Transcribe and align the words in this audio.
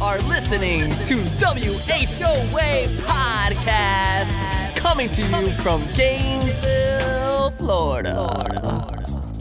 are 0.00 0.18
listening 0.22 0.80
to 1.06 1.16
WHOA 1.38 2.86
Podcast, 2.98 4.76
coming 4.76 5.08
to 5.10 5.22
you 5.22 5.50
from 5.62 5.86
Gainesville, 5.94 7.50
Florida. 7.52 8.26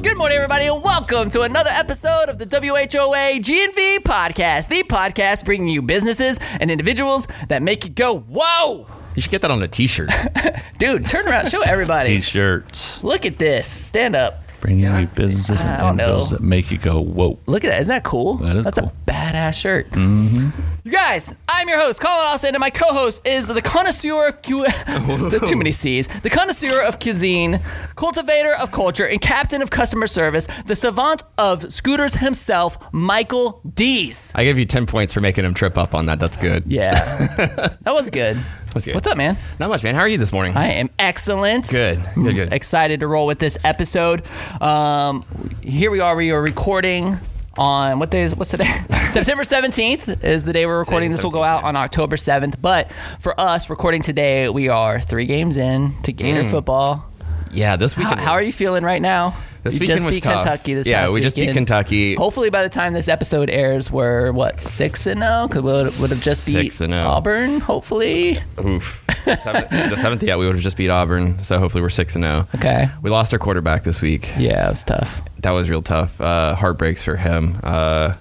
Good 0.02 0.18
morning, 0.18 0.36
everybody, 0.36 0.68
and 0.68 0.84
welcome 0.84 1.30
to 1.32 1.42
another 1.42 1.72
episode 1.72 2.30
of 2.30 2.38
the 2.38 2.46
WHOA 2.46 3.40
GNV 3.40 4.00
Podcast, 4.00 4.68
the 4.70 4.84
podcast 4.84 5.46
bringing 5.46 5.70
you 5.70 5.82
businesses 5.82 6.40
and 6.60 6.70
individuals 6.70 7.28
that 7.48 7.62
make 7.64 7.86
you 7.86 7.90
go, 7.90 8.20
whoa! 8.20 8.88
You 9.16 9.22
should 9.22 9.32
get 9.32 9.42
that 9.42 9.52
on 9.52 9.62
a 9.64 9.68
T-shirt. 9.68 10.10
Dude, 10.78 11.06
turn 11.10 11.28
around, 11.28 11.50
show 11.50 11.62
everybody. 11.62 12.16
T-shirts. 12.16 13.04
Look 13.04 13.26
at 13.26 13.40
this. 13.40 13.68
Stand 13.68 14.16
up. 14.16 14.43
Bringing 14.64 14.86
you 14.96 15.08
businesses 15.08 15.62
and 15.62 15.98
don't 15.98 16.30
that 16.30 16.40
make 16.40 16.72
you 16.72 16.78
go, 16.78 17.02
whoa. 17.02 17.38
Look 17.48 17.66
at 17.66 17.68
that. 17.72 17.82
Isn't 17.82 17.96
that 17.96 18.04
cool? 18.06 18.36
That 18.38 18.56
is 18.56 18.64
That's 18.64 18.80
cool. 18.80 18.94
a 19.08 19.12
badass 19.12 19.56
shirt. 19.56 19.90
Mm-hmm. 19.92 20.52
You 20.86 20.92
guys, 20.94 21.36
I'm 21.50 21.68
your 21.68 21.80
host, 21.80 22.00
Colin 22.00 22.28
Austin, 22.28 22.56
and 22.56 22.62
my 22.62 22.70
co-host 22.70 23.28
is 23.28 23.50
the 23.50 23.62
connoisseur 23.62 24.28
of 24.30 24.42
cu- 24.42 24.64
There's 25.30 25.50
too 25.50 25.58
many 25.58 25.74
C's. 25.74 26.08
The 26.08 26.30
connoisseur 26.30 26.82
of 26.88 26.98
cuisine, 27.02 27.60
cultivator 27.98 28.54
of 28.56 28.72
culture, 28.72 29.06
and 29.06 29.20
captain 29.20 29.62
of 29.62 29.70
customer 29.70 30.08
service, 30.08 30.48
the 30.66 30.78
savant 30.78 31.24
of 31.38 31.74
scooters 31.74 32.14
himself, 32.16 32.78
Michael 32.94 33.60
Dees. 33.74 34.32
I 34.34 34.46
give 34.46 34.58
you 34.58 34.66
10 34.66 34.86
points 34.86 35.12
for 35.12 35.20
making 35.20 35.44
him 35.44 35.54
trip 35.54 35.78
up 35.78 35.94
on 35.94 36.06
that. 36.06 36.22
That's 36.22 36.38
good. 36.38 36.64
Yeah, 36.68 36.94
that 37.82 37.94
was 37.94 38.10
good. 38.10 38.38
That's 38.74 38.86
good. 38.86 38.96
What's 38.96 39.08
up, 39.08 39.18
man? 39.18 39.38
Not 39.60 39.70
much, 39.70 39.84
man. 39.84 39.94
How 39.96 40.02
are 40.02 40.08
you 40.08 40.18
this 40.18 40.32
morning? 40.34 40.56
I 40.58 40.68
am 40.74 40.90
excellent. 40.98 41.70
Good. 41.70 42.02
Good, 42.16 42.36
good. 42.36 42.54
Excited 42.54 43.02
to 43.02 43.08
roll 43.08 43.28
with 43.28 43.38
this 43.40 43.58
episode. 43.64 44.24
Um, 44.62 45.24
here 45.62 45.92
we 45.92 46.00
are. 46.00 46.16
We 46.16 46.32
are 46.32 46.42
recording 46.42 47.18
on 47.56 48.00
what 48.00 48.10
day 48.10 48.24
is 48.24 48.36
what's 48.36 48.50
today? 48.50 48.66
September 49.10 49.44
17th 49.44 50.24
is 50.24 50.44
the 50.44 50.54
day 50.54 50.66
we're 50.66 50.80
recording. 50.80 51.12
This 51.12 51.22
will 51.22 51.30
go 51.30 51.44
out 51.44 51.64
on 51.64 51.76
October 51.76 52.16
7th. 52.16 52.60
But 52.62 52.92
for 53.20 53.40
us 53.40 53.70
recording 53.70 54.02
today, 54.02 54.50
we 54.50 54.70
are 54.70 55.00
three 55.00 55.26
games 55.28 55.56
in 55.58 55.94
to 56.04 56.12
Gator 56.12 56.42
Mm. 56.44 56.50
football. 56.52 57.06
yeah, 57.52 57.76
this 57.76 57.94
How, 57.94 58.02
weekend. 58.04 58.22
how 58.22 58.32
are 58.32 58.42
you 58.42 58.52
feeling 58.52 58.84
right 58.84 59.02
now? 59.04 59.36
This 59.64 59.80
weekend 59.80 60.02
just 60.02 60.10
beat 60.10 60.24
tough. 60.24 60.44
Kentucky 60.44 60.74
this 60.74 60.86
Yeah, 60.86 61.04
past 61.04 61.14
we 61.14 61.22
just 61.22 61.38
beat. 61.38 61.54
Kentucky. 61.54 62.16
Hopefully, 62.16 62.50
by 62.50 62.64
the 62.64 62.70
time 62.70 62.92
this 62.92 63.08
episode 63.08 63.50
airs, 63.50 63.90
we're 63.90 64.34
what 64.34 64.60
six 64.60 65.08
and 65.08 65.22
zero 65.22 65.48
because 65.48 65.64
we 65.64 66.02
would, 66.02 66.10
have 66.10 66.22
just 66.22 66.46
beat 66.46 66.64
Six 66.64 66.82
and 66.82 66.94
oh. 66.94 67.08
Auburn. 67.08 67.62
Hopefully, 67.62 68.40
Oof. 68.64 69.06
The 69.24 69.38
seventh, 69.38 69.70
the 69.70 69.96
seventh, 69.96 70.24
yeah, 70.24 70.36
we 70.36 70.46
would 70.46 70.56
have 70.56 70.64
just 70.64 70.76
beat 70.76 70.90
Auburn. 70.90 71.42
So 71.44 71.60
hopefully 71.60 71.82
we're 71.82 71.90
6 71.90 72.16
and 72.16 72.24
0. 72.26 72.48
okay. 72.56 72.88
We 73.02 73.10
lost 73.10 73.32
our 73.32 73.40
quarterback 73.40 73.84
this 73.84 74.02
week. 74.02 74.30
Yeah, 74.38 74.68
it 74.68 74.70
was 74.70 74.84
tough. 74.84 75.22
That 75.40 75.52
was 75.52 75.70
real 75.70 75.82
tough. 75.82 76.20
Uh, 76.20 76.56
heartbreaks 76.56 77.02
for 77.02 77.16
him. 77.16 77.58
Uh, 77.64 78.16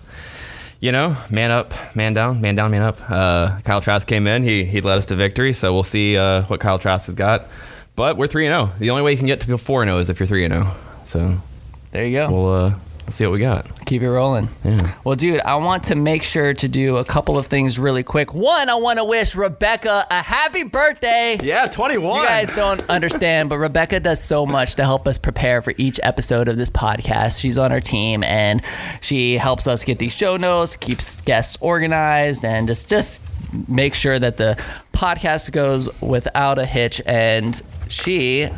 you 0.79 0.93
know, 0.93 1.17
man 1.29 1.51
up, 1.51 1.75
man 1.97 2.13
down, 2.13 2.41
man 2.41 2.55
down, 2.55 2.71
man 2.71 2.83
up. 2.83 2.99
Uh, 3.11 3.59
Kyle 3.63 3.81
Trask 3.81 4.07
came 4.07 4.29
in. 4.29 4.45
He 4.45 4.65
he 4.65 4.81
led 4.81 4.97
us 4.97 5.07
to 5.07 5.17
victory. 5.17 5.53
So 5.53 5.75
we'll 5.75 5.83
see 5.83 6.17
uh, 6.17 6.43
what 6.43 6.61
Kyle 6.61 6.79
Trask 6.79 7.07
has 7.07 7.17
got. 7.17 7.47
But 7.97 8.17
we're 8.17 8.27
three 8.29 8.47
and 8.47 8.53
zero. 8.53 8.77
The 8.79 8.91
only 8.91 9.03
way 9.03 9.11
you 9.11 9.19
can 9.19 9.27
get 9.27 9.41
to 9.41 9.59
four 9.59 9.83
and 9.83 9.89
zero 9.89 9.99
is 9.99 10.09
if 10.09 10.21
you're 10.21 10.27
three 10.27 10.45
and 10.45 10.55
zero. 10.55 10.73
So 11.13 11.37
There 11.91 12.07
you 12.07 12.17
go. 12.17 12.31
we'll 12.31 12.53
uh, 12.53 12.75
see 13.11 13.27
what 13.27 13.33
we 13.35 13.41
got. 13.41 13.69
Keep 13.85 14.01
it 14.01 14.11
rolling. 14.11 14.49
Yeah. 14.65 14.95
Well, 15.05 15.15
dude, 15.15 15.41
I 15.41 15.57
want 15.57 15.85
to 15.85 15.95
make 15.95 16.23
sure 16.23 16.55
to 16.55 16.69
do 16.69 16.97
a 16.97 17.05
couple 17.05 17.37
of 17.37 17.49
things 17.49 17.79
really 17.79 18.03
quick. 18.03 18.33
One, 18.33 18.71
I 18.71 18.77
want 18.77 18.99
to 18.99 19.05
wish 19.05 19.37
Rebecca 19.37 20.07
a 20.11 20.23
happy 20.23 20.63
birthday. 20.63 21.39
Yeah, 21.43 21.67
twenty 21.67 21.99
one. 21.99 22.23
You 22.23 22.27
guys 22.29 22.55
don't 22.55 22.81
understand, 22.89 23.51
but 23.51 23.59
Rebecca 23.59 24.01
does 24.01 24.23
so 24.25 24.47
much 24.47 24.77
to 24.77 24.85
help 24.85 25.07
us 25.07 25.19
prepare 25.19 25.61
for 25.61 25.75
each 25.77 26.01
episode 26.03 26.49
of 26.49 26.57
this 26.57 26.71
podcast. 26.71 27.39
She's 27.39 27.59
on 27.59 27.73
our 27.73 27.81
team 27.83 28.25
and 28.25 28.63
she 29.03 29.37
helps 29.37 29.67
us 29.67 29.85
get 29.85 29.99
these 29.99 30.15
show 30.17 30.39
notes, 30.39 30.77
keeps 30.77 31.21
guests 31.21 31.59
organized, 31.61 32.43
and 32.43 32.67
just 32.67 32.89
just 32.89 33.21
make 33.69 33.93
sure 33.93 34.19
that 34.19 34.39
the 34.39 34.59
podcast 34.95 35.53
goes 35.53 35.91
without 36.01 36.59
a 36.59 36.65
hitch. 36.65 37.03
And 37.05 37.61
she 37.91 38.49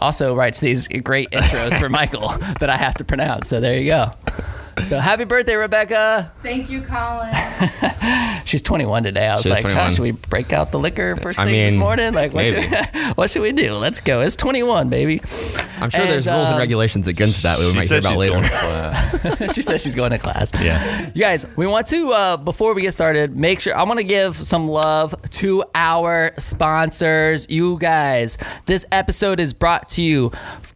also 0.00 0.34
writes 0.34 0.60
these 0.60 0.88
great 0.88 1.30
intros 1.30 1.78
for 1.78 1.88
Michael 2.00 2.28
that 2.60 2.70
I 2.70 2.76
have 2.76 2.94
to 2.94 3.04
pronounce. 3.04 3.48
So 3.48 3.60
there 3.60 3.78
you 3.78 3.86
go. 3.86 4.10
So 4.82 4.98
happy 4.98 5.24
birthday, 5.24 5.54
Rebecca. 5.54 6.32
Thank 6.42 6.70
you, 6.70 6.82
Colin. 6.82 7.32
She's 8.44 8.62
21 8.62 9.04
today. 9.04 9.28
I 9.28 9.34
was 9.36 9.44
She's 9.44 9.50
like, 9.52 9.62
huh, 9.62 9.68
21. 9.70 9.90
should 9.92 10.02
we 10.02 10.10
break 10.12 10.52
out 10.52 10.72
the 10.72 10.78
liquor 10.78 11.16
first 11.16 11.38
I 11.38 11.44
thing 11.44 11.54
this 11.68 11.76
morning? 11.76 12.12
Like, 12.14 12.32
what 12.32 12.46
should, 12.46 12.64
what 13.16 13.30
should 13.30 13.42
we 13.42 13.52
do? 13.52 13.74
Let's 13.74 14.00
go. 14.00 14.20
It's 14.22 14.34
21, 14.36 14.88
baby. 14.88 15.20
I'm 15.78 15.90
sure 15.90 16.00
And, 16.00 16.10
there's 16.10 16.26
rules 16.26 16.46
and 16.46 16.54
um, 16.54 16.58
regulations 16.58 17.06
against 17.06 17.42
that. 17.44 17.58
We 17.58 17.72
might 17.72 17.88
hear 17.88 17.98
about 17.98 18.16
later. 18.16 18.32
going 18.38 18.44
to 18.44 18.48
class. 18.50 19.54
she 19.54 19.62
says 19.62 19.82
she's 19.82 19.94
going 19.94 20.10
to 20.10 20.18
class. 20.18 20.50
yeah. 20.60 21.10
You 21.14 21.20
guys, 21.22 21.46
we 21.56 21.66
want 21.66 21.86
to, 21.88 22.10
uh, 22.12 22.36
before 22.38 22.74
we 22.74 22.82
get 22.82 22.92
started, 22.94 23.36
make 23.36 23.60
sure 23.60 23.76
I 23.76 23.82
want 23.84 23.98
to 23.98 24.04
give 24.04 24.36
some 24.46 24.66
love 24.66 25.14
to 25.30 25.62
our 25.74 26.32
sponsors. 26.38 27.46
You 27.48 27.78
guys, 27.78 28.36
this 28.66 28.84
episode 28.90 29.38
is 29.40 29.52
brought 29.52 29.88
to 29.90 30.02
you 30.02 30.32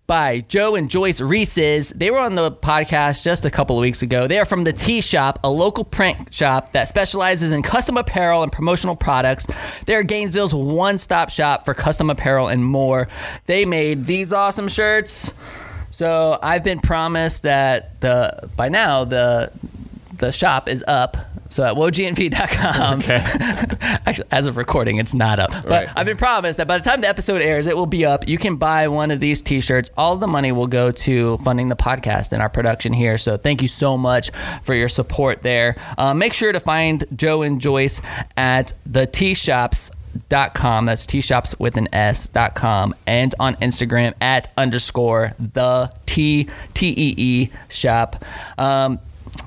by 0.06 0.40
Joe 0.40 0.74
and 0.74 0.90
Joyce 0.90 1.20
Reese's. 1.20 1.90
They 1.90 2.10
were 2.10 2.18
on 2.18 2.34
the 2.34 2.52
podcast 2.52 3.22
just 3.22 3.44
a 3.44 3.50
couple 3.50 3.78
of 3.78 3.80
weeks 3.80 4.02
ago. 4.02 4.26
They 4.26 4.38
are 4.38 4.44
from 4.44 4.64
the 4.64 4.72
Tee 4.72 5.00
Shop, 5.00 5.38
a 5.42 5.50
local 5.50 5.84
print 5.84 6.32
shop 6.32 6.72
that 6.72 6.88
specializes 6.88 7.52
in 7.52 7.62
custom 7.62 7.96
apparel 7.96 8.42
and 8.42 8.52
promotional 8.52 8.96
products. 8.96 9.46
They're 9.86 10.02
Gainesville's 10.02 10.54
one 10.54 10.98
stop 10.98 11.30
shop 11.30 11.64
for 11.64 11.74
custom 11.74 12.10
apparel 12.10 12.48
and 12.48 12.64
more. 12.64 13.08
They 13.46 13.64
made 13.64 14.04
these 14.04 14.32
awesome 14.32 14.68
shirts. 14.68 15.32
So 15.90 16.38
I've 16.42 16.64
been 16.64 16.80
promised 16.80 17.44
that 17.44 18.00
the 18.00 18.50
by 18.56 18.68
now 18.68 19.04
the 19.04 19.52
the 20.18 20.32
shop 20.32 20.68
is 20.68 20.84
up. 20.86 21.16
So 21.50 21.62
at 21.64 21.74
whoagnv.com. 21.74 22.98
Okay. 23.00 23.16
Actually, 24.06 24.28
as 24.32 24.46
of 24.46 24.56
recording, 24.56 24.96
it's 24.98 25.14
not 25.14 25.38
up. 25.38 25.50
But 25.50 25.66
Right. 25.66 25.88
I've 25.94 26.06
been 26.06 26.16
promised 26.16 26.56
that 26.58 26.66
by 26.66 26.78
the 26.78 26.84
time 26.84 27.00
the 27.02 27.08
episode 27.08 27.42
airs, 27.42 27.66
it 27.66 27.76
will 27.76 27.86
be 27.86 28.04
up. 28.04 28.26
You 28.26 28.38
can 28.38 28.56
buy 28.56 28.88
one 28.88 29.10
of 29.10 29.20
these 29.20 29.40
T-shirts. 29.42 29.90
All 29.96 30.16
the 30.16 30.26
money 30.26 30.50
will 30.52 30.66
go 30.66 30.90
to 30.90 31.36
funding 31.38 31.68
the 31.68 31.76
podcast 31.76 32.32
and 32.32 32.42
our 32.42 32.48
production 32.48 32.92
here. 32.92 33.18
So 33.18 33.36
thank 33.36 33.62
you 33.62 33.68
so 33.68 33.96
much 33.96 34.30
for 34.64 34.74
your 34.74 34.88
support 34.88 35.42
there. 35.42 35.76
Uh, 35.96 36.14
make 36.14 36.32
sure 36.32 36.50
to 36.52 36.60
find 36.60 37.04
Joe 37.14 37.42
and 37.42 37.60
Joyce 37.60 38.00
at 38.36 38.72
the 38.86 39.06
T 39.06 39.34
Shops. 39.34 39.90
Dot 40.28 40.54
com 40.54 40.86
that's 40.86 41.06
t 41.06 41.20
shops 41.20 41.58
with 41.58 41.76
an 41.76 41.92
s 41.92 42.28
dot 42.28 42.54
com 42.54 42.94
and 43.04 43.34
on 43.40 43.56
instagram 43.56 44.14
at 44.20 44.46
underscore 44.56 45.34
the 45.40 45.92
t 46.06 46.48
t 46.72 46.90
e 46.96 47.14
e 47.18 47.48
shop 47.68 48.24
um 48.56 49.00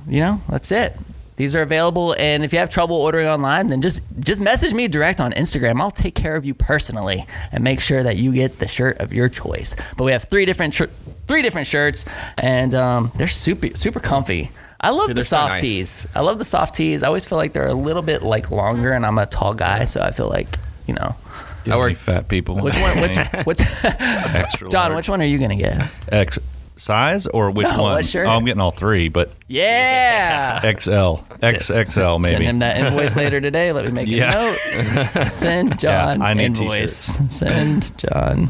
you 0.07 0.19
know 0.19 0.41
that's 0.49 0.71
it 0.71 0.95
these 1.35 1.55
are 1.55 1.61
available 1.61 2.13
and 2.17 2.43
if 2.43 2.51
you 2.51 2.59
have 2.59 2.69
trouble 2.69 2.95
ordering 2.95 3.27
online 3.27 3.67
then 3.67 3.81
just 3.81 4.01
just 4.19 4.41
message 4.41 4.73
me 4.73 4.87
direct 4.87 5.21
on 5.21 5.31
instagram 5.33 5.79
i'll 5.81 5.91
take 5.91 6.15
care 6.15 6.35
of 6.35 6.45
you 6.45 6.53
personally 6.53 7.25
and 7.51 7.63
make 7.63 7.79
sure 7.79 8.01
that 8.03 8.17
you 8.17 8.31
get 8.33 8.59
the 8.59 8.67
shirt 8.67 8.97
of 8.99 9.13
your 9.13 9.29
choice 9.29 9.75
but 9.97 10.03
we 10.03 10.11
have 10.11 10.23
three 10.25 10.45
different 10.45 10.73
shir- 10.73 10.89
three 11.27 11.41
different 11.41 11.67
shirts 11.67 12.05
and 12.41 12.73
um, 12.73 13.11
they're 13.15 13.27
super 13.27 13.75
super 13.75 13.99
comfy 13.99 14.49
I 14.79 14.91
love 14.91 15.07
Dude, 15.07 15.09
the 15.09 15.13
they're 15.15 15.23
so 15.23 15.35
soft 15.37 15.53
nice. 15.53 15.61
tees. 15.61 16.07
I 16.13 16.19
love 16.21 16.37
the 16.37 16.45
soft 16.45 16.75
tees. 16.75 17.01
I 17.01 17.07
always 17.07 17.25
feel 17.25 17.39
like 17.39 17.51
they're 17.51 17.67
a 17.67 17.73
little 17.73 18.03
bit 18.03 18.21
like 18.21 18.51
longer, 18.51 18.93
and 18.93 19.07
I'm 19.07 19.17
a 19.17 19.25
tall 19.25 19.55
guy, 19.55 19.85
so 19.85 20.01
I 20.01 20.11
feel 20.11 20.29
like 20.29 20.59
you 20.85 20.93
know. 20.93 21.15
Do 21.63 21.71
I 21.71 21.73
any 21.73 21.79
work- 21.81 21.95
fat 21.95 22.27
people. 22.27 22.57
Which 22.61 22.75
one? 22.77 23.01
Which? 23.01 23.17
which 23.45 23.61
Extra 23.83 24.69
John? 24.71 24.91
large. 24.91 24.97
Which 24.97 25.09
one 25.09 25.19
are 25.19 25.25
you 25.25 25.39
gonna 25.39 25.55
get? 25.55 25.89
X 26.11 26.37
size 26.77 27.27
or 27.27 27.51
which 27.51 27.67
No, 27.67 27.81
one? 27.81 28.03
shirt? 28.03 28.27
Oh, 28.27 28.31
I'm 28.31 28.45
getting 28.45 28.61
all 28.61 28.71
three, 28.71 29.09
but 29.09 29.31
Yeah. 29.47 30.59
XL, 30.61 31.21
XXL 31.41 32.19
maybe. 32.21 32.35
Send 32.35 32.43
him 32.43 32.59
that 32.59 32.77
invoice 32.77 33.15
later 33.15 33.41
today. 33.41 33.71
Let 33.71 33.85
me 33.85 33.91
make 33.91 34.07
Yeah. 34.09 34.31
a 34.31 35.13
note. 35.15 35.27
Send 35.27 35.79
John 35.79 36.21
I 36.21 36.33
need 36.33 36.57
invoice. 36.57 36.93
Send 37.33 37.97
John 37.97 38.49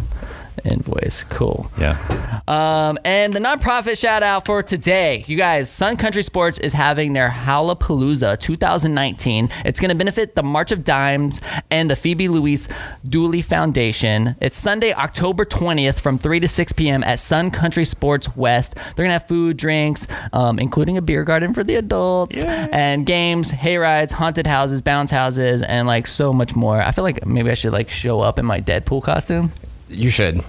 invoice. 0.65 1.23
Cool. 1.23 1.71
Yeah. 1.79 2.41
Um, 2.47 2.97
and 3.03 3.33
the 3.33 3.39
nonprofit 3.39 3.99
shout 3.99 4.23
out 4.23 4.45
for 4.45 4.63
today, 4.63 5.25
you 5.27 5.37
guys, 5.37 5.69
Sun 5.69 5.97
Country 5.97 6.23
Sports 6.23 6.59
is 6.59 6.73
having 6.73 7.13
their 7.13 7.29
Howlapalooza 7.29 8.39
2019. 8.39 9.49
It's 9.65 9.79
going 9.79 9.89
to 9.89 9.95
benefit 9.95 10.35
the 10.35 10.43
March 10.43 10.71
of 10.71 10.83
Dimes 10.83 11.41
and 11.69 11.89
the 11.89 11.95
Phoebe 11.95 12.27
Louise 12.27 12.67
Dooley 13.07 13.41
Foundation. 13.41 14.35
It's 14.39 14.57
Sunday, 14.57 14.93
October 14.93 15.45
20th 15.45 15.99
from 15.99 16.17
3 16.17 16.39
to 16.39 16.47
6 16.47 16.73
p.m. 16.73 17.03
at 17.03 17.19
Sun 17.19 17.51
Country 17.51 17.85
Sports 17.85 18.35
West. 18.35 18.75
They're 18.75 19.05
going 19.05 19.09
to 19.09 19.13
have 19.13 19.27
food, 19.27 19.57
drinks, 19.57 20.07
um, 20.33 20.59
including 20.59 20.97
a 20.97 21.01
beer 21.01 21.23
garden 21.23 21.53
for 21.53 21.63
the 21.63 21.75
adults, 21.75 22.43
and 22.43 23.05
games, 23.05 23.49
hay 23.51 23.77
rides, 23.77 24.13
haunted 24.13 24.47
houses, 24.47 24.81
bounce 24.81 25.11
houses, 25.11 25.61
and 25.61 25.87
like 25.87 26.07
so 26.07 26.31
much 26.33 26.55
more. 26.55 26.81
I 26.81 26.91
feel 26.91 27.03
like 27.03 27.25
maybe 27.25 27.49
I 27.49 27.55
should 27.55 27.73
like 27.73 27.89
show 27.89 28.21
up 28.21 28.39
in 28.39 28.45
my 28.45 28.61
Deadpool 28.61 29.03
costume. 29.03 29.51
You 29.89 30.09
should. 30.09 30.41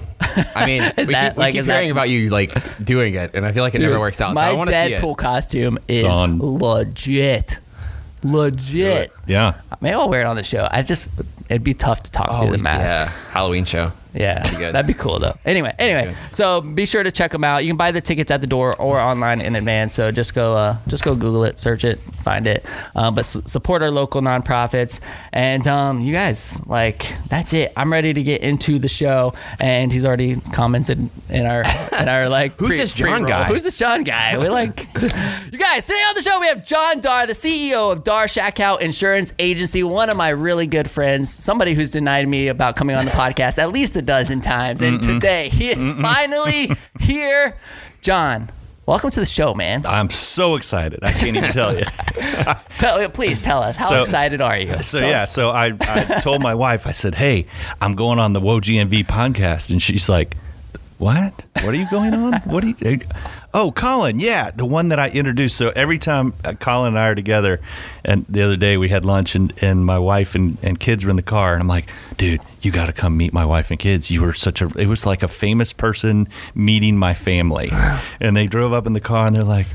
I 0.55 0.67
mean, 0.67 0.82
Is 0.96 1.06
we 1.08 1.14
that, 1.14 1.31
keep, 1.31 1.37
we 1.37 1.40
like, 1.40 1.52
keep 1.52 1.61
is 1.61 1.67
that- 1.67 1.75
hearing 1.75 1.90
about 1.90 2.08
you 2.08 2.29
like 2.31 2.85
doing 2.85 3.14
it, 3.14 3.35
and 3.35 3.46
I 3.46 3.52
feel 3.52 3.62
like 3.62 3.75
it 3.75 3.81
never 3.81 4.00
works 4.00 4.20
out. 4.20 4.35
My 4.35 4.46
so 4.49 4.50
I 4.50 4.55
want 4.55 4.70
see 4.70 4.76
it. 4.76 5.00
Deadpool 5.00 5.17
costume 5.17 5.79
is 5.88 6.05
Done. 6.05 6.38
legit. 6.40 7.61
Legit. 8.25 9.12
Yeah. 9.26 9.61
Maybe 9.81 9.94
I'll 9.94 10.08
wear 10.08 10.20
it 10.23 10.26
on 10.26 10.37
the 10.37 10.43
show. 10.43 10.67
I 10.70 10.82
just 10.82 11.08
it'd 11.49 11.62
be 11.64 11.75
tough 11.75 12.02
to 12.05 12.11
talk 12.11 12.26
Oh, 12.31 12.46
through 12.46 12.56
the 12.56 12.62
mask. 12.62 12.94
yeah, 12.96 13.08
Halloween 13.31 13.64
show. 13.64 13.93
Yeah, 14.18 14.42
that'd 14.72 14.86
be 14.88 14.94
cool 14.94 15.20
though. 15.20 15.38
Anyway, 15.44 15.72
anyway, 15.78 16.14
so 16.32 16.60
be 16.60 16.86
sure 16.86 17.02
to 17.04 17.12
check 17.12 17.30
them 17.30 17.44
out. 17.44 17.64
You 17.64 17.70
can 17.70 17.76
buy 17.76 17.92
the 17.92 18.00
tickets 18.00 18.30
at 18.32 18.40
the 18.40 18.48
door 18.48 18.74
or 18.76 18.98
online 18.98 19.40
in 19.40 19.54
advance. 19.54 19.94
So 19.94 20.10
just 20.10 20.34
go, 20.34 20.54
uh, 20.56 20.76
just 20.88 21.04
go 21.04 21.14
Google 21.14 21.44
it, 21.44 21.58
search 21.60 21.84
it, 21.84 22.00
find 22.00 22.48
it. 22.48 22.66
Um, 22.96 23.14
but 23.14 23.20
s- 23.20 23.40
support 23.46 23.80
our 23.82 23.92
local 23.92 24.20
nonprofits. 24.20 24.98
And 25.32 25.64
um, 25.68 26.00
you 26.00 26.12
guys, 26.12 26.60
like, 26.66 27.14
that's 27.28 27.52
it. 27.52 27.72
I'm 27.76 27.92
ready 27.92 28.12
to 28.12 28.22
get 28.24 28.42
into 28.42 28.80
the 28.80 28.88
show. 28.88 29.34
And 29.60 29.92
he's 29.92 30.04
already 30.04 30.40
commented 30.52 31.08
in 31.28 31.46
our 31.46 31.62
in 32.00 32.08
our 32.08 32.28
like. 32.38 32.58
Who's 32.58 32.76
this 32.76 32.92
John 32.92 33.22
pre-roll. 33.22 33.28
guy? 33.28 33.44
Who's 33.44 33.62
this 33.62 33.78
John 33.78 34.02
guy? 34.02 34.36
We 34.36 34.48
like. 34.48 34.80
you 35.00 35.58
guys, 35.58 35.84
today 35.84 36.02
on 36.08 36.14
the 36.16 36.22
show 36.22 36.40
we 36.40 36.48
have 36.48 36.66
John 36.66 37.00
Darr, 37.00 37.26
the 37.28 37.34
CEO 37.34 37.92
of 37.92 38.02
Darr 38.02 38.24
Schackow 38.26 38.80
Insurance 38.80 39.32
Agency, 39.38 39.84
one 39.84 40.10
of 40.10 40.16
my 40.16 40.30
really 40.30 40.66
good 40.66 40.90
friends, 40.90 41.32
somebody 41.32 41.74
who's 41.74 41.90
denied 41.90 42.26
me 42.28 42.48
about 42.48 42.74
coming 42.74 42.96
on 42.96 43.04
the 43.04 43.10
podcast 43.18 43.58
at 43.58 43.70
least 43.70 43.96
a 43.96 44.02
dozen 44.08 44.40
times, 44.40 44.81
and 44.81 45.00
today 45.02 45.50
he 45.50 45.69
is 45.69 45.90
finally 46.00 46.70
here. 47.00 47.58
John, 48.00 48.49
welcome 48.87 49.10
to 49.10 49.20
the 49.20 49.26
show, 49.26 49.52
man. 49.52 49.84
I'm 49.87 50.08
so 50.08 50.55
excited. 50.56 51.00
I 51.02 51.12
can't 51.12 51.37
even 51.37 51.50
tell 51.52 51.76
you. 51.76 51.84
Tell, 52.78 53.08
please 53.10 53.38
tell 53.40 53.62
us 53.62 53.76
how 53.76 53.88
So- 53.88 54.00
excited 54.02 54.40
are 54.40 54.56
you? 54.56 54.82
So 54.82 55.00
Tell 55.00 55.10
yeah, 55.10 55.22
us. 55.25 55.32
so 55.32 55.50
I, 55.50 55.72
I 55.81 56.20
told 56.20 56.40
my 56.43 56.55
wife, 56.55 56.87
I 56.87 56.93
said, 56.93 57.16
"Hey, 57.16 57.46
I'm 57.81 57.94
going 57.96 58.19
on 58.20 58.32
the 58.32 58.40
WHOA 58.40 58.62
GNV 58.62 59.06
podcast," 59.06 59.70
and 59.70 59.82
she's 59.82 60.08
like, 60.08 60.37
"What? 60.99 61.44
What 61.62 61.66
are 61.66 61.75
you 61.76 61.90
going 61.90 62.14
on? 62.14 62.34
What 62.43 62.64
are 62.64 62.69
you?" 62.69 63.00
Oh, 63.54 63.72
Colin, 63.72 64.20
yeah, 64.20 64.50
the 64.50 64.66
one 64.66 64.90
that 64.90 64.99
I 64.99 65.08
introduced. 65.08 65.56
So 65.56 65.72
every 65.75 65.99
time 65.99 66.34
uh, 66.44 66.52
Colin 66.52 66.88
and 66.88 66.99
I 66.99 67.08
are 67.08 67.14
together, 67.14 67.61
and 68.04 68.26
the 68.28 68.43
other 68.43 68.56
day 68.56 68.76
we 68.76 68.90
had 68.90 69.04
lunch, 69.06 69.34
and, 69.34 69.52
and 69.62 69.84
my 69.87 69.99
wife 69.99 70.34
and, 70.34 70.58
and 70.62 70.78
kids 70.78 71.02
were 71.04 71.11
in 71.11 71.16
the 71.16 71.22
car, 71.22 71.54
and 71.54 71.62
I'm 71.62 71.66
like, 71.66 71.90
dude, 72.19 72.40
you 72.60 72.70
got 72.72 72.87
to 72.87 72.93
come 72.93 73.16
meet 73.16 73.32
my 73.32 73.44
wife 73.44 73.70
and 73.70 73.78
kids. 73.78 74.10
You 74.10 74.22
were 74.22 74.32
such 74.34 74.60
a, 74.60 74.66
it 74.78 74.87
was 74.87 75.06
like 75.06 75.22
a 75.22 75.28
famous 75.28 75.72
person 75.72 76.28
meeting 76.55 76.96
my 76.96 77.14
family. 77.14 77.70
and 78.20 78.37
they 78.37 78.46
drove 78.46 78.72
up 78.72 78.87
in 78.87 78.93
the 78.93 79.00
car, 79.00 79.26
and 79.26 79.37
they're 79.37 79.44
like, 79.44 79.66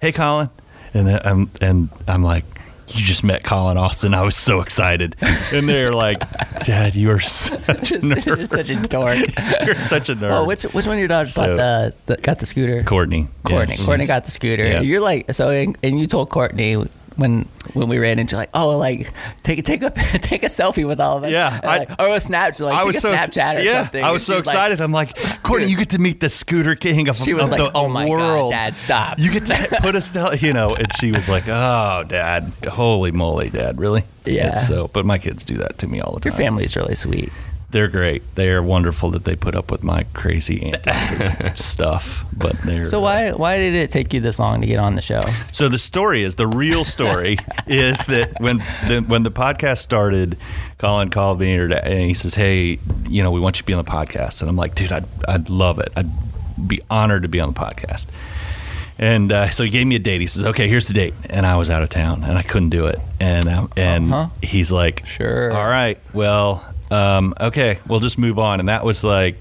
hey 0.00 0.12
Colin, 0.12 0.50
and 0.94 1.06
then 1.06 1.20
I'm 1.24 1.50
and 1.60 1.88
I'm 2.06 2.22
like, 2.22 2.44
you 2.88 3.04
just 3.04 3.22
met 3.22 3.44
Colin 3.44 3.76
Austin. 3.78 4.14
I 4.14 4.22
was 4.22 4.36
so 4.36 4.60
excited, 4.60 5.14
and 5.20 5.68
they're 5.68 5.92
like, 5.92 6.18
Dad, 6.64 6.94
you 6.96 7.10
are 7.10 7.20
such 7.20 7.92
a 7.92 7.98
nerd. 8.00 8.26
You're 8.26 8.46
such 8.46 8.68
a 8.70 8.76
dork. 8.82 9.18
You're 9.64 9.74
such 9.76 10.08
a 10.08 10.16
nerd. 10.16 10.30
Oh, 10.30 10.44
which 10.50 10.64
which 10.64 10.86
one 10.86 10.94
of 10.94 10.98
your 10.98 11.08
dogs 11.08 11.32
So- 11.34 11.54
the, 11.56 11.96
the 12.06 12.16
got 12.16 12.40
the 12.40 12.46
scooter? 12.46 12.82
Courtney? 12.82 13.28
Courtney. 13.44 13.76
Yeah, 13.76 13.84
Courtney 13.84 14.06
got 14.06 14.24
the 14.24 14.30
scooter. 14.30 14.66
Yeah. 14.66 14.80
You're 14.80 15.00
like 15.00 15.32
so, 15.34 15.50
and 15.50 15.78
and 15.82 16.00
you 16.00 16.06
told 16.06 16.30
Courtney 16.30 16.84
when 17.16 17.48
when 17.74 17.88
we 17.88 17.98
ran 17.98 18.18
into 18.18 18.36
like, 18.36 18.50
oh, 18.54 18.76
like 18.78 19.12
take 19.42 19.58
a 19.58 19.62
take 19.62 19.82
a 19.82 19.90
take 20.18 20.42
a 20.42 20.46
selfie 20.46 20.86
with 20.86 21.00
all 21.00 21.18
of 21.18 21.24
us. 21.24 21.30
Yeah, 21.30 21.60
I- 21.62 21.78
like, 21.78 21.90
or 22.00 22.08
a 22.08 22.20
snap, 22.20 22.58
like 22.60 22.78
I 22.78 22.84
was 22.84 22.98
so 22.98 23.12
Snapchat 23.14 23.56
or 23.58 23.60
yeah, 23.60 23.80
something. 23.82 24.02
I 24.04 24.10
was 24.10 24.22
And 24.28 24.34
so 24.34 24.38
she's 24.40 24.46
like- 24.46 24.54
excited. 24.54 24.80
I'm 24.80 24.92
like, 24.92 25.16
Courtney, 25.42 25.68
you 25.68 25.76
get 25.76 25.90
to 25.90 25.98
meet 25.98 26.20
the 26.20 26.28
scooter 26.30 26.74
king 26.74 27.08
of, 27.08 27.16
She 27.16 27.34
was 27.34 27.44
of 27.44 27.50
like, 27.50 27.58
the 27.58 27.70
"Oh 27.74 27.88
my 27.88 28.04
God, 28.06 28.10
world. 28.10 28.52
Dad, 28.52 28.76
stop." 28.76 29.18
You 29.18 29.30
get 29.32 29.46
to 29.46 29.78
put 29.80 29.94
a 29.96 30.00
style, 30.00 30.34
you 30.34 30.52
know. 30.52 30.74
And 30.74 30.86
she 30.98 31.12
was 31.12 31.28
like, 31.28 31.44
Oh, 31.46 32.04
Dad, 32.08 32.52
holy 32.68 33.10
moly, 33.12 33.50
Dad, 33.50 33.78
really? 33.78 34.04
Yeah. 34.24 34.50
And 34.52 34.60
so, 34.60 34.88
but 34.88 35.04
my 35.04 35.18
kids 35.18 35.42
do 35.42 35.56
that 35.56 35.78
to 35.78 35.86
me 35.86 36.00
all 36.00 36.14
the 36.14 36.20
time 36.20 36.30
Your 36.32 36.36
family's 36.38 36.76
really 36.76 36.94
sweet. 36.94 37.30
They're 37.72 37.86
great. 37.88 38.22
They 38.34 38.50
are 38.50 38.62
wonderful 38.62 39.10
that 39.12 39.24
they 39.24 39.36
put 39.36 39.54
up 39.54 39.70
with 39.70 39.84
my 39.84 40.02
crazy 40.12 40.72
antics 40.72 41.12
and 41.40 41.56
stuff. 41.58 42.24
But 42.36 42.60
they're 42.62 42.84
So 42.84 42.98
uh, 42.98 43.02
why 43.02 43.30
why 43.30 43.58
did 43.58 43.74
it 43.74 43.92
take 43.92 44.12
you 44.12 44.20
this 44.20 44.38
long 44.40 44.60
to 44.60 44.66
get 44.66 44.78
on 44.80 44.96
the 44.96 45.02
show? 45.02 45.20
So 45.52 45.68
the 45.68 45.78
story 45.78 46.24
is 46.24 46.34
the 46.34 46.48
real 46.48 46.84
story 46.84 47.38
is 47.68 47.98
that 48.06 48.40
when 48.40 48.58
the, 48.88 49.04
when 49.06 49.22
the 49.22 49.30
podcast 49.30 49.78
started, 49.78 50.36
Colin 50.78 51.10
called 51.10 51.38
me 51.38 51.54
and 51.54 52.00
he 52.00 52.14
says, 52.14 52.34
"Hey, 52.34 52.80
you 53.08 53.22
know, 53.22 53.30
we 53.30 53.38
want 53.38 53.56
you 53.58 53.62
to 53.62 53.66
be 53.66 53.72
on 53.74 53.84
the 53.84 53.90
podcast." 53.90 54.40
And 54.40 54.48
I'm 54.50 54.56
like, 54.56 54.74
"Dude, 54.74 54.90
I'd 54.90 55.06
I'd 55.28 55.48
love 55.48 55.78
it. 55.78 55.92
I'd 55.94 56.10
be 56.66 56.80
honored 56.90 57.22
to 57.22 57.28
be 57.28 57.38
on 57.38 57.52
the 57.52 57.58
podcast." 57.60 58.06
And 58.98 59.32
uh, 59.32 59.48
so 59.50 59.62
he 59.64 59.70
gave 59.70 59.86
me 59.86 59.96
a 59.96 59.98
date. 59.98 60.20
He 60.20 60.26
says, 60.26 60.44
"Okay, 60.44 60.68
here's 60.68 60.86
the 60.86 60.92
date." 60.92 61.14
And 61.30 61.46
I 61.46 61.56
was 61.56 61.70
out 61.70 61.82
of 61.82 61.88
town 61.88 62.22
and 62.24 62.36
I 62.36 62.42
couldn't 62.42 62.68
do 62.70 62.86
it. 62.86 62.98
And 63.18 63.48
um, 63.48 63.70
and 63.76 64.12
Uh-huh. 64.12 64.30
he's 64.42 64.70
like, 64.70 65.06
Sure. 65.06 65.52
all 65.52 65.64
right, 65.66 65.98
well, 66.12 66.69
um, 66.90 67.34
okay, 67.40 67.78
we'll 67.86 68.00
just 68.00 68.18
move 68.18 68.38
on." 68.38 68.60
And 68.60 68.68
that 68.68 68.84
was 68.84 69.04
like. 69.04 69.36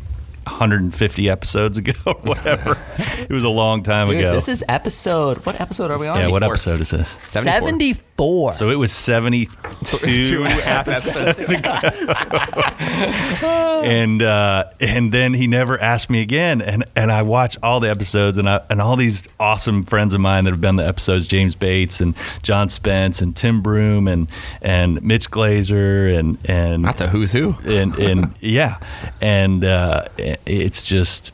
150 0.45 1.29
episodes 1.29 1.77
ago 1.77 1.91
or 2.07 2.15
whatever. 2.23 2.75
it 2.97 3.29
was 3.29 3.43
a 3.43 3.49
long 3.49 3.83
time 3.83 4.07
Dude, 4.07 4.17
ago. 4.17 4.31
this 4.33 4.47
is 4.47 4.63
episode. 4.67 5.45
What 5.45 5.61
episode 5.61 5.91
are 5.91 5.99
we 5.99 6.07
on? 6.07 6.17
yeah, 6.17 6.27
what 6.27 6.41
episode 6.41 6.79
is 6.79 6.89
this? 6.89 7.07
74. 7.21 8.03
So 8.53 8.69
it 8.69 8.75
was 8.75 8.91
72 8.91 9.49
Two 10.23 10.43
and 10.43 10.59
a 10.59 10.61
half 10.61 10.87
episodes 10.87 11.49
ago. 11.49 11.71
and 13.83 14.21
uh, 14.21 14.65
and 14.79 15.11
then 15.11 15.33
he 15.33 15.47
never 15.47 15.79
asked 15.79 16.09
me 16.09 16.21
again. 16.21 16.61
And 16.61 16.83
and 16.95 17.11
I 17.11 17.21
watch 17.21 17.57
all 17.63 17.79
the 17.79 17.89
episodes 17.89 18.37
and 18.37 18.49
I, 18.49 18.61
and 18.69 18.81
all 18.81 18.95
these 18.95 19.23
awesome 19.39 19.83
friends 19.83 20.13
of 20.13 20.21
mine 20.21 20.43
that 20.45 20.51
have 20.51 20.61
been 20.61 20.75
the 20.75 20.85
episodes, 20.87 21.27
James 21.27 21.55
Bates 21.55 22.01
and 22.01 22.15
John 22.43 22.69
Spence 22.69 23.21
and 23.21 23.35
Tim 23.35 23.61
Broom 23.61 24.07
and 24.07 24.27
and 24.61 25.01
Mitch 25.01 25.31
Glazer 25.31 26.17
and 26.17 26.37
and 26.45 26.83
Not 26.83 26.97
the 26.97 27.07
who's 27.07 27.31
who. 27.31 27.55
and 27.65 27.95
and 27.97 28.33
yeah, 28.41 28.77
and 29.21 29.63
uh, 29.63 30.05
it's 30.17 30.83
just. 30.83 31.31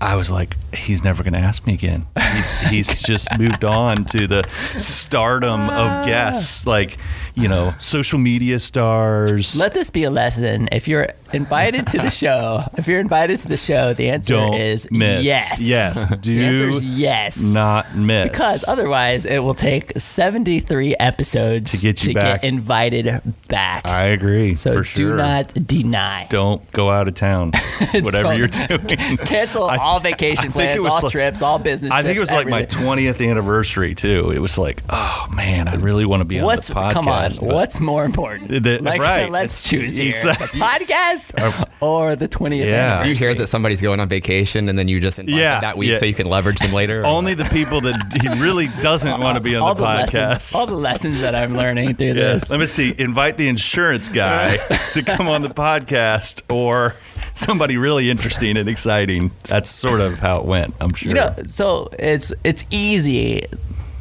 I 0.00 0.16
was 0.16 0.30
like, 0.30 0.56
he's 0.72 1.04
never 1.04 1.22
going 1.22 1.34
to 1.34 1.38
ask 1.38 1.66
me 1.66 1.74
again. 1.74 2.06
He's 2.34 2.52
he's 2.70 3.00
just 3.02 3.28
moved 3.38 3.64
on 3.64 4.04
to 4.06 4.26
the 4.26 4.48
stardom 4.78 5.64
of 5.64 5.70
ah. 5.70 6.04
guests, 6.04 6.66
like 6.66 6.96
you 7.34 7.48
know, 7.48 7.74
social 7.78 8.18
media 8.18 8.58
stars. 8.60 9.56
Let 9.58 9.74
this 9.74 9.90
be 9.90 10.04
a 10.04 10.10
lesson. 10.10 10.68
If 10.72 10.88
you're 10.88 11.08
invited 11.32 11.86
to 11.88 11.98
the 11.98 12.10
show, 12.10 12.64
if 12.76 12.86
you're 12.88 13.00
invited 13.00 13.38
to 13.40 13.48
the 13.48 13.56
show, 13.56 13.94
the 13.94 14.10
answer 14.10 14.34
Don't 14.34 14.54
is 14.54 14.90
miss. 14.90 15.24
yes. 15.24 15.60
Yes. 15.60 16.06
the 16.10 16.16
Do 16.16 16.40
answer 16.40 16.68
is 16.70 16.84
yes. 16.84 17.40
not 17.40 17.94
miss 17.94 18.30
because 18.30 18.64
otherwise, 18.66 19.26
it 19.26 19.38
will 19.38 19.54
take 19.54 19.92
73 19.98 20.96
episodes 20.98 21.72
To 21.72 21.78
get 21.78 22.04
you 22.04 22.14
back. 22.14 22.42
get 22.42 22.48
invited 22.48 23.20
back. 23.48 23.86
I 23.86 24.04
agree 24.04 24.54
so 24.56 24.72
for 24.72 24.84
sure. 24.84 25.10
do 25.12 25.16
not 25.16 25.54
deny. 25.66 26.26
Don't 26.30 26.68
go 26.72 26.90
out 26.90 27.06
of 27.08 27.14
town, 27.14 27.52
whatever 28.00 28.34
you're 28.34 28.48
doing. 28.48 29.16
Cancel 29.18 29.64
I- 29.64 29.76
all 29.90 30.00
vacation 30.00 30.52
plans, 30.52 30.76
it 30.76 30.82
was 30.82 30.92
all 30.92 31.02
like- 31.02 31.12
trips, 31.12 31.42
all 31.42 31.58
business. 31.58 31.92
I 31.92 32.02
think 32.02 32.16
it 32.16 32.20
was 32.20 32.28
trips, 32.28 32.44
like 32.44 32.48
my 32.48 32.62
20th 32.64 33.28
anniversary 33.28 33.94
too. 33.94 34.30
It 34.30 34.38
was 34.38 34.56
like, 34.56 34.82
oh 34.88 35.26
man, 35.34 35.68
I 35.68 35.74
really 35.74 36.06
want 36.06 36.20
to 36.20 36.24
be 36.24 36.40
What's 36.40 36.70
on 36.70 36.74
the 36.74 36.80
podcast. 36.80 36.92
come 36.92 37.08
on? 37.48 37.54
What's 37.54 37.80
more 37.80 38.04
important? 38.04 38.62
The- 38.62 38.78
like, 38.78 39.00
right. 39.00 39.28
Let's 39.30 39.68
choose 39.68 39.96
here: 39.96 40.10
exactly. 40.10 40.58
the 40.58 40.64
podcast 40.64 41.68
or 41.80 42.16
the 42.16 42.28
20th. 42.28 42.64
Yeah. 42.64 43.02
Do 43.02 43.08
you 43.08 43.14
hear 43.14 43.34
that 43.34 43.48
somebody's 43.48 43.80
going 43.82 44.00
on 44.00 44.08
vacation 44.08 44.68
and 44.68 44.78
then 44.78 44.88
you 44.88 45.00
just 45.00 45.18
invite 45.18 45.34
Yeah, 45.36 45.60
that 45.60 45.76
week 45.76 45.90
yeah. 45.90 45.98
so 45.98 46.04
you 46.06 46.14
can 46.14 46.26
leverage 46.28 46.58
them 46.58 46.72
later? 46.72 47.04
Only 47.10 47.34
the 47.34 47.44
people 47.46 47.80
that 47.82 48.18
he 48.22 48.28
really 48.40 48.68
doesn't 48.80 49.20
want 49.20 49.36
to 49.36 49.40
be 49.40 49.56
on 49.56 49.62
all 49.62 49.74
the, 49.74 49.82
podcast. 49.82 50.14
Lessons, 50.14 50.54
all 50.54 50.66
the 50.66 50.74
lessons 50.74 51.20
that 51.20 51.34
I'm 51.34 51.56
learning 51.56 51.94
through 51.96 52.08
Yeah. 52.08 52.14
this. 52.34 52.50
Let 52.50 52.60
me 52.60 52.66
see. 52.66 52.94
Invite 52.98 53.36
the 53.36 53.48
insurance 53.48 54.08
guy 54.08 54.56
to 54.94 55.02
come 55.02 55.26
on 55.28 55.42
the 55.42 55.48
podcast 55.50 56.42
or 56.48 56.94
somebody 57.34 57.76
really 57.76 58.10
interesting 58.10 58.56
and 58.56 58.68
exciting. 58.68 59.30
That's 59.44 59.70
sort 59.70 60.00
of 60.00 60.18
how 60.18 60.40
it 60.40 60.46
went, 60.46 60.74
I'm 60.80 60.92
sure. 60.94 61.08
You 61.08 61.14
know, 61.14 61.34
so 61.46 61.90
it's 61.98 62.32
it's 62.44 62.64
easy. 62.70 63.44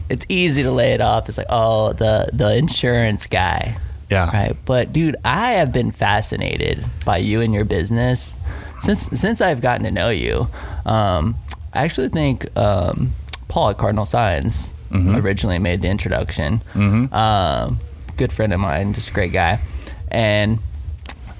It's 0.09 0.25
easy 0.29 0.63
to 0.63 0.71
lay 0.71 0.93
it 0.93 1.01
off. 1.01 1.29
It's 1.29 1.38
like, 1.38 1.48
oh, 1.50 1.93
the 1.93 2.29
the 2.33 2.55
insurance 2.55 3.27
guy, 3.27 3.77
yeah. 4.09 4.29
right? 4.31 4.55
But 4.65 4.91
dude, 4.91 5.15
I 5.24 5.51
have 5.53 5.71
been 5.71 5.91
fascinated 5.91 6.83
by 7.05 7.17
you 7.17 7.41
and 7.41 7.53
your 7.53 7.65
business 7.65 8.38
since 8.79 9.03
since 9.19 9.41
I've 9.41 9.62
gotten 9.62 9.83
to 9.83 9.91
know 9.91 10.09
you. 10.09 10.48
Um, 10.86 11.36
I 11.74 11.83
actually 11.83 12.09
think 12.09 12.45
um, 12.57 13.12
Paul 13.48 13.69
at 13.69 13.77
Cardinal 13.77 14.05
Signs 14.05 14.71
originally 14.91 15.59
made 15.59 15.81
the 15.81 15.88
introduction. 15.88 16.57
Hmm. 16.74 17.13
Um, 17.13 17.79
good 18.17 18.33
friend 18.33 18.51
of 18.53 18.59
mine, 18.59 18.93
just 18.93 19.09
a 19.09 19.13
great 19.13 19.31
guy, 19.31 19.62
and 20.09 20.59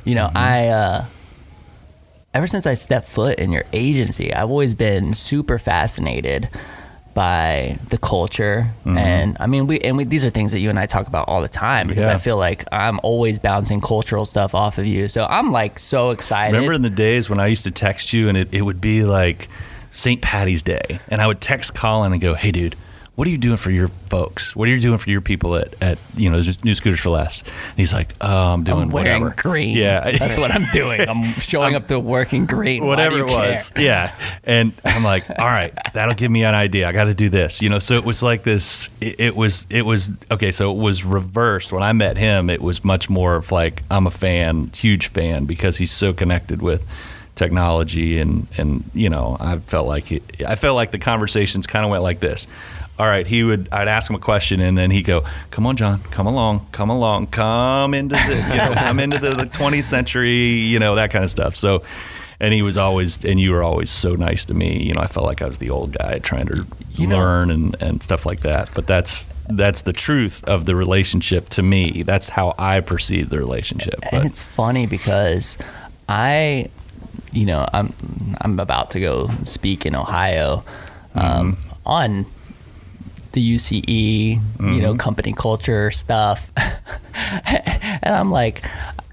you 0.06 0.16
know, 0.16 0.30
I. 0.34 0.68
Uh, 0.68 1.06
ever 2.34 2.48
since 2.48 2.66
I 2.66 2.74
stepped 2.76 3.08
foot 3.08 3.40
in 3.40 3.52
your 3.52 3.64
agency, 3.74 4.34
I've 4.34 4.50
always 4.50 4.76
been 4.76 5.14
super 5.14 5.58
fascinated 5.58 6.50
by 7.14 7.78
the 7.90 7.98
culture. 7.98 8.68
Mm-hmm. 8.86 8.98
And 8.98 9.38
I 9.40 9.48
mean, 9.48 9.68
we 9.68 9.80
and 9.80 9.98
we, 9.98 10.04
these 10.06 10.24
are 10.24 10.30
things 10.30 10.52
that 10.52 10.60
you 10.60 10.70
and 10.70 10.80
I 10.80 10.86
talk 10.86 11.08
about 11.08 11.28
all 11.28 11.42
the 11.42 11.48
time 11.48 11.88
because 11.88 12.06
Yeah. 12.06 12.14
I 12.14 12.18
feel 12.18 12.38
like 12.38 12.64
I'm 12.72 13.00
always 13.04 13.40
bouncing 13.40 13.82
cultural 13.82 14.26
stuff 14.26 14.54
off 14.54 14.78
of 14.78 14.86
you. 14.86 15.08
So 15.08 15.26
I'm 15.26 15.52
like 15.52 15.80
so 15.80 16.12
excited. 16.12 16.54
Remember 16.54 16.74
in 16.74 16.82
the 16.84 16.90
days 16.90 17.30
when 17.30 17.40
I 17.40 17.48
used 17.48 17.64
to 17.64 17.72
text 17.72 18.14
you 18.14 18.30
and 18.30 18.38
it, 18.38 18.54
it 18.54 18.62
would 18.62 18.80
be 18.80 19.04
like 19.04 19.50
St. 19.92 20.22
Patty's 20.22 20.62
Day, 20.62 21.00
and 21.10 21.20
I 21.20 21.26
would 21.28 21.42
text 21.42 21.74
Colin 21.74 22.12
and 22.14 22.22
go, 22.22 22.36
"Hey, 22.36 22.52
dude, 22.52 22.76
what 23.20 23.28
are 23.28 23.32
you 23.32 23.38
doing 23.38 23.58
for 23.58 23.70
your 23.70 23.90
folks? 23.90 24.56
What 24.56 24.70
are 24.70 24.72
you 24.72 24.80
doing 24.80 24.98
for 24.98 25.10
your 25.10 25.20
people 25.20 25.58
at, 25.58 25.76
at 25.84 25.98
you 26.16 26.30
know 26.30 26.42
New 26.64 26.74
Scooters 26.74 27.02
for 27.02 27.10
Less? 27.10 27.42
And 27.42 27.76
he's 27.76 27.92
like, 27.92 28.16
oh, 28.22 28.54
I'm 28.54 28.64
doing 28.64 28.84
I'm 28.84 28.92
wearing 28.92 29.24
whatever. 29.24 29.42
green. 29.42 29.76
Yeah, 29.76 30.10
that's 30.18 30.38
what 30.38 30.52
I'm 30.52 30.72
doing. 30.72 31.02
I'm 31.02 31.34
showing 31.42 31.76
up 31.76 31.90
to 31.90 32.00
work 32.00 32.32
in 32.32 32.46
green. 32.46 32.86
Whatever 32.86 33.18
it 33.18 33.20
you 33.20 33.26
care? 33.26 33.52
was. 33.52 33.74
Yeah. 33.78 34.16
And 34.46 34.72
I'm 34.86 35.04
like, 35.04 35.30
all 35.38 35.48
right, 35.48 35.78
that'll 35.94 36.16
give 36.16 36.32
me 36.32 36.46
an 36.46 36.56
idea. 36.56 36.88
I 36.88 36.94
got 36.94 37.06
to 37.06 37.14
do 37.14 37.28
this. 37.28 37.62
You 37.62 37.68
know, 37.68 37.80
so 37.80 37.96
it 37.96 38.06
was 38.06 38.24
like 38.24 38.44
this. 38.44 38.90
It, 39.02 39.20
it 39.20 39.36
was, 39.36 39.68
it 39.70 39.82
was, 39.82 40.14
okay, 40.32 40.54
so 40.54 40.72
it 40.72 40.78
was 40.78 41.04
reversed. 41.04 41.74
When 41.74 41.84
I 41.84 41.92
met 41.92 42.16
him, 42.16 42.50
it 42.50 42.62
was 42.62 42.86
much 42.86 43.10
more 43.10 43.36
of 43.36 43.52
like, 43.52 43.84
I'm 43.92 44.08
a 44.08 44.12
fan, 44.12 44.72
huge 44.74 45.08
fan, 45.08 45.44
because 45.44 45.76
he's 45.76 45.92
so 45.92 46.14
connected 46.14 46.62
with 46.62 46.88
technology 47.36 48.20
and 48.20 48.48
and 48.58 48.84
you 48.94 49.10
know 49.10 49.38
I 49.40 49.60
felt 49.60 49.88
like 49.88 50.12
it, 50.12 50.24
I 50.46 50.56
felt 50.56 50.76
like 50.76 50.92
the 50.92 51.00
conversations 51.00 51.68
kind 51.68 51.86
of 51.86 51.92
went 51.92 52.04
like 52.04 52.20
this 52.20 52.48
all 53.00 53.08
right 53.08 53.26
he 53.26 53.44
would 53.44 53.68
I'd 53.72 53.88
ask 53.88 54.10
him 54.10 54.16
a 54.16 54.20
question 54.20 54.60
and 54.60 54.78
then 54.78 54.92
he'd 54.92 55.04
go 55.04 55.24
come 55.52 55.66
on 55.66 55.76
John 55.78 56.02
come 56.12 56.28
along 56.28 56.68
come 56.72 56.90
along 56.90 57.28
come 57.28 57.94
into 57.94 58.16
the 58.16 58.36
you 58.52 58.58
know 58.58 58.74
come 58.76 59.00
into 59.00 59.18
the, 59.18 59.34
the 59.36 59.46
20th 59.46 59.86
century 59.86 60.30
you 60.36 60.78
know 60.80 60.96
that 60.96 61.10
kind 61.12 61.24
of 61.26 61.32
stuff. 61.32 61.56
So 61.56 61.84
and 62.42 62.54
he 62.54 62.62
was 62.62 62.78
always 62.78 63.24
and 63.26 63.40
you 63.40 63.52
were 63.52 63.64
always 63.64 63.90
so 63.92 64.16
nice 64.16 64.46
to 64.46 64.54
me. 64.54 64.82
You 64.84 64.94
know 64.94 65.02
I 65.02 65.08
felt 65.08 65.26
like 65.26 65.42
I 65.42 65.48
was 65.48 65.58
the 65.58 65.70
old 65.70 65.94
guy 65.98 66.20
trying 66.20 66.48
to 66.48 66.66
You 66.92 67.08
know- 67.08 67.18
learn 67.18 67.50
and 67.52 67.76
and 67.82 68.04
stuff 68.04 68.26
like 68.26 68.42
that. 68.42 68.70
But 68.74 68.86
that's 68.88 69.30
that's 69.50 69.82
the 69.82 69.94
truth 69.94 70.44
of 70.44 70.66
the 70.66 70.76
relationship 70.76 71.50
to 71.50 71.64
me. 71.64 72.04
That's 72.04 72.30
how 72.30 72.54
I 72.60 72.82
perceive 72.82 73.30
the 73.30 73.40
relationship 73.40 73.96
and 74.04 74.12
but 74.12 74.26
it's 74.26 74.44
funny 74.44 74.86
because 74.86 75.58
I, 76.08 76.68
you 77.32 77.46
know, 77.46 77.68
I'm 77.74 77.94
I'm 78.42 78.60
about 78.60 78.92
to 78.92 79.00
go 79.00 79.30
speak 79.44 79.86
in 79.86 79.96
Ohio 79.96 80.64
um, 81.16 81.56
Mm-hmm. 81.56 81.70
on 81.86 82.26
the 83.34 83.56
UCE, 83.56 83.86
you 83.86 84.40
know, 84.82 84.90
Mm-hmm. 84.92 84.98
company 84.98 85.34
culture 85.34 85.92
stuff, 85.92 86.52
and 87.16 88.14
I'm 88.16 88.32
like, 88.32 88.64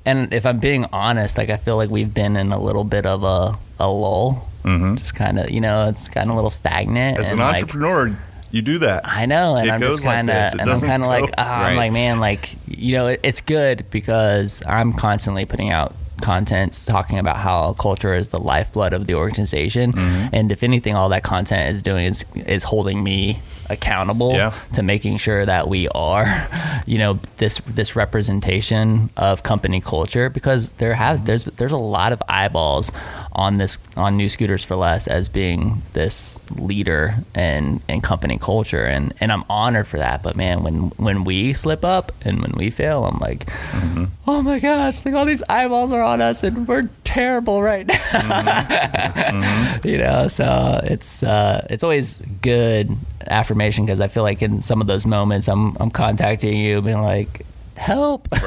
and 0.05 0.33
if 0.33 0.47
I'm 0.47 0.59
being 0.59 0.87
honest, 0.93 1.37
like 1.39 1.51
I 1.51 1.57
feel 1.57 1.77
like 1.77 1.91
we've 1.91 2.13
been 2.13 2.37
in 2.37 2.53
a 2.53 2.59
little 2.59 2.85
bit 2.85 3.07
of 3.07 3.23
a 3.25 3.57
a 3.79 3.89
lull, 3.89 4.49
just 4.65 5.15
kind 5.15 5.39
of, 5.39 5.51
you 5.51 5.61
know, 5.61 5.89
it's 5.89 6.09
kind 6.09 6.29
of 6.29 6.33
a 6.33 6.37
little 6.37 6.51
stagnant. 6.51 7.17
Mm-hmm. 7.19 7.25
as 7.27 7.33
an 7.33 7.39
like, 7.39 7.55
entrepreneur 7.63 8.17
you 8.53 8.63
do 8.63 8.79
that 8.79 9.07
I 9.07 9.27
know, 9.27 9.57
and 9.57 9.69
It 9.69 9.73
I'm 9.73 9.81
just 9.81 10.05
like 10.05 10.15
kind 10.15 10.31
of, 10.31 10.55
It 10.55 10.61
and 10.61 10.71
I'm 10.71 10.81
kind 10.81 11.03
of 11.03 11.09
like, 11.09 11.27
go- 11.27 11.35
ah, 11.37 11.65
I'm 11.65 11.77
like, 11.77 11.93
man, 11.93 12.21
like, 12.21 12.55
you 12.67 12.95
know, 12.97 13.09
it, 13.09 13.21
it's 13.23 13.41
good 13.41 13.85
because 13.91 14.63
I'm 14.67 14.93
constantly 14.93 15.45
putting 15.45 15.71
out 15.71 15.95
content 16.21 16.85
talking 16.87 17.19
about 17.19 17.37
how 17.39 17.75
culture 17.75 18.15
is 18.15 18.29
the 18.29 18.41
lifeblood 18.41 18.93
of 18.93 19.07
the 19.07 19.15
organization, 19.15 19.93
Mm-hmm. 19.93 20.35
and 20.35 20.51
if 20.53 20.63
anything, 20.63 20.95
all 20.95 21.09
that 21.11 21.23
content 21.23 21.75
is 21.75 21.83
doing 21.83 22.07
is 22.07 22.25
is 22.35 22.65
holding 22.65 23.03
me 23.03 23.41
accountable 23.69 24.33
Yeah. 24.33 24.53
to 24.75 24.83
making 24.83 25.19
sure 25.19 25.45
that 25.45 25.69
we 25.69 25.89
are, 25.89 26.27
you 26.87 26.99
know, 26.99 27.19
this 27.39 27.59
this 27.67 27.97
representation 27.97 29.11
of 29.17 29.43
company 29.43 29.81
culture 29.81 30.31
because 30.31 30.69
there 30.79 30.95
has 30.95 31.21
there's 31.23 31.45
there's 31.45 31.73
a 31.73 31.77
lot 31.77 32.13
of 32.13 32.23
eyeballs 32.29 32.93
on 33.37 33.59
this 33.59 33.77
on 33.97 34.17
new 34.17 34.31
scooters 34.31 34.65
for 34.65 34.77
less 34.77 35.07
as 35.07 35.29
being 35.29 35.83
this 35.93 36.41
leader 36.57 37.17
and 37.35 37.83
and 37.87 38.03
company 38.03 38.39
culture. 38.39 38.85
And 38.85 39.13
and 39.21 39.31
I'm 39.31 39.45
honored 39.49 39.87
for 39.87 39.99
that. 39.99 40.23
But 40.23 40.37
man 40.37 40.63
when 40.63 40.89
when 40.97 41.23
we 41.23 41.53
slip 41.53 41.85
up 41.85 42.13
and 42.23 42.41
when 42.41 42.53
we 42.53 42.71
fail 42.71 43.05
I'm 43.05 43.19
like 43.19 43.45
mm-hmm. 43.47 44.07
oh 44.27 44.41
my 44.41 44.59
gosh 44.59 45.05
like 45.05 45.15
all 45.15 45.27
these 45.27 45.43
eyeballs 45.51 45.93
are 45.93 46.03
on 46.03 46.23
us 46.23 46.43
and 46.43 46.67
we're 46.67 46.89
terrible 47.05 47.63
right 47.63 47.87
now. 47.87 47.95
Mm-hmm. 47.95 48.97
Mm-hmm. 49.37 49.89
You 49.89 49.99
know 49.99 50.29
so 50.29 50.81
it's 50.85 51.23
uh 51.23 51.67
it's 51.69 51.85
always 51.85 52.17
good 52.41 52.91
affirmation 53.27 53.85
because 53.85 54.01
I 54.01 54.09
feel 54.09 54.23
like 54.23 54.41
in 54.41 54.63
some 54.63 54.81
of 54.81 54.87
those 54.87 55.05
moments 55.05 55.49
I'm 55.49 55.77
I'm 55.79 55.91
contacting 55.91 56.57
you 56.57 56.81
being 56.81 57.03
like 57.03 57.45
help. 57.77 58.29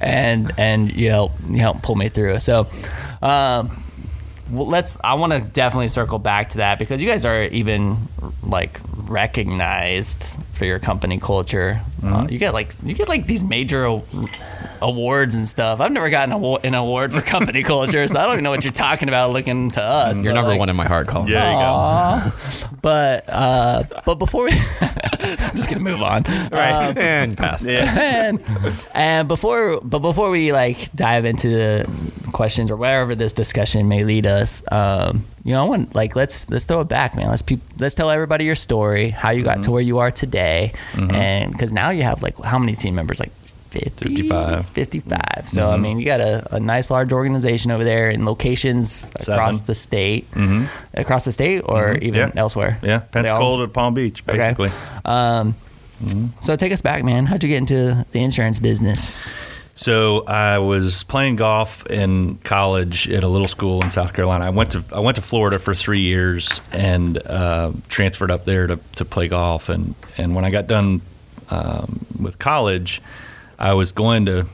And 0.00 0.52
and 0.58 0.92
you 0.92 1.10
help 1.10 1.32
you 1.48 1.58
help 1.58 1.82
pull 1.82 1.94
me 1.94 2.08
through. 2.08 2.40
So 2.40 2.66
um 3.22 3.82
well, 4.50 4.66
let's 4.68 4.96
i 5.02 5.14
want 5.14 5.32
to 5.32 5.40
definitely 5.40 5.88
circle 5.88 6.18
back 6.18 6.50
to 6.50 6.58
that 6.58 6.78
because 6.78 7.02
you 7.02 7.08
guys 7.08 7.24
are 7.24 7.44
even 7.44 7.96
like 8.42 8.80
recognized 8.94 10.38
for 10.56 10.64
your 10.64 10.78
company 10.78 11.18
culture 11.18 11.80
uh, 12.04 12.26
you 12.30 12.38
get 12.38 12.52
like 12.54 12.74
you 12.84 12.94
get 12.94 13.08
like 13.08 13.26
these 13.26 13.44
major 13.44 13.84
a- 13.84 14.02
awards 14.82 15.34
and 15.34 15.46
stuff 15.48 15.80
i've 15.80 15.90
never 15.92 16.10
gotten 16.10 16.32
a, 16.32 16.38
wa- 16.38 16.58
an 16.64 16.74
award 16.74 17.12
for 17.12 17.20
company 17.22 17.62
culture 17.74 18.06
so 18.08 18.18
i 18.18 18.22
don't 18.24 18.34
even 18.34 18.44
know 18.44 18.50
what 18.50 18.62
you're 18.64 18.72
talking 18.72 19.08
about 19.08 19.30
looking 19.30 19.70
to 19.70 19.82
us 19.82 20.20
You're 20.22 20.32
number 20.34 20.50
like, 20.50 20.58
one 20.58 20.68
in 20.68 20.76
my 20.76 20.86
heart, 20.86 21.08
Colin. 21.08 21.28
Yeah, 21.28 21.40
there 21.42 21.52
you 21.52 22.30
go. 22.30 22.68
But 22.82 23.24
uh 23.28 23.82
but 24.04 24.16
before 24.16 24.44
we 24.44 24.52
i'm 24.80 25.56
just 25.56 25.68
gonna 25.68 25.80
move 25.80 26.02
on 26.02 26.22
Right. 26.52 26.96
and 26.96 27.36
pass. 27.36 27.66
and, 27.66 28.40
and 28.94 29.26
before 29.28 29.80
but 29.82 29.98
before 30.00 30.30
we 30.30 30.52
like 30.52 30.92
dive 30.94 31.24
into 31.24 31.48
the 31.48 32.30
questions 32.32 32.70
or 32.70 32.76
wherever 32.76 33.14
this 33.14 33.32
discussion 33.32 33.88
may 33.88 34.04
lead 34.04 34.26
us 34.26 34.62
um 34.70 35.24
you 35.42 35.52
know 35.52 35.64
I 35.64 35.68
want 35.68 35.94
like 35.94 36.14
let's 36.14 36.48
let's 36.50 36.64
throw 36.64 36.80
it 36.82 36.88
back 36.88 37.16
man 37.16 37.28
let's 37.28 37.42
pe- 37.42 37.58
let's 37.78 37.94
tell 37.94 38.10
everybody 38.10 38.44
your 38.44 38.54
story 38.54 39.10
how 39.10 39.30
you 39.30 39.42
got 39.42 39.62
to 39.64 39.70
where 39.70 39.82
you 39.82 39.98
are 39.98 40.10
today 40.10 40.45
Mm-hmm. 40.92 41.14
and 41.14 41.52
because 41.52 41.72
now 41.72 41.90
you 41.90 42.02
have 42.02 42.22
like 42.22 42.36
how 42.42 42.58
many 42.58 42.74
team 42.74 42.94
members? 42.94 43.20
Like 43.20 43.32
50, 43.70 44.08
55. 44.08 44.66
55 44.68 45.48
so 45.48 45.68
i 45.68 45.74
mm-hmm. 45.74 45.82
mean 45.82 45.98
you 45.98 46.06
got 46.06 46.20
a, 46.20 46.54
a 46.54 46.60
nice 46.60 46.90
large 46.90 47.12
organization 47.12 47.70
over 47.70 47.84
there 47.84 48.08
in 48.10 48.24
locations 48.24 49.10
across 49.20 49.62
the 49.62 49.74
state. 49.74 50.30
Mm-hmm. 50.30 50.64
Across 50.94 51.24
the 51.26 51.32
state 51.32 51.60
or 51.60 51.94
even 51.98 52.30
Yeah. 52.30 52.42
elsewhere? 52.42 52.78
Yeah, 52.82 52.94
all- 52.94 53.00
Pensacola 53.12 53.66
to 53.66 53.72
Palm 53.72 53.92
Beach, 53.94 54.22
Okay. 54.28 54.38
basically. 54.38 54.70
um 55.04 55.54
so 56.40 56.56
take 56.56 56.72
us 56.72 56.82
back 56.82 57.04
man. 57.04 57.26
How'd 57.26 57.42
you 57.42 57.48
get 57.48 57.58
into 57.58 58.04
the 58.12 58.20
insurance 58.22 58.58
business 58.60 59.10
So 59.78 60.24
I 60.24 60.58
was 60.58 61.04
playing 61.04 61.36
golf 61.36 61.86
in 61.90 62.38
college 62.38 63.10
at 63.10 63.22
a 63.22 63.28
little 63.28 63.46
school 63.46 63.82
in 63.82 63.90
South 63.90 64.14
Carolina. 64.14 64.46
I 64.46 64.50
went 64.50 64.72
to 64.72 64.82
I 64.90 65.00
went 65.00 65.16
to 65.16 65.22
Florida 65.22 65.58
for 65.58 65.74
three 65.74 66.00
years 66.00 66.62
and 66.72 67.18
uh, 67.18 67.72
transferred 67.88 68.30
up 68.30 68.46
there 68.46 68.66
to, 68.66 68.80
to 68.96 69.04
play 69.04 69.28
golf. 69.28 69.68
And 69.68 69.94
and 70.16 70.34
when 70.34 70.46
I 70.46 70.50
got 70.50 70.66
done 70.66 71.02
um, 71.50 72.06
with 72.18 72.38
college, 72.38 73.02
I 73.58 73.74
was 73.74 73.92
going 73.92 74.24
to 74.26 74.46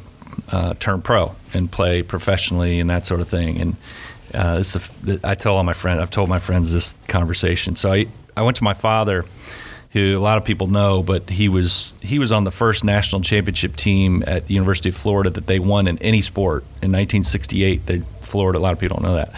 uh, 0.50 0.74
turn 0.80 1.02
pro 1.02 1.36
and 1.54 1.70
play 1.70 2.02
professionally 2.02 2.80
and 2.80 2.90
that 2.90 3.06
sort 3.06 3.20
of 3.20 3.28
thing. 3.28 3.60
And 3.60 3.76
uh, 4.34 4.56
this 4.56 4.74
is 4.74 4.90
a, 5.06 5.20
I 5.22 5.36
tell 5.36 5.56
all 5.56 5.62
my 5.62 5.72
friends. 5.72 6.00
I've 6.00 6.10
told 6.10 6.30
my 6.30 6.40
friends 6.40 6.72
this 6.72 6.96
conversation. 7.06 7.76
So 7.76 7.92
I 7.92 8.06
I 8.36 8.42
went 8.42 8.56
to 8.56 8.64
my 8.64 8.74
father 8.74 9.24
who 9.92 10.16
a 10.16 10.20
lot 10.20 10.38
of 10.38 10.44
people 10.44 10.68
know, 10.68 11.02
but 11.02 11.28
he 11.28 11.48
was 11.48 11.92
he 12.00 12.18
was 12.18 12.32
on 12.32 12.44
the 12.44 12.50
first 12.50 12.82
national 12.82 13.20
championship 13.20 13.76
team 13.76 14.24
at 14.26 14.46
the 14.46 14.54
University 14.54 14.88
of 14.88 14.96
Florida 14.96 15.30
that 15.30 15.46
they 15.46 15.58
won 15.58 15.86
in 15.86 15.98
any 15.98 16.22
sport 16.22 16.62
in 16.82 16.90
1968. 16.90 17.86
They 17.86 17.98
Florida, 18.20 18.58
a 18.58 18.60
lot 18.60 18.72
of 18.72 18.78
people 18.78 18.96
don't 18.96 19.04
know 19.04 19.16
that, 19.16 19.32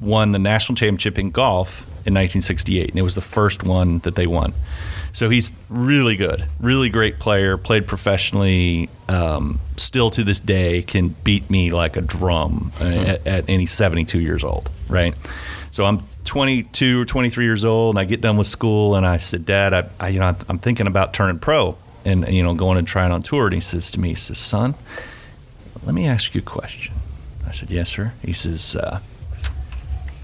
won 0.00 0.32
the 0.32 0.38
national 0.38 0.76
championship 0.76 1.18
in 1.18 1.30
golf 1.30 1.82
in 2.06 2.14
1968, 2.14 2.90
and 2.90 2.98
it 2.98 3.02
was 3.02 3.14
the 3.14 3.20
first 3.20 3.64
one 3.64 3.98
that 4.00 4.14
they 4.14 4.26
won. 4.26 4.54
So 5.12 5.28
he's 5.28 5.52
really 5.68 6.16
good, 6.16 6.44
really 6.60 6.88
great 6.88 7.18
player. 7.18 7.56
Played 7.56 7.86
professionally. 7.86 8.88
Um, 9.08 9.60
still 9.76 10.10
to 10.10 10.24
this 10.24 10.40
day 10.40 10.82
can 10.82 11.08
beat 11.08 11.48
me 11.50 11.70
like 11.70 11.96
a 11.96 12.00
drum 12.00 12.72
uh, 12.80 12.84
at, 12.84 13.26
at 13.26 13.44
any 13.48 13.66
72 13.66 14.20
years 14.20 14.44
old. 14.44 14.70
Right. 14.88 15.14
So 15.70 15.84
I'm 15.84 16.02
22 16.26 17.00
or 17.00 17.04
23 17.04 17.44
years 17.44 17.64
old, 17.64 17.94
and 17.94 18.00
I 18.00 18.04
get 18.04 18.20
done 18.20 18.36
with 18.36 18.46
school, 18.46 18.94
and 18.94 19.06
I 19.06 19.16
said, 19.16 19.46
Dad, 19.46 19.72
I, 19.72 19.88
I 19.98 20.08
you 20.08 20.20
know, 20.20 20.36
I'm 20.48 20.58
thinking 20.58 20.86
about 20.86 21.14
turning 21.14 21.38
pro, 21.38 21.78
and 22.04 22.28
you 22.28 22.42
know, 22.42 22.54
going 22.54 22.76
and 22.76 22.86
trying 22.86 23.12
on 23.12 23.22
tour. 23.22 23.46
And 23.46 23.54
he 23.54 23.60
says 23.60 23.90
to 23.92 24.00
me, 24.00 24.10
he 24.10 24.14
says, 24.14 24.38
Son, 24.38 24.74
let 25.84 25.94
me 25.94 26.06
ask 26.06 26.34
you 26.34 26.40
a 26.40 26.44
question. 26.44 26.94
I 27.46 27.52
said, 27.52 27.70
Yes, 27.70 27.90
sir. 27.90 28.12
He 28.22 28.32
says, 28.32 28.76
uh, 28.76 29.00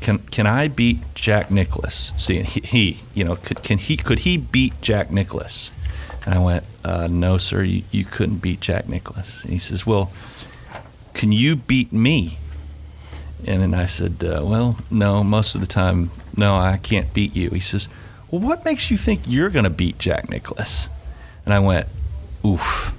Can 0.00 0.18
can 0.18 0.47
I 0.47 0.68
beat 0.68 0.99
Jack 1.14 1.50
Nicklaus? 1.50 2.12
See, 2.18 2.42
he, 2.42 2.61
he 2.61 3.00
you 3.14 3.25
know, 3.25 3.37
could, 3.37 3.62
can 3.62 3.78
he 3.78 3.97
could 3.97 4.21
he 4.21 4.37
beat 4.37 4.80
Jack 4.82 5.11
Nicklaus? 5.11 5.71
And 6.25 6.35
I 6.35 6.38
went, 6.38 6.64
uh, 6.85 7.06
No, 7.06 7.38
sir, 7.38 7.62
you, 7.62 7.85
you 7.90 8.04
couldn't 8.04 8.38
beat 8.38 8.61
Jack 8.61 8.88
Nicklaus. 8.88 9.42
And 9.42 9.52
he 9.52 9.59
says, 9.59 9.87
Well, 9.87 10.12
can 11.14 11.32
you 11.32 11.56
beat 11.56 11.92
me? 11.92 12.38
And 13.46 13.62
then 13.62 13.75
I 13.75 13.87
said, 13.87 14.22
uh, 14.22 14.42
Well, 14.44 14.78
no, 14.90 15.25
most 15.25 15.54
of 15.54 15.61
the 15.61 15.66
time, 15.66 16.11
no, 16.37 16.56
I 16.56 16.76
can't 16.76 17.12
beat 17.12 17.34
you. 17.34 17.50
He 17.50 17.61
says, 17.61 17.88
Well, 18.30 18.40
what 18.40 18.64
makes 18.64 18.90
you 18.90 18.96
think 18.96 19.22
you're 19.26 19.50
going 19.50 19.64
to 19.64 19.70
beat 19.70 19.99
Jack 19.99 20.28
Nicklaus? 20.28 20.88
And 21.44 21.52
I 21.54 21.58
went, 21.58 21.88
Oof, 22.44 22.92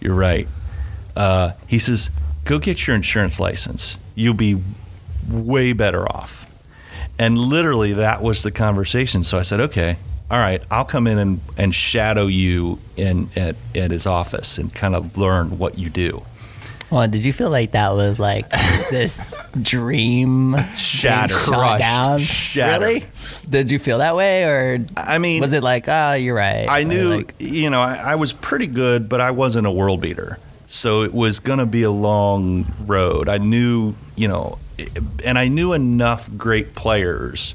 you're 0.00 0.14
right. 0.14 0.48
Uh, 1.16 1.52
he 1.66 1.78
says, 1.78 2.10
Go 2.44 2.58
get 2.58 2.86
your 2.86 2.96
insurance 2.96 3.38
license. 3.38 3.96
You'll 4.14 4.34
be 4.34 4.60
way 5.28 5.72
better 5.72 6.10
off. 6.10 6.50
And 7.18 7.38
literally, 7.38 7.92
that 7.92 8.22
was 8.22 8.42
the 8.42 8.50
conversation. 8.50 9.24
So 9.24 9.38
I 9.38 9.42
said, 9.42 9.60
Okay, 9.60 9.96
all 10.30 10.38
right, 10.38 10.62
I'll 10.70 10.86
come 10.86 11.06
in 11.06 11.18
and, 11.18 11.40
and 11.58 11.74
shadow 11.74 12.26
you 12.26 12.78
in 12.96 13.28
at, 13.36 13.54
at 13.74 13.90
his 13.90 14.06
office 14.06 14.56
and 14.56 14.74
kind 14.74 14.94
of 14.94 15.18
learn 15.18 15.58
what 15.58 15.78
you 15.78 15.90
do. 15.90 16.24
Well, 16.92 17.08
did 17.08 17.24
you 17.24 17.32
feel 17.32 17.48
like 17.48 17.70
that 17.70 17.94
was 17.94 18.20
like 18.20 18.50
this 18.90 19.38
dream 19.62 20.54
Shattered. 20.76 21.38
shot 21.38 21.78
down? 21.80 22.18
Shattered. 22.18 22.86
Really? 22.86 23.06
Did 23.48 23.70
you 23.70 23.78
feel 23.78 23.98
that 23.98 24.14
way, 24.14 24.44
or 24.44 24.84
I 24.96 25.16
mean, 25.16 25.40
was 25.40 25.54
it 25.54 25.62
like, 25.62 25.88
oh, 25.88 26.12
you're 26.12 26.34
right? 26.36 26.66
I 26.68 26.82
knew, 26.84 27.16
like- 27.16 27.34
you 27.38 27.70
know, 27.70 27.80
I, 27.80 27.94
I 27.94 28.14
was 28.16 28.34
pretty 28.34 28.66
good, 28.66 29.08
but 29.08 29.22
I 29.22 29.30
wasn't 29.30 29.66
a 29.66 29.70
world 29.70 30.02
beater. 30.02 30.38
So 30.68 31.02
it 31.02 31.14
was 31.14 31.38
going 31.38 31.58
to 31.60 31.66
be 31.66 31.82
a 31.82 31.90
long 31.90 32.66
road. 32.86 33.28
I 33.28 33.38
knew, 33.38 33.94
you 34.16 34.28
know, 34.28 34.58
and 35.24 35.38
I 35.38 35.48
knew 35.48 35.72
enough 35.72 36.30
great 36.36 36.74
players 36.74 37.54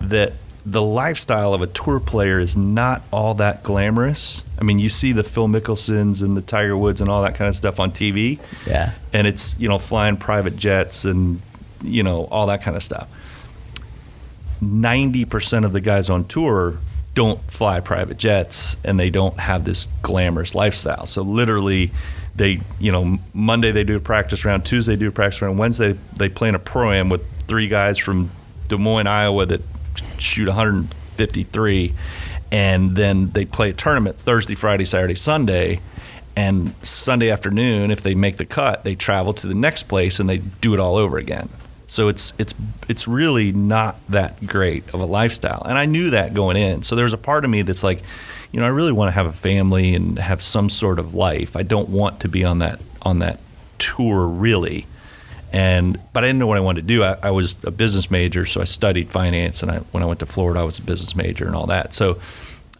that 0.00 0.34
the 0.66 0.82
lifestyle 0.82 1.52
of 1.52 1.60
a 1.60 1.66
tour 1.66 2.00
player 2.00 2.40
is 2.40 2.56
not 2.56 3.02
all 3.12 3.34
that 3.34 3.62
glamorous. 3.62 4.42
I 4.58 4.64
mean, 4.64 4.78
you 4.78 4.88
see 4.88 5.12
the 5.12 5.22
Phil 5.22 5.46
Mickelsons 5.46 6.22
and 6.22 6.36
the 6.36 6.42
Tiger 6.42 6.76
Woods 6.76 7.00
and 7.00 7.10
all 7.10 7.22
that 7.22 7.34
kind 7.34 7.48
of 7.48 7.56
stuff 7.56 7.78
on 7.78 7.92
TV, 7.92 8.38
yeah, 8.66 8.92
and 9.12 9.26
it's, 9.26 9.58
you 9.58 9.68
know, 9.68 9.78
flying 9.78 10.16
private 10.16 10.56
jets 10.56 11.04
and, 11.04 11.42
you 11.82 12.02
know, 12.02 12.24
all 12.26 12.46
that 12.46 12.62
kind 12.62 12.76
of 12.76 12.82
stuff. 12.82 13.08
90% 14.62 15.64
of 15.64 15.72
the 15.72 15.80
guys 15.80 16.08
on 16.08 16.24
tour 16.24 16.78
don't 17.14 17.40
fly 17.50 17.80
private 17.80 18.16
jets 18.16 18.76
and 18.84 18.98
they 18.98 19.10
don't 19.10 19.38
have 19.38 19.64
this 19.64 19.86
glamorous 20.02 20.54
lifestyle. 20.54 21.06
So 21.06 21.22
literally 21.22 21.92
they, 22.34 22.60
you 22.80 22.90
know, 22.90 23.18
Monday 23.32 23.70
they 23.70 23.84
do 23.84 23.96
a 23.96 24.00
practice 24.00 24.44
round, 24.44 24.64
Tuesday 24.64 24.94
they 24.94 25.00
do 25.00 25.08
a 25.08 25.12
practice 25.12 25.42
round, 25.42 25.58
Wednesday 25.58 25.98
they 26.16 26.28
play 26.28 26.48
in 26.48 26.54
a 26.54 26.58
pro 26.58 26.92
am 26.92 27.10
with 27.10 27.22
three 27.46 27.68
guys 27.68 27.98
from 27.98 28.30
Des 28.68 28.78
Moines, 28.78 29.06
Iowa 29.06 29.46
that 29.46 29.60
shoot 30.18 30.48
153 30.48 31.94
and 32.54 32.94
then 32.94 33.30
they 33.30 33.44
play 33.44 33.70
a 33.70 33.72
tournament 33.72 34.16
Thursday, 34.16 34.54
Friday, 34.54 34.84
Saturday, 34.84 35.16
Sunday. 35.16 35.80
And 36.36 36.74
Sunday 36.82 37.30
afternoon, 37.30 37.92
if 37.92 38.02
they 38.02 38.14
make 38.14 38.38
the 38.38 38.44
cut, 38.44 38.82
they 38.82 38.96
travel 38.96 39.32
to 39.34 39.46
the 39.46 39.54
next 39.54 39.84
place 39.84 40.18
and 40.18 40.28
they 40.28 40.38
do 40.38 40.74
it 40.74 40.80
all 40.80 40.96
over 40.96 41.16
again. 41.16 41.48
So 41.86 42.08
it's 42.08 42.32
it's 42.38 42.54
it's 42.88 43.06
really 43.06 43.52
not 43.52 43.96
that 44.08 44.44
great 44.46 44.88
of 44.92 45.00
a 45.00 45.04
lifestyle, 45.04 45.62
and 45.64 45.78
I 45.78 45.86
knew 45.86 46.10
that 46.10 46.34
going 46.34 46.56
in. 46.56 46.82
So 46.82 46.96
there's 46.96 47.12
a 47.12 47.18
part 47.18 47.44
of 47.44 47.50
me 47.50 47.62
that's 47.62 47.84
like, 47.84 48.02
you 48.50 48.58
know, 48.58 48.66
I 48.66 48.70
really 48.70 48.90
want 48.90 49.08
to 49.08 49.12
have 49.12 49.26
a 49.26 49.32
family 49.32 49.94
and 49.94 50.18
have 50.18 50.42
some 50.42 50.70
sort 50.70 50.98
of 50.98 51.14
life. 51.14 51.54
I 51.56 51.62
don't 51.62 51.90
want 51.90 52.20
to 52.20 52.28
be 52.28 52.44
on 52.44 52.58
that 52.58 52.80
on 53.02 53.20
that 53.20 53.38
tour 53.78 54.26
really, 54.26 54.86
and 55.54 56.00
but 56.12 56.24
I 56.24 56.26
didn't 56.26 56.40
know 56.40 56.48
what 56.48 56.56
I 56.56 56.60
wanted 56.60 56.80
to 56.80 56.86
do. 56.88 57.04
I, 57.04 57.16
I 57.22 57.30
was 57.30 57.56
a 57.62 57.70
business 57.70 58.10
major, 58.10 58.44
so 58.44 58.60
I 58.60 58.64
studied 58.64 59.08
finance, 59.08 59.62
and 59.62 59.70
I, 59.70 59.78
when 59.92 60.02
I 60.02 60.06
went 60.06 60.18
to 60.18 60.26
Florida, 60.26 60.58
I 60.58 60.64
was 60.64 60.78
a 60.78 60.82
business 60.82 61.14
major 61.14 61.46
and 61.46 61.54
all 61.54 61.66
that. 61.66 61.94
So 61.94 62.18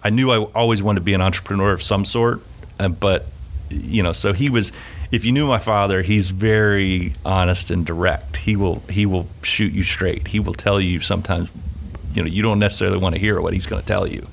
I 0.02 0.10
knew 0.10 0.32
I 0.32 0.38
always 0.38 0.82
wanted 0.82 0.98
to 0.98 1.04
be 1.04 1.14
an 1.14 1.20
entrepreneur 1.20 1.72
of 1.72 1.84
some 1.84 2.04
sort, 2.04 2.42
uh, 2.80 2.88
but 2.88 3.26
you 3.70 4.02
know, 4.02 4.12
so 4.12 4.32
he 4.32 4.50
was. 4.50 4.72
If 5.12 5.24
you 5.24 5.30
knew 5.30 5.46
my 5.46 5.60
father, 5.60 6.02
he's 6.02 6.30
very 6.30 7.12
honest 7.24 7.70
and 7.70 7.86
direct. 7.86 8.38
He 8.38 8.56
will 8.56 8.80
he 8.90 9.06
will 9.06 9.28
shoot 9.42 9.72
you 9.72 9.84
straight. 9.84 10.26
He 10.28 10.40
will 10.40 10.54
tell 10.54 10.80
you 10.80 11.00
sometimes, 11.00 11.50
you 12.12 12.22
know, 12.22 12.28
you 12.28 12.42
don't 12.42 12.58
necessarily 12.58 12.98
want 12.98 13.14
to 13.14 13.20
hear 13.20 13.40
what 13.40 13.52
he's 13.52 13.66
going 13.66 13.82
to 13.82 13.86
tell 13.86 14.08
you. 14.08 14.26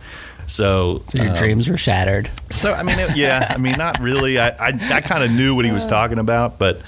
So, 0.48 1.04
so 1.08 1.20
your 1.20 1.34
um, 1.34 1.38
dreams 1.38 1.70
were 1.70 1.78
shattered. 1.78 2.32
so 2.50 2.74
I 2.74 2.82
mean, 2.82 2.98
it, 2.98 3.16
yeah, 3.16 3.46
I 3.52 3.58
mean, 3.58 3.78
not 3.78 4.00
really. 4.00 4.40
I 4.40 4.50
I, 4.50 4.96
I 4.96 5.02
kind 5.02 5.24
of 5.24 5.30
knew 5.30 5.54
what 5.54 5.66
he 5.66 5.72
was 5.72 5.86
talking 5.86 6.18
about, 6.18 6.58
but 6.58 6.82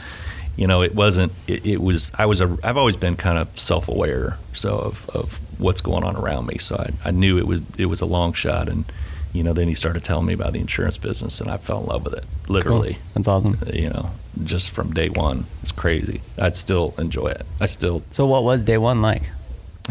you 0.55 0.67
know, 0.67 0.81
it 0.83 0.93
wasn't. 0.95 1.31
It, 1.47 1.65
it 1.65 1.81
was. 1.81 2.11
I 2.17 2.25
was. 2.25 2.41
A, 2.41 2.57
I've 2.63 2.77
always 2.77 2.95
been 2.95 3.15
kind 3.15 3.37
of 3.37 3.47
self-aware, 3.59 4.37
so 4.53 4.77
of, 4.77 5.09
of 5.09 5.39
what's 5.59 5.81
going 5.81 6.03
on 6.03 6.15
around 6.15 6.45
me. 6.47 6.57
So 6.59 6.75
I, 6.75 6.91
I 7.09 7.11
knew 7.11 7.37
it 7.37 7.47
was 7.47 7.61
it 7.77 7.87
was 7.87 8.01
a 8.01 8.05
long 8.05 8.33
shot, 8.33 8.69
and 8.69 8.85
you 9.33 9.43
know, 9.43 9.53
then 9.53 9.67
he 9.67 9.73
started 9.75 10.03
telling 10.03 10.25
me 10.27 10.33
about 10.33 10.53
the 10.53 10.59
insurance 10.59 10.97
business, 10.97 11.41
and 11.41 11.49
I 11.49 11.57
fell 11.57 11.79
in 11.81 11.87
love 11.87 12.03
with 12.05 12.13
it, 12.13 12.23
literally. 12.47 12.99
That's 13.15 13.27
awesome. 13.27 13.57
You 13.73 13.89
know, 13.89 14.11
just 14.43 14.69
from 14.69 14.93
day 14.93 15.09
one, 15.09 15.45
it's 15.63 15.71
crazy. 15.71 16.21
I'd 16.37 16.55
still 16.55 16.93
enjoy 16.99 17.29
it. 17.29 17.45
I 17.59 17.65
still 17.65 18.03
So 18.11 18.27
what 18.27 18.43
was 18.43 18.63
day 18.63 18.77
one 18.77 19.01
like? 19.01 19.23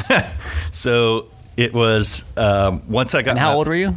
so. 0.71 1.27
It 1.55 1.75
was 1.75 2.25
um, 2.39 2.83
once 2.89 3.15
I 3.15 3.21
got 3.21 3.33
And 3.33 3.39
how 3.39 3.51
my- 3.51 3.57
old 3.57 3.67
were 3.67 3.75
you? 3.75 3.95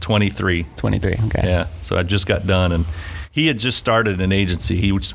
23. 0.00 0.66
23. 0.76 1.12
Okay. 1.28 1.40
Yeah. 1.42 1.66
So 1.80 1.96
I 1.96 2.02
just 2.02 2.26
got 2.26 2.46
done, 2.46 2.70
and 2.70 2.84
he 3.32 3.46
had 3.46 3.58
just 3.58 3.78
started 3.78 4.20
an 4.20 4.30
agency. 4.30 4.76
He 4.78 4.92
was, 4.92 5.14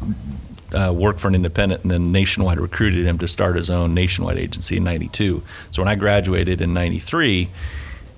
uh, 0.74 0.92
worked 0.94 1.20
for 1.20 1.28
an 1.28 1.36
independent, 1.36 1.84
and 1.84 1.92
then 1.92 2.12
Nationwide 2.12 2.60
recruited 2.60 3.06
him 3.06 3.18
to 3.20 3.28
start 3.28 3.56
his 3.56 3.70
own 3.70 3.94
nationwide 3.94 4.38
agency 4.38 4.78
in 4.78 4.84
'92. 4.84 5.44
So 5.72 5.82
when 5.82 5.90
I 5.90 5.96
graduated 5.96 6.62
in 6.62 6.74
'93, 6.74 7.50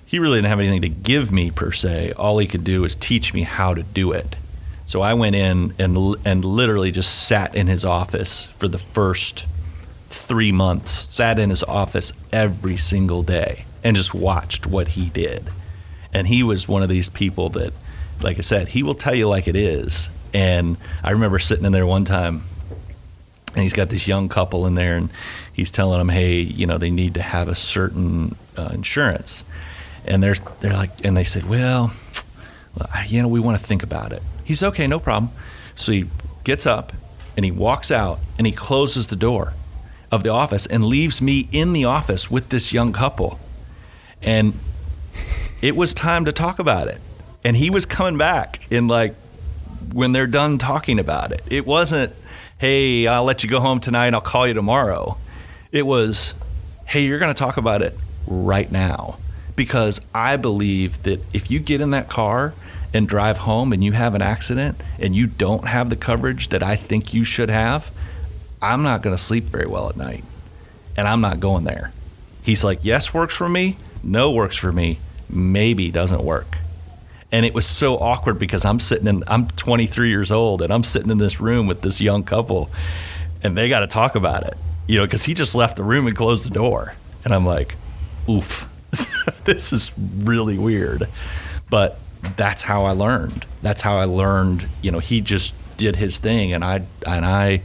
he 0.06 0.18
really 0.18 0.38
didn't 0.38 0.48
have 0.48 0.60
anything 0.60 0.82
to 0.82 0.88
give 0.88 1.32
me 1.32 1.50
per 1.50 1.72
se. 1.72 2.12
All 2.12 2.38
he 2.38 2.46
could 2.46 2.64
do 2.64 2.82
was 2.82 2.94
teach 2.94 3.34
me 3.34 3.42
how 3.42 3.74
to 3.74 3.82
do 3.82 4.12
it. 4.12 4.36
So 4.86 5.00
I 5.00 5.14
went 5.14 5.34
in 5.34 5.74
and 5.78 6.16
and 6.24 6.44
literally 6.44 6.92
just 6.92 7.26
sat 7.26 7.54
in 7.54 7.66
his 7.66 7.84
office 7.84 8.46
for 8.58 8.68
the 8.68 8.78
first 8.78 9.46
three 10.08 10.52
months. 10.52 11.06
Sat 11.10 11.38
in 11.38 11.50
his 11.50 11.64
office 11.64 12.12
every 12.32 12.76
single 12.76 13.22
day 13.22 13.64
and 13.82 13.96
just 13.96 14.14
watched 14.14 14.66
what 14.66 14.88
he 14.88 15.10
did. 15.10 15.48
And 16.12 16.28
he 16.28 16.42
was 16.42 16.68
one 16.68 16.82
of 16.82 16.88
these 16.88 17.10
people 17.10 17.48
that, 17.50 17.72
like 18.22 18.38
I 18.38 18.42
said, 18.42 18.68
he 18.68 18.82
will 18.82 18.94
tell 18.94 19.14
you 19.14 19.28
like 19.28 19.46
it 19.46 19.56
is. 19.56 20.08
And 20.34 20.76
I 21.02 21.12
remember 21.12 21.38
sitting 21.38 21.64
in 21.64 21.72
there 21.72 21.86
one 21.86 22.04
time 22.04 22.44
and 23.54 23.62
he's 23.62 23.72
got 23.72 23.88
this 23.88 24.06
young 24.06 24.28
couple 24.28 24.66
in 24.66 24.74
there 24.74 24.96
and 24.96 25.08
he's 25.52 25.70
telling 25.70 25.98
them 25.98 26.10
hey 26.10 26.40
you 26.40 26.66
know 26.66 26.76
they 26.76 26.90
need 26.90 27.14
to 27.14 27.22
have 27.22 27.48
a 27.48 27.54
certain 27.54 28.36
uh, 28.56 28.70
insurance. 28.72 29.44
And 30.04 30.22
they're 30.22 30.36
they're 30.60 30.72
like 30.72 31.04
and 31.04 31.16
they 31.16 31.24
said 31.24 31.48
well 31.48 31.92
you 33.06 33.22
know 33.22 33.28
we 33.28 33.40
want 33.40 33.58
to 33.58 33.64
think 33.64 33.82
about 33.82 34.12
it. 34.12 34.22
He's 34.44 34.62
okay 34.62 34.86
no 34.86 35.00
problem. 35.00 35.32
So 35.74 35.92
he 35.92 36.06
gets 36.44 36.66
up 36.66 36.92
and 37.36 37.44
he 37.44 37.50
walks 37.50 37.90
out 37.90 38.18
and 38.38 38.46
he 38.46 38.52
closes 38.52 39.08
the 39.08 39.16
door 39.16 39.54
of 40.10 40.22
the 40.22 40.30
office 40.30 40.66
and 40.66 40.84
leaves 40.84 41.20
me 41.20 41.48
in 41.52 41.72
the 41.72 41.84
office 41.84 42.30
with 42.30 42.48
this 42.48 42.72
young 42.72 42.92
couple. 42.92 43.38
And 44.22 44.54
it 45.62 45.76
was 45.76 45.92
time 45.94 46.24
to 46.24 46.32
talk 46.32 46.58
about 46.58 46.88
it. 46.88 47.00
And 47.44 47.56
he 47.56 47.70
was 47.70 47.86
coming 47.86 48.18
back 48.18 48.60
in 48.70 48.88
like 48.88 49.14
when 49.92 50.12
they're 50.12 50.26
done 50.26 50.58
talking 50.58 50.98
about 50.98 51.32
it. 51.32 51.42
It 51.50 51.66
wasn't, 51.66 52.12
hey, 52.58 53.06
I'll 53.06 53.24
let 53.24 53.42
you 53.42 53.50
go 53.50 53.60
home 53.60 53.80
tonight, 53.80 54.14
I'll 54.14 54.20
call 54.20 54.46
you 54.46 54.54
tomorrow. 54.54 55.18
It 55.72 55.86
was, 55.86 56.34
hey, 56.86 57.04
you're 57.04 57.18
going 57.18 57.32
to 57.32 57.38
talk 57.38 57.56
about 57.56 57.82
it 57.82 57.94
right 58.26 58.70
now. 58.70 59.18
Because 59.54 60.00
I 60.14 60.36
believe 60.36 61.02
that 61.04 61.22
if 61.34 61.50
you 61.50 61.58
get 61.60 61.80
in 61.80 61.90
that 61.92 62.08
car 62.08 62.52
and 62.92 63.08
drive 63.08 63.38
home 63.38 63.72
and 63.72 63.82
you 63.82 63.92
have 63.92 64.14
an 64.14 64.22
accident 64.22 64.80
and 64.98 65.14
you 65.14 65.26
don't 65.26 65.66
have 65.66 65.88
the 65.88 65.96
coverage 65.96 66.48
that 66.50 66.62
I 66.62 66.76
think 66.76 67.14
you 67.14 67.24
should 67.24 67.48
have, 67.48 67.90
I'm 68.60 68.82
not 68.82 69.02
going 69.02 69.16
to 69.16 69.22
sleep 69.22 69.44
very 69.44 69.66
well 69.66 69.88
at 69.88 69.96
night. 69.96 70.24
And 70.96 71.08
I'm 71.08 71.20
not 71.20 71.40
going 71.40 71.64
there. 71.64 71.92
He's 72.42 72.64
like, 72.64 72.80
yes, 72.82 73.14
works 73.14 73.34
for 73.34 73.48
me. 73.48 73.76
No 74.02 74.30
works 74.30 74.56
for 74.56 74.72
me. 74.72 74.98
Maybe 75.28 75.90
doesn't 75.90 76.22
work 76.22 76.58
and 77.32 77.44
it 77.44 77.54
was 77.54 77.66
so 77.66 77.98
awkward 77.98 78.38
because 78.38 78.64
I'm 78.64 78.80
sitting 78.80 79.06
in 79.06 79.24
I'm 79.26 79.48
23 79.48 80.08
years 80.08 80.30
old 80.30 80.62
and 80.62 80.72
I'm 80.72 80.84
sitting 80.84 81.10
in 81.10 81.18
this 81.18 81.40
room 81.40 81.66
with 81.66 81.82
this 81.82 82.00
young 82.00 82.22
couple 82.22 82.70
and 83.42 83.56
they 83.56 83.68
got 83.68 83.80
to 83.80 83.86
talk 83.86 84.14
about 84.14 84.44
it 84.46 84.54
you 84.86 84.98
know 84.98 85.04
because 85.04 85.24
he 85.24 85.34
just 85.34 85.54
left 85.54 85.76
the 85.76 85.84
room 85.84 86.06
and 86.06 86.16
closed 86.16 86.46
the 86.46 86.54
door. 86.54 86.94
And 87.24 87.34
I'm 87.34 87.46
like 87.46 87.76
oof. 88.28 88.68
This 89.44 89.72
is 89.72 89.92
really 89.96 90.58
weird. 90.58 91.08
But 91.70 91.98
that's 92.36 92.62
how 92.62 92.84
I 92.84 92.92
learned. 92.92 93.44
That's 93.62 93.82
how 93.82 93.98
I 93.98 94.04
learned 94.04 94.66
you 94.82 94.90
know 94.90 94.98
he 94.98 95.20
just 95.20 95.54
did 95.76 95.96
his 95.96 96.18
thing 96.18 96.52
and 96.52 96.64
I 96.64 96.82
and 97.06 97.24
I 97.26 97.62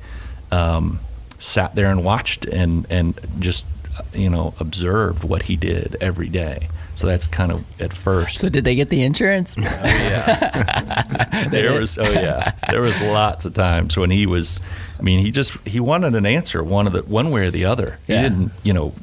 um, 0.52 1.00
sat 1.40 1.76
there 1.76 1.90
and 1.90 2.04
watched 2.04 2.46
and 2.46 2.86
and 2.90 3.20
just 3.40 3.66
you 4.14 4.30
know 4.30 4.54
observed 4.60 5.24
what 5.24 5.44
he 5.44 5.56
did 5.56 5.98
every 6.02 6.30
day 6.30 6.68
so 7.02 7.08
that's 7.08 7.28
kind 7.28 7.52
of 7.52 7.64
at 7.82 7.92
first 7.94 8.38
So 8.38 8.48
did 8.50 8.64
they 8.64 8.76
get 8.76 8.90
the 8.90 9.02
insurance? 9.04 9.58
Oh, 9.62 9.62
yeah. 9.64 11.48
there 11.50 11.80
was 11.80 11.98
oh 11.98 12.10
yeah. 12.12 12.54
There 12.70 12.82
was 12.82 13.00
lots 13.02 13.46
of 13.46 13.54
times 13.54 13.98
when 13.98 14.12
he 14.12 14.26
was 14.26 14.60
I 15.00 15.02
mean, 15.04 15.20
he 15.26 15.32
just 15.32 15.58
he 15.68 15.80
wanted 15.80 16.16
an 16.16 16.26
answer 16.26 16.64
one 16.64 16.88
of 16.88 16.94
the 16.94 17.02
one 17.04 17.32
way 17.32 17.48
or 17.48 17.52
the 17.52 17.66
other. 17.66 18.00
He 18.08 18.14
Yeah. 18.14 18.22
didn't, 18.24 18.52
you 18.64 18.74
know, 18.74 18.94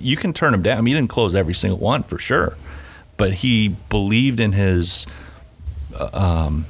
you 0.00 0.16
can 0.16 0.32
turn 0.32 0.54
him 0.54 0.62
down. 0.62 0.78
I 0.78 0.80
mean, 0.80 0.94
he 0.94 1.00
didn't 1.00 1.10
close 1.10 1.34
every 1.34 1.54
single 1.54 1.78
one 1.78 2.02
for 2.02 2.18
sure. 2.18 2.56
But 3.16 3.34
he 3.34 3.68
believed 3.68 4.40
in 4.40 4.52
his 4.52 5.06
uh, 5.94 6.08
um, 6.12 6.66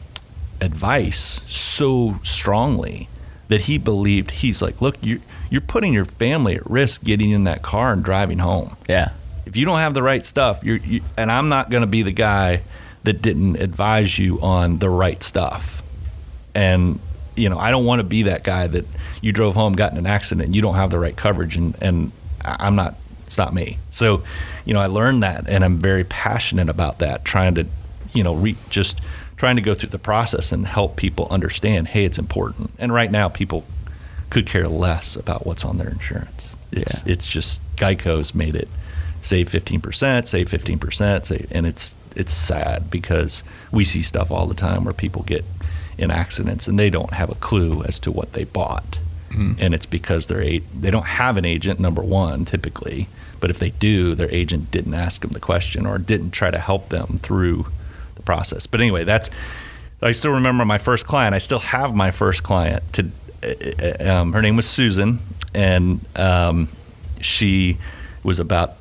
advice 0.61 1.41
so 1.47 2.19
strongly 2.23 3.09
that 3.49 3.63
he 3.63 3.79
believed 3.79 4.31
he's 4.33 4.61
like, 4.61 4.81
look, 4.83 4.97
you 5.03 5.21
you're 5.51 5.61
putting 5.61 5.93
your 5.93 6.05
family 6.07 6.57
at 6.57 6.69
risk 6.69 7.05
getting 7.05 7.31
in 7.31 7.45
that 7.45 7.61
car 7.63 7.93
and 7.93 8.03
driving 8.03 8.39
home 8.39 8.77
yeah. 8.89 9.11
If 9.47 9.57
you 9.57 9.65
don't 9.65 9.79
have 9.79 9.95
the 9.95 10.03
right 10.03 10.25
stuff, 10.27 10.63
you're, 10.63 10.77
you, 10.77 11.03
and 11.17 11.31
I'm 11.31 11.49
not 11.49 11.71
going 11.71 11.81
to 11.83 11.87
be 11.87 12.03
the 12.03 12.13
guy 12.13 12.63
that 13.05 13.21
didn't 13.23 13.57
advise 13.57 14.19
you 14.19 14.41
on 14.41 14.79
the 14.79 14.89
right 14.89 15.23
stuff. 15.23 15.83
And 16.55 17.01
you 17.35 17.49
know, 17.49 17.59
I 17.59 17.71
don't 17.71 17.85
want 17.87 18.01
to 18.01 18.05
be 18.05 18.25
that 18.25 18.45
guy 18.45 18.67
that 18.67 18.85
you 19.23 19.33
drove 19.33 19.55
home, 19.55 19.73
got 19.73 19.93
in 19.93 19.99
an 19.99 20.07
accident, 20.07 20.47
and 20.47 20.55
you 20.55 20.61
don't 20.63 20.75
have 20.75 20.91
the 20.91 20.99
right 20.99 21.17
coverage, 21.17 21.57
and 21.57 21.75
and 21.81 22.13
I'm 22.45 22.77
not. 22.77 22.95
It's 23.27 23.39
not 23.39 23.55
me. 23.55 23.79
So, 23.89 24.23
you 24.67 24.75
know, 24.75 24.81
I 24.81 24.87
learned 24.89 25.23
that, 25.23 25.49
and 25.49 25.65
I'm 25.65 25.79
very 25.79 26.05
passionate 26.05 26.69
about 26.69 26.99
that. 26.99 27.25
Trying 27.25 27.55
to, 27.55 27.67
you 28.13 28.23
know, 28.23 28.35
re- 28.35 28.57
just 28.69 29.01
trying 29.39 29.57
to 29.57 29.63
go 29.63 29.73
through 29.73 29.89
the 29.89 29.99
process 29.99 30.53
and 30.53 30.67
help 30.67 30.97
people 30.97 31.27
understand, 31.31 31.89
hey, 31.89 32.05
it's 32.05 32.19
important. 32.19 32.73
And 32.79 32.93
right 32.93 33.11
now, 33.11 33.31
people 33.31 33.65
could 34.29 34.47
care 34.47 34.69
less 34.69 35.17
about 35.17 35.47
what's 35.47 35.65
on 35.65 35.79
their 35.79 35.89
insurance. 35.89 36.51
It's 36.71 36.97
Yeah. 36.99 37.13
it's 37.13 37.27
just 37.27 37.63
Geico's 37.77 38.35
made 38.35 38.55
it 38.55 38.69
save 39.23 39.49
fifteen 39.49 39.81
percent, 39.81 40.29
save 40.29 40.51
fifteen 40.51 40.79
percent, 40.79 41.27
save, 41.29 41.47
and 41.51 41.67
it's 41.67 41.95
it's 42.15 42.33
sad 42.35 42.91
because 42.91 43.43
we 43.71 43.85
see 43.85 44.03
stuff 44.03 44.31
all 44.31 44.47
the 44.47 44.55
time 44.55 44.85
where 44.85 44.93
people 44.93 45.23
get 45.23 45.45
in 45.97 46.11
accidents 46.11 46.69
and 46.69 46.79
they 46.79 46.91
don't 46.91 47.15
have 47.15 47.31
a 47.31 47.35
clue 47.37 47.83
as 47.85 47.99
to 48.01 48.13
what 48.13 48.35
they 48.35 48.45
bought, 48.45 48.99
and 49.59 49.73
it's 49.73 49.87
because 49.87 50.27
their 50.27 50.43
a- 50.43 50.59
they 50.79 50.91
don't 50.91 51.07
have 51.07 51.39
an 51.39 51.47
agent. 51.47 51.81
Number 51.81 52.03
one, 52.03 52.45
typically, 52.45 53.09
but 53.41 53.49
if 53.49 53.59
they 53.59 53.71
do, 53.71 54.15
their 54.15 54.31
agent 54.31 54.71
didn't 54.71 54.93
ask 54.95 55.23
them 55.23 55.31
the 55.31 55.41
question 55.41 55.87
or 55.87 55.97
didn't 55.97 56.33
try 56.33 56.51
to 56.51 56.59
help 56.59 56.91
them 56.91 57.19
through 57.23 57.67
the 58.17 58.23
process. 58.23 58.67
But 58.67 58.81
anyway, 58.81 59.05
that's 59.05 59.31
I 60.03 60.13
still 60.13 60.33
remember 60.33 60.65
my 60.65 60.79
first 60.79 61.07
client. 61.07 61.35
I 61.35 61.39
still 61.39 61.61
have 61.61 61.95
my 61.95 62.11
first 62.11 62.43
client. 62.43 62.83
To 62.95 63.11
uh, 63.43 64.11
um, 64.11 64.33
her 64.33 64.43
name 64.43 64.57
was 64.57 64.69
Susan, 64.69 65.21
and 65.55 66.01
um, 66.17 66.69
she 67.21 67.79
was 68.23 68.39
about 68.41 68.75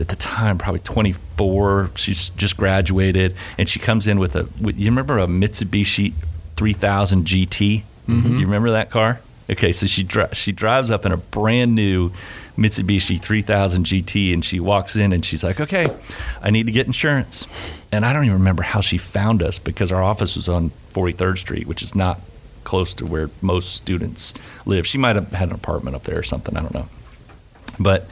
at 0.00 0.08
the 0.08 0.16
time 0.16 0.58
probably 0.58 0.80
24. 0.80 1.90
She's 1.96 2.30
just 2.30 2.56
graduated, 2.56 3.34
and 3.58 3.68
she 3.68 3.78
comes 3.78 4.06
in 4.06 4.18
with 4.18 4.36
a. 4.36 4.48
You 4.60 4.90
remember 4.90 5.18
a 5.18 5.26
Mitsubishi 5.26 6.14
3000 6.56 7.24
GT? 7.26 7.82
Mm-hmm. 8.08 8.38
You 8.38 8.44
remember 8.46 8.70
that 8.72 8.90
car? 8.90 9.20
Okay, 9.48 9.72
so 9.72 9.86
she 9.86 10.02
dri- 10.02 10.28
she 10.32 10.52
drives 10.52 10.90
up 10.90 11.04
in 11.04 11.12
a 11.12 11.16
brand 11.16 11.74
new 11.74 12.10
Mitsubishi 12.56 13.20
3000 13.20 13.84
GT, 13.84 14.32
and 14.32 14.44
she 14.44 14.60
walks 14.60 14.96
in 14.96 15.12
and 15.12 15.24
she's 15.24 15.44
like, 15.44 15.60
"Okay, 15.60 15.86
I 16.40 16.50
need 16.50 16.66
to 16.66 16.72
get 16.72 16.86
insurance." 16.86 17.46
And 17.92 18.04
I 18.04 18.12
don't 18.12 18.24
even 18.24 18.38
remember 18.38 18.62
how 18.62 18.80
she 18.80 18.98
found 18.98 19.42
us 19.42 19.58
because 19.58 19.92
our 19.92 20.02
office 20.02 20.34
was 20.34 20.48
on 20.48 20.72
43rd 20.92 21.38
Street, 21.38 21.66
which 21.66 21.82
is 21.82 21.94
not 21.94 22.20
close 22.64 22.94
to 22.94 23.06
where 23.06 23.30
most 23.42 23.74
students 23.74 24.32
live. 24.64 24.86
She 24.86 24.98
might 24.98 25.16
have 25.16 25.30
had 25.32 25.48
an 25.48 25.54
apartment 25.54 25.94
up 25.94 26.04
there 26.04 26.18
or 26.18 26.22
something. 26.22 26.56
I 26.56 26.62
don't 26.62 26.74
know, 26.74 26.88
but 27.78 28.08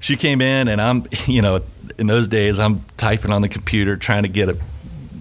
she 0.00 0.16
came 0.16 0.40
in 0.40 0.66
and 0.66 0.80
I'm, 0.80 1.06
you 1.26 1.42
know, 1.42 1.62
in 1.98 2.06
those 2.06 2.26
days 2.26 2.58
I'm 2.58 2.84
typing 2.96 3.30
on 3.30 3.42
the 3.42 3.48
computer 3.48 3.96
trying 3.96 4.22
to 4.24 4.28
get 4.28 4.48
a, 4.48 4.56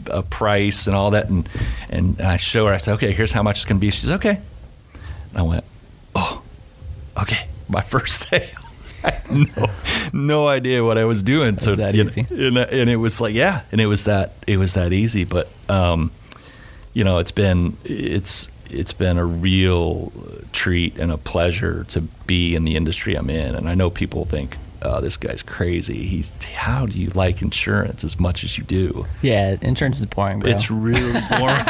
a 0.09 0.23
price 0.23 0.87
and 0.87 0.95
all 0.95 1.11
that, 1.11 1.29
and 1.29 1.47
and 1.89 2.19
I 2.19 2.37
show 2.37 2.65
her. 2.65 2.73
I 2.73 2.77
said, 2.77 2.93
okay, 2.95 3.11
here's 3.11 3.31
how 3.31 3.43
much 3.43 3.57
it's 3.57 3.65
going 3.65 3.77
to 3.77 3.81
be. 3.81 3.91
She 3.91 3.99
says, 4.01 4.11
okay. 4.11 4.39
And 5.29 5.37
I 5.37 5.41
went, 5.43 5.63
oh, 6.15 6.41
okay, 7.17 7.47
my 7.67 7.81
first 7.93 8.29
sale. 8.29 8.47
No, 9.31 9.67
no 10.11 10.47
idea 10.47 10.83
what 10.83 10.97
I 10.97 11.05
was 11.05 11.23
doing. 11.23 11.57
so 11.57 11.73
that 11.75 11.95
easy? 11.95 12.25
and, 12.29 12.57
and 12.57 12.89
it 12.89 12.97
was 12.97 13.21
like, 13.21 13.33
yeah, 13.33 13.61
and 13.71 13.79
it 13.79 13.85
was 13.85 14.03
that 14.05 14.33
it 14.45 14.57
was 14.57 14.73
that 14.73 14.91
easy. 14.91 15.23
But 15.23 15.47
um, 15.69 16.11
you 16.93 17.05
know, 17.05 17.19
it's 17.19 17.31
been 17.31 17.77
it's 17.85 18.49
it's 18.69 18.91
been 18.91 19.17
a 19.17 19.25
real 19.25 20.11
treat 20.51 20.97
and 20.97 21.11
a 21.11 21.17
pleasure 21.17 21.85
to 21.85 22.01
be 22.01 22.55
in 22.55 22.65
the 22.65 22.75
industry 22.75 23.15
I'm 23.15 23.29
in. 23.29 23.55
And 23.55 23.69
I 23.69 23.75
know 23.75 23.89
people 23.89 24.25
think, 24.25 24.57
oh, 24.81 25.01
this 25.01 25.17
guy's 25.17 25.41
crazy. 25.41 26.05
He's 26.05 26.31
how 26.43 26.85
do 26.85 26.97
you 26.97 27.09
like 27.11 27.41
insurance 27.41 28.03
as 28.03 28.19
much 28.19 28.43
as 28.43 28.57
you 28.57 28.63
do? 28.63 29.05
Yeah, 29.21 29.57
insurance 29.61 29.99
is 29.99 30.05
boring, 30.05 30.39
bro. 30.39 30.49
It's 30.51 30.69
really 30.71 31.13
boring. 31.29 31.63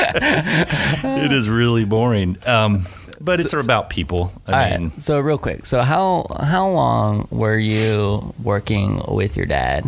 it 0.00 1.32
is 1.32 1.48
really 1.48 1.84
boring. 1.84 2.36
Um, 2.46 2.86
but 3.20 3.38
it's 3.38 3.52
about 3.52 3.88
people. 3.90 4.32
I 4.46 4.52
All 4.52 4.58
right. 4.58 4.80
mean, 4.80 5.00
So 5.00 5.20
real 5.20 5.38
quick. 5.38 5.66
So 5.66 5.82
how 5.82 6.26
how 6.40 6.68
long 6.68 7.28
were 7.30 7.56
you 7.56 8.34
working 8.42 9.00
with 9.08 9.36
your 9.36 9.46
dad 9.46 9.84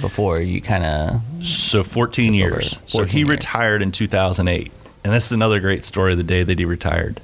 before 0.00 0.40
you 0.40 0.60
kind 0.60 0.84
of 0.84 1.20
So 1.46 1.84
14 1.84 2.34
years. 2.34 2.74
over 2.74 2.82
so 2.88 3.04
he 3.04 3.18
years. 3.18 3.28
retired 3.30 3.82
in 3.82 3.92
2008. 3.92 4.72
And 5.04 5.12
this 5.14 5.26
is 5.26 5.32
another 5.32 5.60
great 5.60 5.84
story 5.84 6.10
of 6.12 6.18
the 6.18 6.24
day 6.24 6.42
that 6.42 6.58
he 6.58 6.64
retired. 6.64 7.20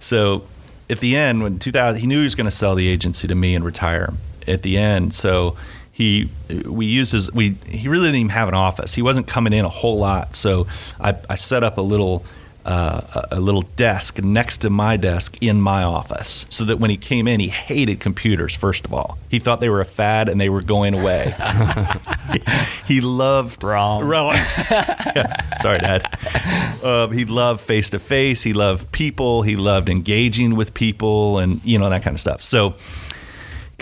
So 0.00 0.44
at 0.90 1.00
the 1.00 1.16
end, 1.16 1.42
when 1.42 1.58
2000, 1.58 2.00
he 2.00 2.06
knew 2.06 2.18
he 2.18 2.24
was 2.24 2.34
going 2.34 2.46
to 2.46 2.50
sell 2.50 2.74
the 2.74 2.88
agency 2.88 3.26
to 3.28 3.34
me 3.34 3.54
and 3.54 3.64
retire 3.64 4.12
at 4.46 4.62
the 4.62 4.76
end. 4.76 5.14
So 5.14 5.56
he, 5.90 6.30
we 6.66 6.86
used 6.86 7.12
his, 7.12 7.32
we, 7.32 7.50
he 7.66 7.88
really 7.88 8.06
didn't 8.06 8.20
even 8.20 8.30
have 8.30 8.48
an 8.48 8.54
office. 8.54 8.94
He 8.94 9.02
wasn't 9.02 9.26
coming 9.26 9.52
in 9.52 9.64
a 9.64 9.68
whole 9.68 9.98
lot. 9.98 10.36
So 10.36 10.66
I, 11.00 11.16
I 11.28 11.36
set 11.36 11.62
up 11.64 11.78
a 11.78 11.82
little, 11.82 12.24
uh, 12.64 13.00
a 13.30 13.38
a 13.38 13.40
little 13.40 13.62
desk 13.62 14.22
next 14.22 14.58
to 14.58 14.70
my 14.70 14.96
desk 14.96 15.36
in 15.40 15.60
my 15.60 15.82
office 15.82 16.46
so 16.48 16.64
that 16.64 16.78
when 16.78 16.90
he 16.90 16.96
came 16.96 17.26
in, 17.26 17.40
he 17.40 17.48
hated 17.48 18.00
computers, 18.00 18.54
first 18.54 18.84
of 18.84 18.94
all. 18.94 19.18
He 19.28 19.38
thought 19.38 19.60
they 19.60 19.68
were 19.68 19.80
a 19.80 19.86
fad 19.86 20.28
and 20.28 20.40
they 20.40 20.48
were 20.48 20.62
going 20.62 20.94
away. 20.94 21.34
he 22.86 23.00
loved 23.00 23.62
Wrong. 23.62 24.04
Wrong. 24.04 24.34
Yeah. 24.34 25.56
Sorry, 25.60 25.78
Dad. 25.78 26.82
Um, 26.82 27.12
he 27.12 27.24
loved 27.24 27.60
face 27.60 27.90
to 27.90 27.98
face. 27.98 28.42
He 28.42 28.52
loved 28.52 28.92
people. 28.92 29.42
He 29.42 29.56
loved 29.56 29.88
engaging 29.88 30.54
with 30.56 30.74
people, 30.74 31.38
and 31.38 31.60
you 31.64 31.78
know 31.78 31.90
that 31.90 32.02
kind 32.02 32.14
of 32.14 32.20
stuff. 32.20 32.42
So 32.42 32.74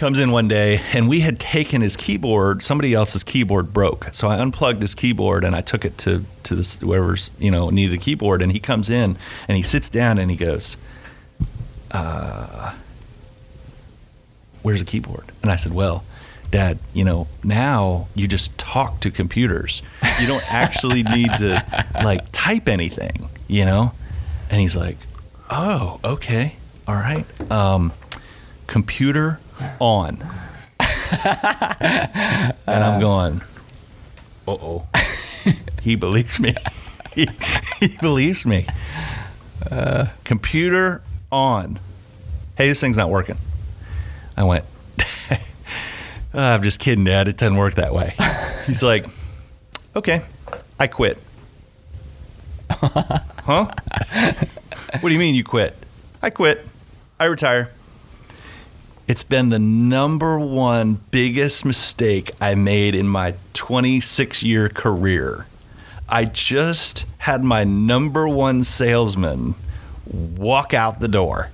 comes 0.03 0.19
in 0.19 0.33
one 0.33 0.49
day, 0.49 0.81
and 0.93 1.09
we 1.09 1.21
had 1.21 1.39
taken 1.39 1.81
his 1.81 1.97
keyboard. 1.97 2.65
Somebody 2.65 2.93
else's 2.93 3.23
keyboard 3.23 3.73
broke, 3.73 4.09
so 4.11 4.27
I 4.27 4.37
unplugged 4.37 4.83
his 4.83 4.97
keyboard 4.97 5.45
and 5.45 5.55
I 5.55 5.61
took 5.61 5.85
it 5.85 5.97
to 5.99 6.25
to 6.43 6.57
this 6.57 6.75
whoever's 6.79 7.31
you 7.39 7.53
know 7.53 7.71
needed 7.71 7.95
a 7.95 7.99
keyboard. 7.99 8.43
And 8.43 8.51
he 8.51 8.59
comes 8.59 8.91
in 8.91 9.17
and 9.47 9.57
he 9.57 9.63
sits 9.63 9.89
down 9.89 10.19
and 10.19 10.29
he 10.29 10.37
goes, 10.37 10.77
uh, 11.93 12.75
"Where's 14.63 14.81
the 14.81 14.85
keyboard?" 14.85 15.31
And 15.41 15.53
I 15.53 15.57
said, 15.57 15.73
"Well." 15.73 16.03
Dad, 16.51 16.79
you 16.93 17.03
know, 17.03 17.29
now 17.43 18.09
you 18.15 18.29
just 18.29 18.59
talk 18.59 19.01
to 19.01 19.11
computers. 19.11 19.81
You 20.21 20.27
don't 20.27 20.45
actually 20.53 21.03
need 21.17 21.35
to 21.39 21.65
like 22.05 22.31
type 22.31 22.69
anything, 22.69 23.31
you 23.49 23.65
know? 23.65 23.93
And 24.51 24.61
he's 24.61 24.77
like, 24.77 24.99
"Oh, 25.49 25.99
okay. 26.05 26.57
All 26.87 26.95
right. 26.95 27.25
Um 27.51 27.93
computer 28.67 29.39
on." 29.81 30.19
and 31.11 32.85
I'm 32.85 33.01
going, 33.01 33.41
"Uh-oh." 34.47 34.87
he 35.83 35.97
believes 35.97 36.41
me. 36.41 36.55
he, 37.15 37.29
he 37.79 37.97
believes 38.01 38.47
me. 38.47 38.67
computer 40.25 41.03
on. 41.31 41.79
Hey, 42.57 42.69
this 42.69 42.81
thing's 42.81 42.97
not 42.97 43.11
working. 43.11 43.37
I 44.37 44.45
went, 44.45 44.65
"Uh, 45.31 45.37
I'm 46.35 46.63
just 46.63 46.79
kidding, 46.79 47.05
Dad. 47.05 47.29
It 47.29 47.37
doesn't 47.37 47.57
work 47.57 47.75
that 47.75 47.93
way. 47.95 48.15
He's 48.67 48.83
like, 48.83 49.07
okay, 49.97 50.23
I 50.79 50.87
quit. 50.87 51.19
huh? 52.71 53.71
what 55.01 55.09
do 55.09 55.13
you 55.13 55.19
mean 55.19 55.35
you 55.35 55.45
quit? 55.45 55.77
I 56.23 56.31
quit. 56.31 56.67
I 57.19 57.25
retire. 57.27 57.71
It's 59.09 59.23
been 59.23 59.49
the 59.49 59.59
number 59.59 60.39
one 60.39 61.01
biggest 61.11 61.65
mistake 61.65 62.31
I 62.41 62.55
made 62.55 62.95
in 62.95 63.09
my 63.09 63.35
26 63.55 64.43
year 64.43 64.69
career. 64.69 65.47
I 66.09 66.25
just 66.25 67.05
had 67.19 67.43
my 67.43 67.65
number 67.65 68.29
one 68.29 68.63
salesman 68.65 69.55
walk 70.07 70.73
out 70.73 71.01
the 71.01 71.09
door. 71.09 71.51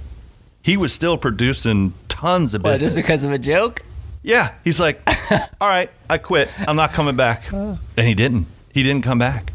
He 0.63 0.77
was 0.77 0.93
still 0.93 1.17
producing 1.17 1.95
tons 2.09 2.55
of 2.55 2.63
business. 2.63 2.65
what, 2.65 2.73
business. 2.73 2.93
just 2.95 3.07
because 3.07 3.25
of 3.25 3.33
a 3.33 3.39
joke? 3.39 3.83
Yeah, 4.23 4.53
he's 4.65 4.79
like, 4.79 5.01
"All 5.61 5.69
right, 5.69 5.91
I 6.11 6.19
quit. 6.19 6.51
I'm 6.59 6.77
not 6.77 6.93
coming 6.93 7.17
back." 7.17 7.51
And 7.53 8.07
he 8.07 8.15
didn't. 8.15 8.47
He 8.73 8.83
didn't 8.83 9.03
come 9.03 9.19
back. 9.19 9.53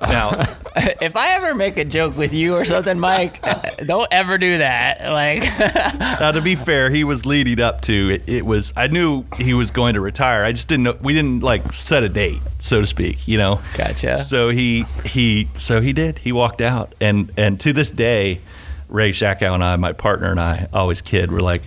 Now, 0.00 0.30
if 0.76 1.16
I 1.16 1.34
ever 1.34 1.54
make 1.54 1.76
a 1.76 1.84
joke 1.84 2.16
with 2.16 2.32
you 2.32 2.54
or 2.54 2.64
something, 2.64 2.98
Mike, 2.98 3.42
don't 3.86 4.06
ever 4.10 4.38
do 4.38 4.58
that. 4.58 5.12
Like, 5.12 5.42
now 5.98 6.32
to 6.32 6.40
be 6.40 6.54
fair, 6.54 6.90
he 6.90 7.04
was 7.04 7.26
leading 7.26 7.60
up 7.60 7.80
to 7.82 8.10
it. 8.10 8.22
It 8.28 8.46
was 8.46 8.72
I 8.76 8.86
knew 8.86 9.24
he 9.36 9.54
was 9.54 9.70
going 9.70 9.94
to 9.94 10.00
retire. 10.00 10.44
I 10.44 10.52
just 10.52 10.68
didn't 10.68 10.84
know. 10.84 10.96
We 11.00 11.14
didn't 11.14 11.42
like 11.42 11.72
set 11.72 12.02
a 12.02 12.08
date, 12.08 12.40
so 12.58 12.80
to 12.80 12.86
speak. 12.86 13.26
You 13.26 13.38
know. 13.38 13.60
Gotcha. 13.74 14.18
So 14.18 14.50
he 14.50 14.84
he 15.04 15.48
so 15.56 15.80
he 15.80 15.92
did. 15.92 16.18
He 16.18 16.30
walked 16.32 16.60
out, 16.60 16.94
and 17.00 17.32
and 17.36 17.58
to 17.60 17.72
this 17.72 17.90
day, 17.90 18.40
Ray 18.88 19.10
Schackow 19.10 19.54
and 19.54 19.64
I, 19.64 19.74
my 19.76 19.92
partner 19.92 20.30
and 20.30 20.40
I, 20.40 20.68
always 20.72 21.00
kid. 21.00 21.32
We're 21.32 21.40
like. 21.40 21.62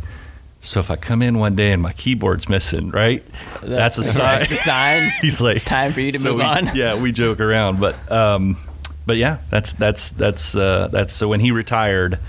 So 0.64 0.80
if 0.80 0.92
I 0.92 0.96
come 0.96 1.22
in 1.24 1.40
one 1.40 1.56
day 1.56 1.72
and 1.72 1.82
my 1.82 1.92
keyboard's 1.94 2.48
missing, 2.48 2.92
right? 2.92 3.24
That's 3.64 3.98
a 3.98 4.04
sign. 4.04 4.48
That's 4.48 4.64
sign. 4.64 5.12
He's 5.22 5.42
like, 5.42 5.56
It's 5.56 5.66
time 5.66 5.92
for 5.92 6.02
you 6.02 6.12
to 6.12 6.20
so 6.20 6.30
move 6.30 6.38
we- 6.38 6.44
on. 6.44 6.76
Yeah, 6.76 7.00
we 7.02 7.12
joke 7.12 7.40
around, 7.40 7.80
but 7.80 7.96
um, 8.12 8.58
but 9.06 9.18
yeah, 9.18 9.40
that's 9.50 9.74
that's 9.74 10.12
that's 10.12 10.56
uh, 10.56 10.88
that's 10.92 11.14
so 11.14 11.28
when 11.28 11.40
he 11.40 11.52
retired, 11.52 12.20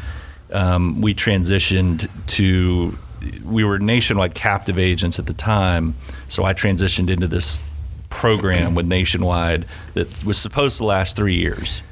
um, 0.51 1.03
we 1.03 1.14
transitioned 1.14 2.09
to 2.29 2.97
we 3.45 3.64
were 3.64 3.79
nationwide 3.79 4.35
captive 4.35 4.79
agents 4.79 5.18
at 5.18 5.27
the 5.27 5.35
time, 5.35 5.95
so 6.29 6.42
I 6.45 6.55
transitioned 6.55 7.11
into 7.11 7.29
this 7.29 7.61
program 8.09 8.75
with 8.75 8.87
Nationwide 8.87 9.64
that 9.95 10.25
was 10.25 10.37
supposed 10.38 10.79
to 10.79 10.85
last 10.85 11.16
three 11.16 11.37
years, 11.37 11.83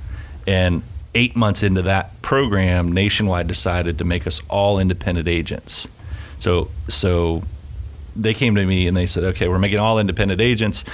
and 0.47 0.83
eight 1.15 1.37
months 1.37 1.63
into 1.63 1.83
that 1.83 2.21
program, 2.23 2.91
Nationwide 2.91 3.47
decided 3.47 3.99
to 3.99 4.05
make 4.05 4.27
us 4.27 4.41
all 4.49 4.79
independent 4.79 5.29
agents. 5.29 5.87
So 6.41 6.69
so 6.89 7.45
they 8.17 8.35
came 8.35 8.57
to 8.57 8.67
me 8.67 8.89
and 8.89 8.97
they 8.97 9.07
said, 9.07 9.23
"Okay, 9.23 9.47
we're 9.47 9.59
making 9.59 9.79
all 9.79 9.99
independent 9.99 10.41
agents," 10.41 10.85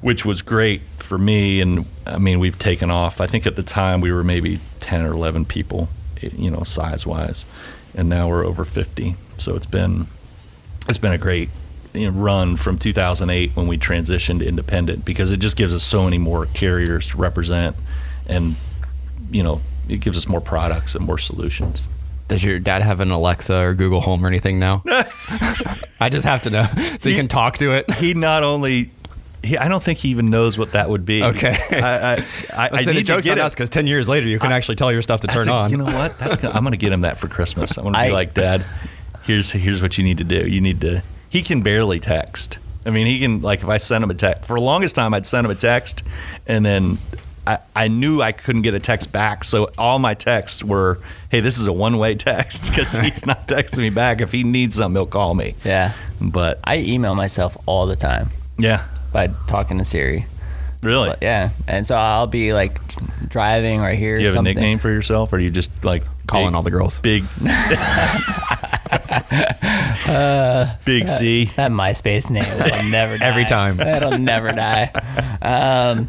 which 0.00 0.24
was 0.24 0.40
great 0.40 0.80
for 0.96 1.18
me, 1.18 1.60
and 1.60 1.84
I 2.06 2.18
mean, 2.18 2.40
we've 2.40 2.58
taken 2.58 2.90
off. 2.90 3.20
I 3.20 3.26
think 3.26 3.46
at 3.46 3.56
the 3.56 3.62
time 3.62 4.00
we 4.00 4.10
were 4.10 4.24
maybe 4.24 4.60
10 4.80 5.04
or 5.04 5.12
11 5.12 5.44
people, 5.44 5.90
you 6.20 6.50
know, 6.50 6.62
size 6.62 7.06
wise, 7.06 7.44
and 7.94 8.08
now 8.08 8.28
we're 8.28 8.46
over 8.46 8.64
50. 8.64 9.16
So 9.36 9.54
it's 9.56 9.66
been 9.66 10.06
it's 10.88 10.98
been 10.98 11.12
a 11.12 11.18
great 11.18 11.50
you 11.92 12.10
know, 12.10 12.18
run 12.18 12.56
from 12.56 12.78
2008 12.78 13.54
when 13.54 13.66
we 13.66 13.76
transitioned 13.76 14.44
independent 14.44 15.04
because 15.04 15.30
it 15.30 15.40
just 15.40 15.56
gives 15.56 15.74
us 15.74 15.82
so 15.84 16.04
many 16.04 16.18
more 16.18 16.46
carriers 16.46 17.08
to 17.08 17.18
represent, 17.18 17.76
and 18.26 18.56
you 19.30 19.42
know, 19.42 19.60
it 19.88 20.00
gives 20.00 20.16
us 20.16 20.28
more 20.28 20.40
products 20.40 20.94
and 20.94 21.04
more 21.04 21.18
solutions. 21.18 21.80
Does 22.28 22.42
your 22.42 22.58
dad 22.58 22.82
have 22.82 23.00
an 23.00 23.10
Alexa 23.10 23.54
or 23.54 23.74
Google 23.74 24.00
Home 24.00 24.24
or 24.24 24.28
anything 24.28 24.58
now? 24.58 24.82
I 26.00 26.08
just 26.10 26.24
have 26.24 26.42
to 26.42 26.50
know 26.50 26.66
so 27.00 27.08
you 27.08 27.16
can 27.16 27.28
talk 27.28 27.58
to 27.58 27.72
it. 27.72 27.90
He 27.94 28.14
not 28.14 28.42
only. 28.42 28.90
He, 29.44 29.58
I 29.58 29.66
don't 29.68 29.82
think 29.82 29.98
he 29.98 30.10
even 30.10 30.30
knows 30.30 30.56
what 30.56 30.72
that 30.72 30.88
would 30.88 31.04
be. 31.04 31.22
Okay. 31.22 31.58
I, 31.72 31.76
I, 31.76 32.12
I, 32.14 32.16
I 32.56 32.70
I 32.74 32.82
said 32.84 32.94
need 32.94 33.06
jokes 33.06 33.24
to 33.24 33.30
get 33.30 33.38
on 33.38 33.44
it. 33.44 33.46
us 33.46 33.54
because 33.54 33.70
ten 33.70 33.86
years 33.88 34.08
later 34.08 34.28
you 34.28 34.38
can 34.38 34.52
actually 34.52 34.76
tell 34.76 34.92
your 34.92 35.02
stuff 35.02 35.20
to 35.22 35.26
turn 35.26 35.48
a- 35.48 35.52
on. 35.52 35.70
You 35.72 35.78
know 35.78 35.84
what? 35.84 36.16
That's 36.18 36.36
gonna, 36.40 36.54
I'm 36.54 36.62
going 36.62 36.72
to 36.72 36.78
get 36.78 36.92
him 36.92 37.00
that 37.02 37.18
for 37.18 37.26
Christmas. 37.28 37.76
I'm 37.76 37.82
going 37.82 37.94
to 37.94 38.02
be 38.04 38.12
like, 38.12 38.34
Dad, 38.34 38.64
here's 39.24 39.50
here's 39.50 39.82
what 39.82 39.98
you 39.98 40.04
need 40.04 40.18
to 40.18 40.24
do. 40.24 40.48
You 40.48 40.60
need 40.60 40.80
to. 40.82 41.02
He 41.28 41.42
can 41.42 41.60
barely 41.62 41.98
text. 41.98 42.58
I 42.86 42.90
mean, 42.90 43.06
he 43.08 43.18
can 43.18 43.42
like 43.42 43.62
if 43.62 43.68
I 43.68 43.78
send 43.78 44.04
him 44.04 44.10
a 44.10 44.14
text. 44.14 44.46
For 44.46 44.56
the 44.56 44.64
longest 44.64 44.94
time, 44.94 45.12
I'd 45.12 45.26
send 45.26 45.44
him 45.44 45.50
a 45.50 45.56
text, 45.56 46.02
and 46.46 46.64
then 46.64 46.98
I, 47.46 47.58
I 47.74 47.88
knew 47.88 48.22
I 48.22 48.32
couldn't 48.32 48.62
get 48.62 48.74
a 48.74 48.80
text 48.80 49.12
back. 49.12 49.44
So 49.44 49.70
all 49.76 49.98
my 49.98 50.14
texts 50.14 50.62
were, 50.62 50.98
"Hey, 51.30 51.40
this 51.40 51.58
is 51.58 51.66
a 51.66 51.72
one 51.72 51.98
way 51.98 52.14
text," 52.14 52.64
because 52.68 52.96
he's 52.96 53.26
not 53.26 53.48
texting 53.48 53.78
me 53.78 53.90
back. 53.90 54.20
If 54.20 54.32
he 54.32 54.44
needs 54.44 54.76
something, 54.76 54.96
he'll 54.96 55.06
call 55.06 55.34
me. 55.34 55.54
Yeah. 55.64 55.92
But 56.20 56.60
I 56.64 56.78
email 56.78 57.14
myself 57.14 57.56
all 57.66 57.86
the 57.86 57.96
time 57.96 58.28
yeah, 58.58 58.86
by 59.12 59.28
talking 59.48 59.78
to 59.78 59.84
Siri. 59.84 60.26
really. 60.82 61.10
So, 61.10 61.16
yeah. 61.20 61.50
And 61.66 61.86
so 61.86 61.96
I'll 61.96 62.28
be 62.28 62.52
like 62.52 62.78
driving 63.28 63.80
or 63.80 63.90
here. 63.90 64.16
Do 64.16 64.22
you 64.22 64.28
have 64.28 64.34
something. 64.34 64.56
a 64.56 64.60
nickname 64.60 64.78
for 64.78 64.90
yourself, 64.90 65.32
or 65.32 65.36
are 65.36 65.40
you 65.40 65.50
just 65.50 65.84
like 65.84 66.04
Calling 66.26 66.48
big- 66.50 66.54
all 66.54 66.62
the 66.62 66.70
girls. 66.70 67.00
Big, 67.00 67.24
big 70.84 71.08
C. 71.08 71.46
That 71.56 71.72
MySpace 71.72 72.30
name 72.30 72.44
that'll 72.44 72.88
never 72.90 73.18
die. 73.18 73.26
Every 73.26 73.44
time. 73.44 73.76
That'll 73.78 74.18
never 74.18 74.52
die. 74.52 74.90
Um, 75.42 76.08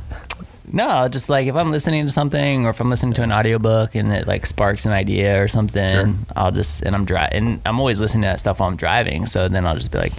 no, 0.73 1.07
just 1.07 1.29
like 1.29 1.47
if 1.47 1.55
I'm 1.55 1.71
listening 1.71 2.05
to 2.07 2.11
something 2.11 2.65
or 2.65 2.71
if 2.71 2.81
I'm 2.81 2.89
listening 2.89 3.13
to 3.13 3.21
an 3.23 3.31
audiobook 3.31 3.95
and 3.95 4.11
it 4.11 4.27
like 4.27 4.45
sparks 4.45 4.85
an 4.85 4.91
idea 4.91 5.41
or 5.41 5.47
something, 5.47 5.95
Sure. 6.07 6.15
I'll 6.35 6.51
just 6.51 6.81
and 6.81 6.95
I'm 6.95 7.05
driving 7.05 7.37
and 7.37 7.61
I'm 7.65 7.79
always 7.79 8.01
listening 8.01 8.23
to 8.23 8.27
that 8.29 8.39
stuff 8.41 8.59
while 8.59 8.67
I'm 8.69 8.75
driving. 8.75 9.25
So 9.27 9.47
then 9.47 9.65
I'll 9.65 9.77
just 9.77 9.91
be 9.91 9.99
like, 9.99 10.13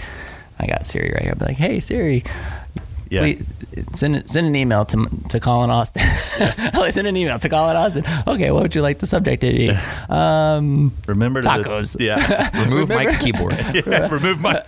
I 0.59 0.67
got 0.67 0.87
Siri 0.87 1.11
right 1.13 1.23
here. 1.23 1.33
I'll 1.33 1.39
be 1.39 1.45
like, 1.47 1.57
hey 1.57 1.81
Siri, 1.81 2.23
Yeah. 3.11 3.21
please 3.21 3.45
send 3.93 4.29
send 4.31 4.47
an 4.47 4.57
email 4.57 4.85
to 4.87 5.07
to 5.31 5.41
Colin 5.41 5.71
Austin. 5.71 6.03
I'll 6.73 6.91
send 6.91 7.07
an 7.07 7.17
email 7.17 7.39
to 7.39 7.49
Colin 7.49 7.77
Austin. 7.77 8.05
Okay, 8.27 8.51
what 8.51 8.63
would 8.63 8.75
you 8.75 8.83
like 8.83 8.99
the 8.99 9.07
subject 9.07 9.41
to 9.43 9.53
be? 9.53 9.71
Um, 10.15 10.93
Remember 11.07 11.43
to 11.43 11.49
Tacos. 11.49 11.97
yeah. 11.99 12.51
Remove 12.65 12.89
Remember? 12.91 12.95
Mike's 13.11 13.19
keyboard. 13.19 13.57
yeah. 13.87 14.09
Remove 14.09 14.41
my. 14.41 14.63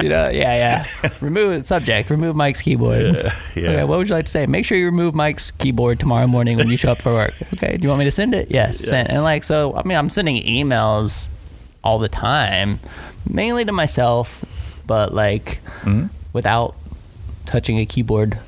you 0.00 0.08
know, 0.08 0.28
yeah, 0.28 0.84
yeah. 1.02 1.10
remove 1.20 1.64
subject. 1.66 2.10
Remove 2.10 2.36
Mike's 2.36 2.60
keyboard. 2.62 3.02
yeah. 3.14 3.32
Okay, 3.56 3.84
what 3.84 3.98
would 3.98 4.08
you 4.08 4.14
like 4.14 4.26
to 4.26 4.30
say? 4.30 4.46
Make 4.46 4.64
sure 4.66 4.76
you 4.76 4.86
remove 4.86 5.14
Mike's 5.14 5.50
keyboard 5.50 5.98
tomorrow 6.00 6.26
morning 6.26 6.56
when 6.56 6.68
you 6.68 6.76
show 6.76 6.92
up 6.92 6.98
for 6.98 7.12
work. 7.12 7.34
Okay, 7.54 7.76
do 7.76 7.82
you 7.82 7.88
want 7.88 8.00
me 8.00 8.04
to 8.04 8.10
send 8.10 8.34
it? 8.34 8.50
Yes, 8.50 8.78
send. 8.78 9.08
And 9.10 9.22
like, 9.22 9.44
so 9.44 9.74
I 9.76 9.82
mean, 9.84 9.96
I'm 9.96 10.10
sending 10.10 10.36
emails 10.42 11.28
all 11.84 11.98
the 11.98 12.08
time, 12.08 12.78
mainly 13.28 13.64
to 13.64 13.72
myself, 13.72 14.44
but 14.86 15.14
like 15.14 15.60
Mhm. 15.82 16.10
without 16.32 16.74
touching 17.46 17.78
a 17.78 17.86
keyboard, 17.86 18.38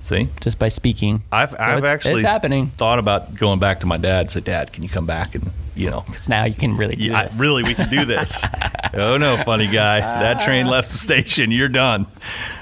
See, 0.00 0.28
just 0.40 0.58
by 0.58 0.68
speaking. 0.68 1.22
I've 1.30 1.50
So 1.50 1.56
I've 1.60 1.78
it's- 1.78 1.92
actually 1.92 2.20
it's 2.22 2.24
happening. 2.28 2.68
thought 2.76 2.98
about 2.98 3.34
going 3.36 3.58
back 3.60 3.80
to 3.80 3.86
my 3.86 3.96
dad. 3.98 4.20
and 4.22 4.30
Say, 4.30 4.40
Dad, 4.40 4.72
can 4.72 4.82
you 4.82 4.88
come 4.88 5.06
back 5.06 5.34
and 5.34 5.50
you 5.74 5.88
know, 5.90 6.02
Because 6.06 6.28
now 6.28 6.44
you 6.44 6.52
can 6.54 6.76
really 6.76 6.96
do 6.96 7.04
yeah, 7.04 7.18
I- 7.20 7.30
really, 7.38 7.62
we 7.62 7.74
can 7.74 7.88
do 7.88 8.04
this. 8.04 8.42
oh 8.94 9.16
no, 9.16 9.36
funny 9.44 9.66
guy, 9.68 10.00
that 10.00 10.40
train 10.44 10.66
left 10.66 10.90
the 10.92 10.98
station. 10.98 11.50
You're 11.50 11.68
done. 11.70 12.06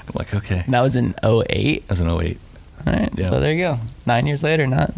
I'm 0.07 0.13
like, 0.13 0.33
okay. 0.33 0.61
And 0.65 0.73
that 0.73 0.81
was 0.81 0.95
in 0.95 1.13
08. 1.23 1.81
That 1.87 1.89
was 1.89 1.99
an 1.99 2.07
08. 2.09 2.37
All 2.87 2.93
right, 2.93 3.09
Yeah. 3.17 3.25
so 3.29 3.39
there 3.41 3.53
you 3.53 3.59
go. 3.63 3.79
Nine 4.05 4.27
years 4.27 4.43
later, 4.43 4.65
not 4.67 4.93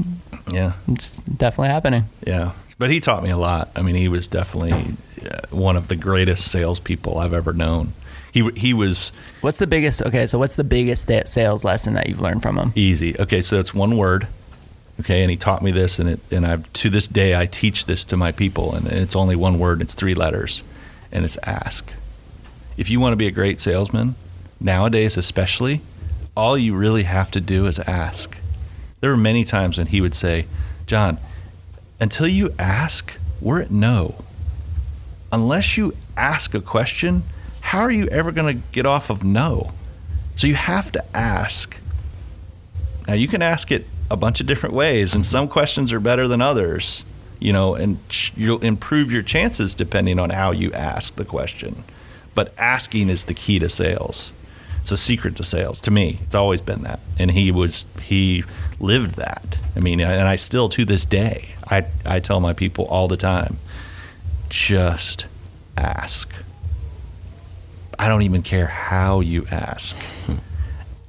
Yeah, 0.51 0.73
it's 0.87 1.17
definitely 1.21 1.69
happening. 1.69 2.03
yeah. 2.27 2.51
But 2.77 2.89
he 2.91 2.99
taught 2.99 3.23
me 3.23 3.29
a 3.29 3.37
lot. 3.37 3.69
I 3.75 3.81
mean, 3.81 3.95
he 3.95 4.07
was 4.07 4.27
definitely 4.27 4.95
uh, 5.25 5.47
one 5.49 5.75
of 5.77 5.87
the 5.87 5.95
greatest 5.95 6.51
salespeople 6.51 7.17
I've 7.17 7.33
ever 7.33 7.53
known. 7.53 7.93
He 8.33 8.49
he 8.55 8.73
was 8.73 9.11
What's 9.41 9.59
the 9.59 9.67
biggest? 9.67 10.01
Okay, 10.01 10.25
so 10.25 10.39
what's 10.39 10.55
the 10.55 10.63
biggest 10.63 11.09
sales 11.27 11.63
lesson 11.63 11.93
that 11.93 12.09
you've 12.09 12.19
learned 12.19 12.41
from 12.41 12.57
him? 12.57 12.73
Easy. 12.75 13.15
Okay, 13.19 13.43
so 13.43 13.59
it's 13.59 13.75
one 13.75 13.95
word. 13.95 14.27
Okay, 14.99 15.21
and 15.21 15.29
he 15.29 15.37
taught 15.37 15.61
me 15.61 15.71
this, 15.71 15.99
and 15.99 16.09
it, 16.09 16.19
and 16.31 16.45
I 16.45 16.57
to 16.57 16.89
this 16.89 17.07
day 17.07 17.35
I 17.35 17.45
teach 17.45 17.85
this 17.85 18.03
to 18.05 18.17
my 18.17 18.31
people, 18.31 18.73
and 18.73 18.87
it's 18.87 19.15
only 19.15 19.35
one 19.35 19.59
word. 19.59 19.81
It's 19.83 19.93
three 19.93 20.15
letters, 20.15 20.63
and 21.11 21.23
it's 21.25 21.37
ask. 21.43 21.91
If 22.75 22.89
you 22.89 22.99
want 22.99 23.13
to 23.13 23.17
be 23.17 23.27
a 23.27 23.31
great 23.31 23.61
salesman, 23.61 24.15
nowadays 24.59 25.15
especially, 25.15 25.81
all 26.35 26.57
you 26.57 26.73
really 26.73 27.03
have 27.03 27.29
to 27.31 27.39
do 27.39 27.67
is 27.67 27.77
ask. 27.79 28.35
There 28.99 29.11
were 29.11 29.17
many 29.17 29.43
times 29.43 29.77
when 29.77 29.87
he 29.87 30.01
would 30.01 30.15
say, 30.15 30.47
"John, 30.87 31.19
until 31.99 32.27
you 32.27 32.51
ask, 32.57 33.13
we're 33.39 33.61
at 33.61 33.69
no. 33.69 34.23
Unless 35.31 35.77
you 35.77 35.95
ask 36.17 36.55
a 36.55 36.61
question, 36.61 37.23
how 37.63 37.79
are 37.79 37.91
you 37.91 38.07
ever 38.07 38.31
going 38.31 38.55
to 38.55 38.63
get 38.71 38.85
off 38.85 39.09
of 39.09 39.23
no?" 39.23 39.71
So 40.35 40.47
you 40.47 40.55
have 40.55 40.91
to 40.91 41.03
ask. 41.15 41.77
Now 43.07 43.13
you 43.13 43.27
can 43.27 43.41
ask 43.41 43.71
it 43.71 43.85
a 44.09 44.15
bunch 44.15 44.39
of 44.39 44.47
different 44.47 44.75
ways, 44.75 45.15
and 45.15 45.25
some 45.25 45.47
questions 45.47 45.91
are 45.91 45.99
better 45.99 46.27
than 46.27 46.41
others. 46.41 47.03
You 47.39 47.51
know, 47.51 47.75
and 47.75 47.97
you'll 48.35 48.63
improve 48.63 49.11
your 49.11 49.21
chances 49.21 49.75
depending 49.75 50.17
on 50.17 50.29
how 50.29 50.51
you 50.51 50.71
ask 50.71 51.15
the 51.15 51.25
question. 51.25 51.83
But 52.35 52.53
asking 52.57 53.09
is 53.09 53.25
the 53.25 53.33
key 53.33 53.59
to 53.59 53.69
sales. 53.69 54.31
It's 54.79 54.91
a 54.91 54.97
secret 54.97 55.35
to 55.37 55.43
sales 55.43 55.79
to 55.81 55.91
me. 55.91 56.19
It's 56.23 56.35
always 56.35 56.61
been 56.61 56.83
that, 56.83 56.99
and 57.17 57.31
he 57.31 57.51
was 57.51 57.85
he 58.01 58.43
lived 58.79 59.15
that. 59.15 59.57
I 59.75 59.79
mean, 59.79 59.99
and 60.01 60.27
I 60.27 60.35
still 60.35 60.69
to 60.69 60.85
this 60.85 61.05
day 61.05 61.49
I 61.67 61.85
I 62.05 62.19
tell 62.19 62.39
my 62.39 62.53
people 62.53 62.85
all 62.85 63.07
the 63.07 63.17
time, 63.17 63.57
just 64.49 65.25
ask. 65.77 66.29
I 67.99 68.07
don't 68.07 68.23
even 68.23 68.41
care 68.41 68.67
how 68.67 69.19
you 69.19 69.45
ask. 69.51 69.95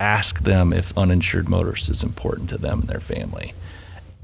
Ask 0.01 0.43
them 0.43 0.73
if 0.73 0.97
uninsured 0.99 1.49
motorist 1.49 1.89
is 1.89 2.03
important 2.03 2.51
to 2.51 2.59
them 2.59 2.81
and 2.81 2.89
their 2.89 3.01
family. 3.01 3.55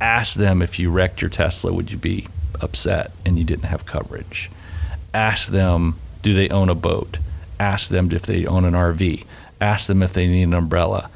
Ask 0.01 0.35
them 0.37 0.63
if 0.63 0.79
you 0.79 0.91
wrecked 0.91 1.21
your 1.21 1.31
Tesla, 1.31 1.73
would 1.73 1.91
you 1.91 1.97
be 1.99 2.27
upset 2.61 3.13
and 3.25 3.39
you 3.39 3.45
didn't 3.45 3.65
have 3.65 3.87
coverage? 3.87 4.51
Ask 5.15 5.49
them, 5.49 5.97
do 6.23 6.35
they 6.35 6.49
own 6.49 6.69
a 6.69 6.75
boat? 6.75 7.19
Ask 7.59 7.91
them 7.91 8.11
if 8.13 8.23
they 8.23 8.47
own 8.47 8.65
an 8.65 8.75
RV. 8.75 9.25
Ask 9.61 9.87
them 9.87 10.03
if 10.03 10.13
they 10.13 10.27
need 10.27 10.45
an 10.45 10.55
umbrella. 10.55 11.11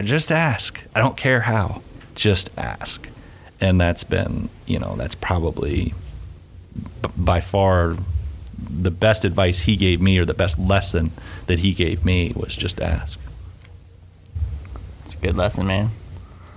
Just 0.00 0.30
ask. 0.32 0.82
I 0.94 1.00
don't 1.00 1.16
care 1.16 1.42
how. 1.42 1.82
Just 2.14 2.50
ask. 2.58 3.08
And 3.60 3.80
that's 3.80 4.04
been, 4.04 4.48
you 4.66 4.78
know, 4.78 4.96
that's 4.96 5.14
probably 5.14 5.94
b- 7.02 7.10
by 7.16 7.40
far 7.40 7.96
the 8.68 8.90
best 8.90 9.24
advice 9.24 9.60
he 9.60 9.76
gave 9.76 10.00
me 10.00 10.18
or 10.18 10.24
the 10.24 10.34
best 10.34 10.58
lesson 10.58 11.12
that 11.46 11.60
he 11.60 11.72
gave 11.72 12.04
me 12.04 12.32
was 12.34 12.56
just 12.56 12.80
ask. 12.80 13.18
It's 15.04 15.14
a 15.14 15.18
good 15.18 15.36
lesson, 15.36 15.66
man. 15.66 15.90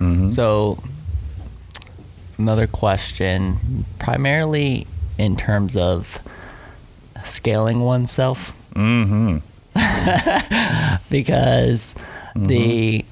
Mm-hmm. 0.00 0.28
So, 0.30 0.82
another 2.38 2.66
question, 2.66 3.84
primarily 3.98 4.86
in 5.18 5.36
terms 5.36 5.76
of 5.76 6.18
scaling 7.24 7.80
oneself, 7.80 8.52
mm-hmm. 8.74 9.38
because 11.10 11.94
Mm-hmm. 12.36 12.46
the 12.48 13.04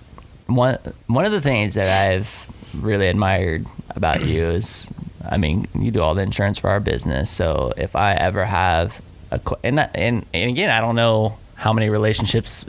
one 0.47 0.79
one 1.07 1.25
of 1.25 1.31
the 1.31 1.41
things 1.41 1.75
that 1.75 2.09
I've 2.09 2.51
really 2.75 3.07
admired 3.07 3.67
about 3.91 4.25
you 4.25 4.47
is, 4.47 4.89
I 5.31 5.37
mean, 5.37 5.67
you 5.79 5.91
do 5.91 6.01
all 6.01 6.15
the 6.15 6.23
insurance 6.23 6.59
for 6.59 6.71
our 6.71 6.81
business. 6.81 7.31
So 7.31 7.73
if 7.77 7.95
I 7.97 8.15
ever 8.15 8.45
have 8.45 9.01
a 9.31 9.41
and 9.65 9.79
that- 9.79 9.91
and 9.95 10.27
and 10.35 10.51
again, 10.51 10.71
I 10.71 10.81
don't 10.81 10.97
know 10.97 11.39
how 11.55 11.73
many 11.73 11.89
relationships 11.89 12.67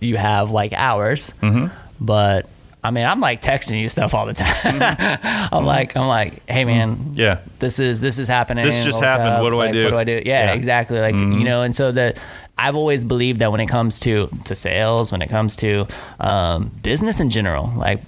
you 0.00 0.16
have 0.16 0.50
like 0.50 0.72
ours, 0.72 1.32
Mm-hmm. 1.42 1.66
but 2.00 2.48
I 2.82 2.90
mean, 2.90 3.04
I'm 3.04 3.20
like 3.20 3.42
texting 3.42 3.78
you 3.82 3.90
stuff 3.90 4.14
all 4.14 4.24
the 4.24 4.32
time. 4.32 5.18
I'm 5.52 5.66
like, 5.66 5.94
I'm 5.96 6.08
like, 6.08 6.48
hey 6.48 6.64
man, 6.64 6.96
Mm-hmm. 6.96 7.14
Yeah. 7.16 7.38
this 7.58 7.78
is 7.78 8.00
this 8.00 8.18
is 8.18 8.26
happening. 8.28 8.64
This 8.64 8.82
just 8.84 9.00
happened. 9.00 9.28
up? 9.28 9.42
What 9.42 9.50
do 9.50 9.60
I 9.60 9.70
do? 9.70 9.84
What 9.84 9.90
do 9.90 9.98
I 9.98 10.04
do? 10.04 10.22
Yeah, 10.24 10.46
Yeah. 10.46 10.52
exactly. 10.54 10.98
Like 10.98 11.14
Mhm. 11.14 11.38
you 11.38 11.44
know, 11.44 11.62
and 11.62 11.74
so 11.76 11.92
the 11.92 12.14
I've 12.56 12.76
always 12.76 13.04
believed 13.04 13.38
that 13.40 13.52
when 13.52 13.60
it 13.60 13.68
comes 13.68 14.00
to 14.00 14.28
to 14.44 14.54
sales, 14.54 15.12
when 15.12 15.22
it 15.22 15.28
comes 15.30 15.56
to 15.56 15.86
um, 16.18 16.70
business 16.82 17.20
in 17.20 17.30
general, 17.30 17.70
like 17.76 18.00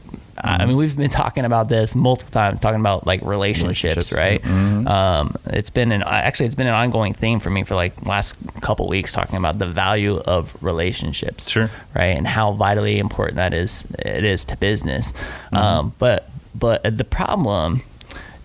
I 0.45 0.67
mean, 0.67 0.77
we've 0.77 0.97
been 0.97 1.09
talking 1.11 1.45
about 1.45 1.69
this 1.69 1.95
multiple 1.95 2.33
times, 2.33 2.59
talking 2.61 2.81
about 2.81 3.07
like 3.07 3.23
relationships, 3.23 4.11
Relationships. 4.13 4.45
right? 4.45 4.87
Um, 5.21 5.37
it's 5.47 5.71
been 5.71 5.93
an 5.93 6.03
actually 6.03 6.47
it's 6.47 6.55
been 6.57 6.67
an 6.67 6.75
ongoing 6.75 7.15
theme 7.15 7.39
for 7.41 7.51
me 7.51 7.63
for 7.63 7.75
like 7.77 8.05
last 8.07 8.35
couple 8.61 8.89
weeks, 8.89 9.13
talking 9.13 9.37
about 9.37 9.59
the 9.59 9.67
value 9.67 10.17
of 10.19 10.57
relationships, 10.63 11.49
Sure. 11.49 11.71
right, 11.95 12.17
and 12.17 12.27
how 12.27 12.53
vitally 12.53 12.99
important 12.99 13.37
that 13.37 13.55
is 13.55 13.85
it 13.99 14.25
is 14.25 14.45
to 14.47 14.57
business. 14.57 15.13
Um, 15.53 15.95
but 15.99 16.29
but 16.55 16.83
the 16.97 17.05
problem 17.05 17.83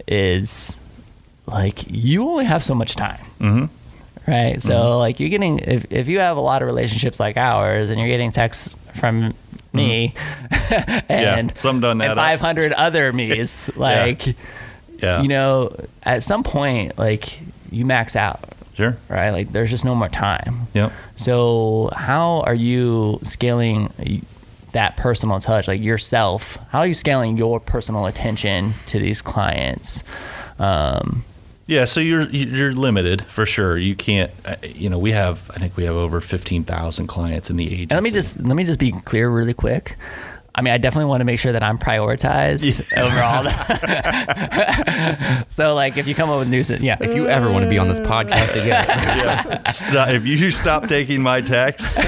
is 0.07 0.77
like 1.45 1.83
you 1.89 2.27
only 2.29 2.45
have 2.45 2.63
so 2.63 2.75
much 2.75 2.95
time. 2.95 3.19
Mm-hmm. 3.39 3.65
Right. 4.27 4.61
So 4.61 4.97
like 4.97 5.19
you're 5.19 5.29
getting 5.29 5.59
if, 5.59 5.85
if 5.91 6.07
you 6.09 6.19
have 6.19 6.35
a 6.37 6.41
lot 6.41 6.61
of 6.61 6.67
relationships 6.67 7.19
like 7.19 7.37
ours 7.37 7.89
and 7.89 7.99
you're 7.99 8.09
getting 8.09 8.31
texts 8.33 8.75
from 8.95 9.33
me 9.73 10.13
and 11.09 11.55
some 11.57 11.79
done 11.79 12.01
and 12.01 12.11
up. 12.11 12.17
500 12.17 12.73
other 12.73 13.13
me's 13.13 13.69
like 13.77 14.35
Yeah. 14.99 15.21
you 15.21 15.27
know 15.27 15.75
at 16.03 16.23
some 16.23 16.43
point 16.43 16.97
like 16.97 17.39
you 17.71 17.85
max 17.85 18.15
out 18.15 18.39
Sure. 18.75 18.97
right 19.09 19.29
like 19.31 19.51
there's 19.51 19.69
just 19.69 19.85
no 19.85 19.93
more 19.95 20.09
time 20.09 20.67
Yep. 20.73 20.91
so 21.15 21.89
how 21.95 22.41
are 22.41 22.53
you 22.55 23.19
scaling 23.23 23.91
that 24.71 24.97
personal 24.97 25.39
touch 25.39 25.67
like 25.67 25.81
yourself 25.81 26.57
how 26.71 26.79
are 26.79 26.87
you 26.87 26.93
scaling 26.93 27.37
your 27.37 27.59
personal 27.59 28.05
attention 28.07 28.73
to 28.87 28.99
these 28.99 29.21
clients 29.21 30.03
um, 30.59 31.23
Yeah, 31.67 31.83
so 31.83 31.99
you're 31.99 32.23
you're 32.29 32.71
limited 32.71 33.25
for 33.25 33.45
sure. 33.45 33.77
You 33.77 33.93
can't, 33.93 34.31
uh, 34.45 34.55
you 34.63 34.89
know, 34.89 34.97
we 34.97 35.11
have 35.11 35.51
I 35.53 35.59
think 35.59 35.75
we 35.75 35.83
have 35.83 35.95
over 35.95 36.21
fifteen 36.21 36.63
thousand 36.63 37.07
clients 37.07 37.49
in 37.49 37.57
the 37.57 37.65
agency. 37.65 37.83
And 37.83 37.91
let 37.91 38.03
me 38.03 38.11
just 38.11 38.39
let 38.39 38.55
me 38.55 38.63
just 38.63 38.79
be 38.79 38.91
clear 38.91 39.29
really 39.29 39.53
quick. 39.53 39.97
I 40.57 40.61
mean, 40.61 40.73
I 40.73 40.79
definitely 40.79 41.09
want 41.09 41.21
to 41.21 41.25
make 41.25 41.39
sure 41.39 41.51
that 41.51 41.61
I'm 41.61 41.77
prioritized 41.77 42.97
over 42.97 43.21
all 43.21 43.43
that. 43.43 45.45
so, 45.51 45.75
like, 45.75 45.97
if 45.97 46.07
you 46.07 46.15
come 46.15 46.31
up 46.31 46.39
with 46.39 46.47
news, 46.47 46.71
yeah, 46.71 46.97
If 46.99 47.15
you 47.15 47.27
ever 47.27 47.51
want 47.51 47.63
to 47.63 47.69
be 47.69 47.77
on 47.77 47.87
this 47.87 47.99
podcast 47.99 48.53
again, 48.53 48.85
yeah. 48.87 49.67
Stop, 49.69 50.09
if 50.09 50.25
you 50.25 50.49
stop 50.49 50.87
taking 50.87 51.21
my 51.21 51.41
texts, 51.41 51.99
all 51.99 52.05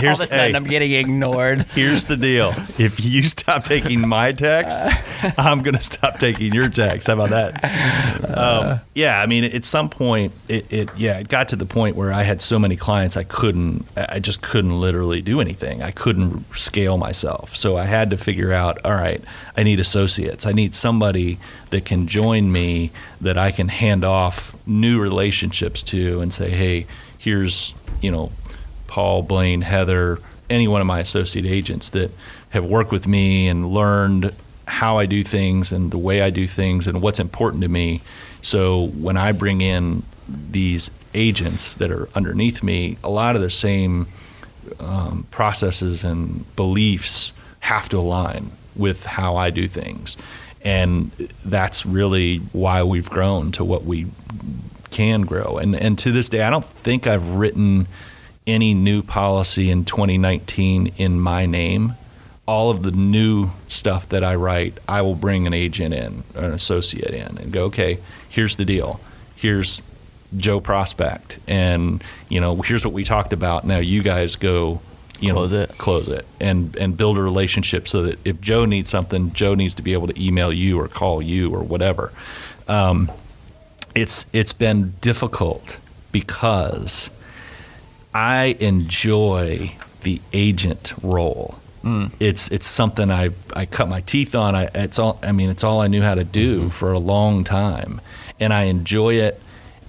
here's 0.00 0.18
of 0.18 0.24
a 0.24 0.26
sudden 0.26 0.50
hey, 0.50 0.54
I'm 0.54 0.64
getting 0.64 0.90
ignored. 0.90 1.62
here's 1.74 2.06
the 2.06 2.16
deal. 2.16 2.52
If 2.78 3.04
you 3.04 3.22
stop 3.22 3.62
taking 3.62 4.08
my 4.08 4.32
texts, 4.32 4.98
I'm 5.38 5.62
gonna 5.62 5.80
stop 5.80 6.18
taking 6.18 6.52
your 6.52 6.68
texts. 6.68 7.06
How 7.06 7.14
about 7.14 7.30
that? 7.30 8.34
Um, 8.36 8.80
yeah, 8.94 9.20
I 9.20 9.26
mean, 9.26 9.44
at 9.44 9.64
some 9.64 9.88
point, 9.88 10.32
it, 10.48 10.70
it 10.72 10.88
yeah, 10.96 11.20
it 11.20 11.28
got 11.28 11.48
to 11.50 11.56
the 11.56 11.66
point 11.66 11.94
where 11.94 12.12
I 12.12 12.24
had 12.24 12.42
so 12.42 12.58
many 12.58 12.74
clients, 12.76 13.16
I 13.16 13.22
couldn't, 13.22 13.86
I 13.96 14.18
just 14.18 14.42
couldn't 14.42 14.80
literally 14.80 15.22
do 15.22 15.40
anything. 15.40 15.80
I 15.82 15.92
couldn't 15.92 16.44
scale 16.54 16.98
myself, 16.98 17.51
so 17.56 17.76
I 17.76 17.84
had 17.84 18.10
to 18.10 18.16
figure 18.16 18.52
out. 18.52 18.78
All 18.84 18.92
right, 18.92 19.22
I 19.56 19.62
need 19.62 19.80
associates. 19.80 20.46
I 20.46 20.52
need 20.52 20.74
somebody 20.74 21.38
that 21.70 21.84
can 21.84 22.06
join 22.06 22.52
me 22.52 22.90
that 23.20 23.38
I 23.38 23.50
can 23.50 23.68
hand 23.68 24.04
off 24.04 24.56
new 24.66 25.00
relationships 25.00 25.82
to 25.84 26.20
and 26.20 26.32
say, 26.32 26.50
hey, 26.50 26.86
here's 27.18 27.74
you 28.00 28.10
know 28.10 28.32
Paul, 28.86 29.22
Blaine, 29.22 29.62
Heather, 29.62 30.18
any 30.50 30.68
one 30.68 30.80
of 30.80 30.86
my 30.86 31.00
associate 31.00 31.46
agents 31.46 31.90
that 31.90 32.10
have 32.50 32.64
worked 32.64 32.92
with 32.92 33.06
me 33.06 33.48
and 33.48 33.70
learned 33.70 34.34
how 34.68 34.98
I 34.98 35.06
do 35.06 35.24
things 35.24 35.72
and 35.72 35.90
the 35.90 35.98
way 35.98 36.22
I 36.22 36.30
do 36.30 36.46
things 36.46 36.86
and 36.86 37.00
what's 37.00 37.18
important 37.18 37.62
to 37.62 37.68
me. 37.68 38.02
So 38.42 38.88
when 38.88 39.16
I 39.16 39.32
bring 39.32 39.60
in 39.60 40.02
these 40.28 40.90
agents 41.14 41.74
that 41.74 41.90
are 41.90 42.08
underneath 42.14 42.62
me, 42.62 42.98
a 43.02 43.10
lot 43.10 43.36
of 43.36 43.42
the 43.42 43.50
same 43.50 44.06
um, 44.78 45.26
processes 45.30 46.04
and 46.04 46.54
beliefs 46.56 47.32
have 47.62 47.88
to 47.88 47.98
align 47.98 48.52
with 48.76 49.06
how 49.06 49.36
I 49.36 49.50
do 49.50 49.68
things. 49.68 50.16
And 50.62 51.10
that's 51.44 51.84
really 51.84 52.38
why 52.52 52.82
we've 52.82 53.10
grown 53.10 53.50
to 53.52 53.64
what 53.64 53.84
we 53.84 54.06
can 54.90 55.22
grow. 55.22 55.58
And 55.58 55.74
and 55.74 55.98
to 55.98 56.12
this 56.12 56.28
day, 56.28 56.42
I 56.42 56.50
don't 56.50 56.64
think 56.64 57.06
I've 57.06 57.28
written 57.30 57.88
any 58.46 58.74
new 58.74 59.02
policy 59.02 59.70
in 59.70 59.84
2019 59.84 60.92
in 60.96 61.18
my 61.18 61.46
name. 61.46 61.94
All 62.46 62.70
of 62.70 62.82
the 62.82 62.90
new 62.90 63.50
stuff 63.68 64.08
that 64.08 64.24
I 64.24 64.34
write, 64.34 64.78
I 64.88 65.02
will 65.02 65.14
bring 65.14 65.46
an 65.46 65.54
agent 65.54 65.94
in, 65.94 66.24
an 66.34 66.52
associate 66.52 67.14
in, 67.14 67.38
and 67.38 67.52
go, 67.52 67.64
okay, 67.66 67.98
here's 68.28 68.56
the 68.56 68.64
deal. 68.64 69.00
Here's 69.36 69.80
Joe 70.36 70.60
Prospect, 70.60 71.38
and 71.46 72.02
you 72.28 72.40
know, 72.40 72.56
here's 72.62 72.84
what 72.84 72.94
we 72.94 73.04
talked 73.04 73.32
about. 73.32 73.64
Now 73.64 73.78
you 73.78 74.02
guys 74.02 74.36
go, 74.36 74.80
you 75.22 75.32
Close 75.32 75.50
know, 75.52 75.60
it. 75.60 75.78
close 75.78 76.08
it, 76.08 76.26
and 76.40 76.76
and 76.76 76.96
build 76.96 77.16
a 77.16 77.22
relationship 77.22 77.86
so 77.88 78.02
that 78.02 78.18
if 78.26 78.40
Joe 78.40 78.64
needs 78.64 78.90
something, 78.90 79.32
Joe 79.32 79.54
needs 79.54 79.74
to 79.76 79.82
be 79.82 79.92
able 79.92 80.08
to 80.08 80.20
email 80.22 80.52
you 80.52 80.78
or 80.80 80.88
call 80.88 81.22
you 81.22 81.50
or 81.54 81.62
whatever. 81.62 82.12
Um, 82.68 83.10
it's 83.94 84.26
it's 84.32 84.52
been 84.52 84.94
difficult 85.00 85.78
because 86.10 87.08
I 88.12 88.56
enjoy 88.60 89.74
the 90.02 90.20
agent 90.32 90.92
role. 91.02 91.58
It's 92.20 92.48
it's 92.52 92.66
something 92.66 93.10
I 93.10 93.30
I 93.54 93.66
cut 93.66 93.88
my 93.88 94.02
teeth 94.02 94.34
on. 94.36 94.54
I 94.54 94.68
it's 94.74 95.00
all 95.00 95.18
I 95.22 95.32
mean 95.32 95.50
it's 95.50 95.64
all 95.64 95.80
I 95.80 95.88
knew 95.88 96.02
how 96.02 96.14
to 96.14 96.22
do 96.24 96.68
for 96.68 96.92
a 96.92 96.98
long 96.98 97.42
time, 97.42 98.00
and 98.38 98.52
I 98.52 98.64
enjoy 98.64 99.14
it, 99.14 99.40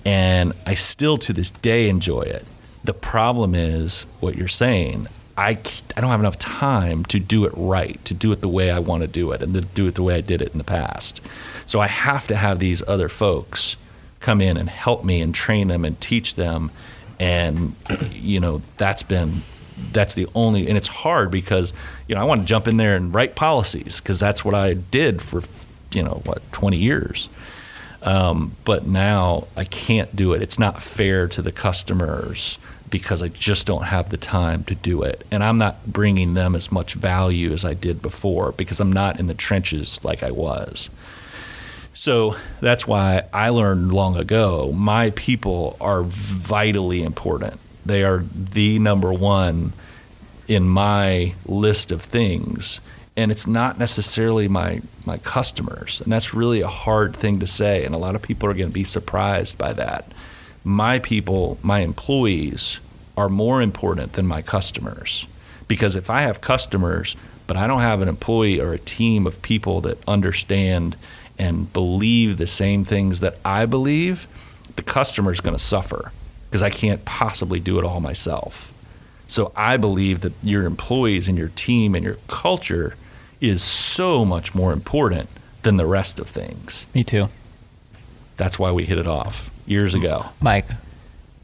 and 0.04 0.54
I 0.66 0.74
still 0.74 1.18
to 1.20 1.34
this 1.34 1.52
day 1.52 1.90
enjoy 1.90 2.22
it. 2.24 2.46
The 2.84 2.96
problem 2.96 3.54
is 3.54 4.08
what 4.22 4.36
you're 4.36 4.48
saying. 4.48 5.08
I 5.38 5.58
I 5.96 6.02
don't 6.02 6.10
have 6.10 6.20
enough 6.20 6.38
time 6.38 7.06
to 7.06 7.20
do 7.20 7.46
it 7.46 7.54
right, 7.56 8.04
to 8.06 8.14
do 8.14 8.32
it 8.32 8.42
the 8.42 8.50
way 8.50 8.70
I 8.72 8.80
want 8.80 9.02
to 9.02 9.08
do 9.08 9.32
it, 9.32 9.42
and 9.42 9.54
to 9.54 9.62
do 9.62 9.88
it 9.88 9.96
the 9.96 10.04
way 10.04 10.16
I 10.16 10.22
did 10.22 10.42
it 10.42 10.52
in 10.52 10.58
the 10.58 10.64
past. 10.64 11.22
So 11.66 11.80
I 11.80 11.88
have 11.88 12.28
to 12.28 12.36
have 12.36 12.60
these 12.60 12.84
other 12.88 13.10
folks 13.10 13.76
come 14.20 14.42
in 14.42 14.58
and 14.58 14.70
help 14.70 15.04
me 15.04 15.22
and 15.22 15.34
train 15.34 15.68
them 15.68 15.84
and 15.86 16.00
teach 16.00 16.36
them. 16.36 16.72
And 17.20 17.76
you 18.12 18.40
know 18.40 18.62
that's 18.78 19.04
been 19.04 19.42
that's 19.92 20.14
the 20.14 20.28
only 20.36 20.68
and 20.68 20.78
it's 20.78 20.88
hard 20.88 21.32
because 21.32 21.74
you 22.08 22.16
know 22.16 22.22
I 22.22 22.26
want 22.26 22.42
to 22.42 22.48
jump 22.48 22.68
in 22.68 22.78
there 22.78 22.96
and 22.96 23.14
write 23.14 23.36
policies 23.36 24.00
because 24.00 24.20
that's 24.20 24.46
what 24.46 24.54
I 24.54 24.74
did 24.74 25.22
for 25.22 25.42
you 25.92 26.04
know 26.04 26.22
what 26.26 26.42
20 26.52 26.78
years. 26.78 27.30
Um, 28.04 28.56
but 28.66 28.86
now 28.86 29.48
I 29.56 29.64
can't 29.64 30.14
do 30.14 30.34
it. 30.34 30.42
It's 30.42 30.60
not 30.60 30.82
fair 30.82 31.28
to 31.30 31.42
the 31.42 31.54
customers 31.54 32.60
because 32.94 33.22
I 33.22 33.28
just 33.28 33.66
don't 33.66 33.86
have 33.86 34.10
the 34.10 34.18
time 34.18 34.64
to 34.66 34.76
do 34.76 35.02
it 35.02 35.26
and 35.32 35.44
I'm 35.44 35.58
not 35.58 35.86
bringing 35.88 36.36
them 36.36 36.56
as 36.56 36.72
much 36.72 36.94
value 36.94 37.52
as 37.52 37.66
I 37.66 37.74
did 37.74 38.02
before 38.02 38.52
because 38.52 38.80
I'm 38.80 38.94
not 38.94 39.20
in 39.20 39.28
the 39.28 39.34
trenches 39.34 40.02
like 40.06 40.22
I 40.22 40.32
was 40.32 40.90
so 41.94 42.36
that's 42.62 42.88
why 42.88 43.24
I 43.34 43.50
learned 43.50 43.94
long 43.94 44.18
ago 44.18 44.72
my 44.72 45.12
people 45.12 45.78
are 45.80 46.04
vitally 46.04 47.04
important. 47.04 47.60
They 47.86 48.04
are 48.04 48.26
the 48.34 48.80
number 48.80 49.14
one 49.14 49.74
in 50.48 50.68
my 50.68 51.34
list 51.46 51.92
of 51.92 52.02
things. 52.02 52.80
And 53.16 53.32
it's 53.32 53.46
not 53.46 53.78
necessarily 53.78 54.48
my, 54.48 54.82
my 55.06 55.18
customers. 55.20 56.02
And 56.02 56.12
that's 56.12 56.34
really 56.34 56.62
a 56.62 56.68
hard 56.68 57.16
thing 57.16 57.40
to 57.40 57.48
say. 57.48 57.86
And 57.86 57.94
a 57.94 58.00
lot 58.00 58.16
of 58.16 58.22
people 58.22 58.50
are 58.50 58.54
going 58.54 58.70
to 58.70 58.74
be 58.74 58.84
surprised 58.84 59.58
by 59.58 59.74
that. 59.74 60.12
My 60.64 60.98
people, 60.98 61.60
my 61.62 61.80
employees, 61.80 62.80
are 63.18 63.30
more 63.30 63.62
important 63.62 64.14
than 64.14 64.26
my 64.26 64.42
customers. 64.42 65.26
Because 65.68 65.96
if 65.96 66.10
I 66.10 66.22
have 66.22 66.42
customers, 66.42 67.16
but 67.48 67.58
I 67.58 67.68
don't 67.68 67.82
have 67.82 68.02
an 68.02 68.08
employee 68.08 68.60
or 68.60 68.74
a 68.74 68.80
team 68.80 69.28
of 69.28 69.42
people 69.42 69.82
that 69.82 69.98
understand 70.08 70.96
and 71.38 71.72
believe 71.74 72.38
the 72.38 72.48
same 72.48 72.84
things 72.84 73.20
that 73.20 73.38
I 73.44 73.66
believe, 73.66 74.28
the 74.76 74.84
customer's 74.84 75.40
going 75.40 75.56
to 75.56 75.64
suffer 75.64 76.12
because 76.50 76.62
I 76.62 76.70
can't 76.70 77.04
possibly 77.06 77.60
do 77.60 77.80
it 77.80 77.86
all 77.86 78.00
myself. 78.00 78.72
So 79.28 79.52
I 79.56 79.78
believe 79.78 80.22
that 80.22 80.34
your 80.44 80.66
employees 80.66 81.28
and 81.28 81.38
your 81.38 81.50
team 81.50 81.96
and 81.96 82.04
your 82.04 82.18
culture 82.28 82.96
is 83.42 83.64
so 83.64 84.24
much 84.24 84.54
more 84.54 84.72
important 84.72 85.30
than 85.64 85.78
the 85.78 85.86
rest 85.86 86.20
of 86.20 86.28
things. 86.28 86.86
Me 86.94 87.04
too, 87.04 87.30
That's 88.38 88.60
why 88.60 88.72
we 88.72 88.86
hit 88.86 88.98
it 88.98 89.08
off 89.08 89.50
years 89.66 89.94
ago. 89.94 90.28
Mike. 90.42 90.68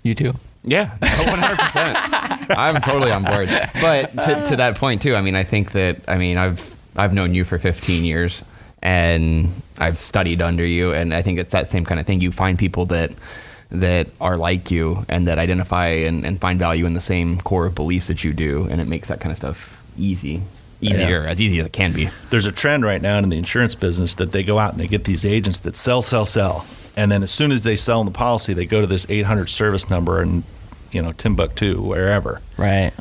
You 0.03 0.13
too. 0.15 0.35
Yeah, 0.63 0.97
100%. 1.01 2.55
I'm 2.57 2.81
totally 2.81 3.11
on 3.11 3.23
board. 3.23 3.47
But 3.81 4.11
to, 4.23 4.45
to 4.49 4.55
that 4.57 4.75
point 4.75 5.01
too, 5.01 5.15
I 5.15 5.21
mean, 5.21 5.35
I 5.35 5.43
think 5.43 5.71
that 5.71 5.97
I 6.07 6.17
mean, 6.17 6.37
I've 6.37 6.75
I've 6.95 7.13
known 7.13 7.33
you 7.33 7.45
for 7.45 7.57
15 7.57 8.03
years 8.03 8.41
and 8.81 9.49
I've 9.77 9.97
studied 9.97 10.41
under 10.41 10.65
you 10.65 10.91
and 10.91 11.13
I 11.13 11.21
think 11.21 11.39
it's 11.39 11.51
that 11.51 11.71
same 11.71 11.85
kind 11.85 11.99
of 11.99 12.05
thing. 12.05 12.21
You 12.21 12.31
find 12.31 12.59
people 12.59 12.85
that 12.87 13.11
that 13.71 14.07
are 14.19 14.35
like 14.35 14.71
you 14.71 15.05
and 15.07 15.27
that 15.27 15.37
identify 15.37 15.87
and, 15.87 16.25
and 16.25 16.41
find 16.41 16.57
value 16.59 16.85
in 16.85 16.93
the 16.93 17.01
same 17.01 17.39
core 17.39 17.67
of 17.67 17.75
beliefs 17.75 18.07
that 18.07 18.23
you 18.23 18.33
do 18.33 18.67
and 18.69 18.81
it 18.81 18.87
makes 18.87 19.07
that 19.09 19.19
kind 19.21 19.31
of 19.31 19.37
stuff 19.37 19.83
easy. 19.97 20.41
Easier, 20.81 21.25
as 21.25 21.41
easy 21.41 21.59
as 21.59 21.65
it 21.65 21.73
can 21.73 21.91
be. 21.91 22.09
There's 22.29 22.45
a 22.45 22.51
trend 22.51 22.85
right 22.85 23.01
now 23.01 23.17
in 23.17 23.27
the 23.29 23.37
insurance 23.37 23.75
business 23.75 24.15
that 24.15 24.31
they 24.31 24.43
go 24.43 24.59
out 24.59 24.71
and 24.71 24.79
they 24.79 24.87
get 24.87 25.03
these 25.03 25.25
agents 25.25 25.59
that 25.59 25.75
sell, 25.75 26.01
sell, 26.01 26.25
sell. 26.25 26.65
And 26.95 27.11
then 27.11 27.21
as 27.21 27.31
soon 27.31 27.51
as 27.51 27.63
they 27.63 27.75
sell 27.75 28.03
the 28.03 28.11
policy, 28.11 28.53
they 28.53 28.65
go 28.65 28.79
to 28.81 28.87
this 28.87 29.05
800 29.09 29.49
service 29.49 29.89
number 29.89 30.21
and, 30.21 30.43
you 30.91 31.01
know, 31.01 31.11
Timbuktu, 31.11 31.81
wherever. 31.81 32.41
Right. 32.57 32.91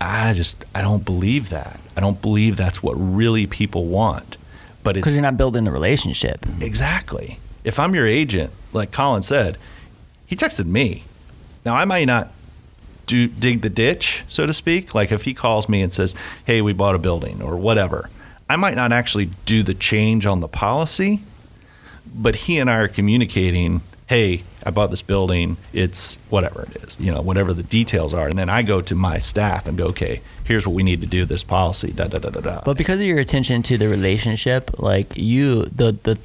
I 0.00 0.32
just 0.32 0.64
I 0.74 0.82
don't 0.82 1.04
believe 1.04 1.50
that. 1.50 1.80
I 1.96 2.00
don't 2.00 2.22
believe 2.22 2.56
that's 2.56 2.82
what 2.82 2.94
really 2.94 3.46
people 3.46 3.86
want. 3.86 4.36
But 4.84 4.94
Because 4.94 5.14
you're 5.14 5.22
not 5.22 5.36
building 5.36 5.64
the 5.64 5.72
relationship. 5.72 6.46
Exactly. 6.60 7.40
If 7.64 7.78
I'm 7.80 7.94
your 7.94 8.06
agent, 8.06 8.52
like 8.72 8.92
Colin 8.92 9.22
said, 9.22 9.58
he 10.24 10.36
texted 10.36 10.66
me. 10.66 11.04
Now 11.64 11.74
I 11.74 11.84
might 11.84 12.04
not 12.04 12.32
do 13.08 13.26
dig 13.26 13.62
the 13.62 13.70
ditch, 13.70 14.22
so 14.28 14.46
to 14.46 14.54
speak. 14.54 14.94
Like 14.94 15.10
if 15.10 15.22
he 15.22 15.34
calls 15.34 15.68
me 15.68 15.82
and 15.82 15.92
says, 15.92 16.14
"Hey, 16.44 16.62
we 16.62 16.72
bought 16.72 16.94
a 16.94 16.98
building" 16.98 17.42
or 17.42 17.56
whatever, 17.56 18.08
I 18.48 18.54
might 18.54 18.76
not 18.76 18.92
actually 18.92 19.30
do 19.46 19.64
the 19.64 19.74
change 19.74 20.26
on 20.26 20.38
the 20.38 20.46
policy, 20.46 21.22
but 22.06 22.36
he 22.46 22.60
and 22.60 22.70
I 22.70 22.76
are 22.76 22.88
communicating. 22.88 23.80
Hey, 24.06 24.44
I 24.64 24.70
bought 24.70 24.90
this 24.90 25.02
building. 25.02 25.56
It's 25.72 26.16
whatever 26.30 26.62
it 26.62 26.76
is, 26.82 27.00
you 27.00 27.12
know, 27.12 27.20
whatever 27.20 27.52
the 27.52 27.62
details 27.62 28.14
are, 28.14 28.28
and 28.28 28.38
then 28.38 28.48
I 28.48 28.62
go 28.62 28.80
to 28.80 28.94
my 28.94 29.18
staff 29.18 29.66
and 29.66 29.76
go, 29.76 29.86
"Okay, 29.86 30.20
here's 30.44 30.66
what 30.66 30.74
we 30.74 30.82
need 30.82 31.00
to 31.00 31.06
do. 31.06 31.24
This 31.24 31.42
policy." 31.42 31.90
Da 31.92 32.06
da 32.06 32.18
da 32.18 32.30
da 32.30 32.40
da. 32.40 32.60
But 32.64 32.78
because 32.78 33.00
of 33.00 33.06
your 33.06 33.18
attention 33.18 33.62
to 33.64 33.76
the 33.76 33.88
relationship, 33.88 34.78
like 34.78 35.16
you, 35.16 35.64
the 35.64 35.96
the 36.02 36.16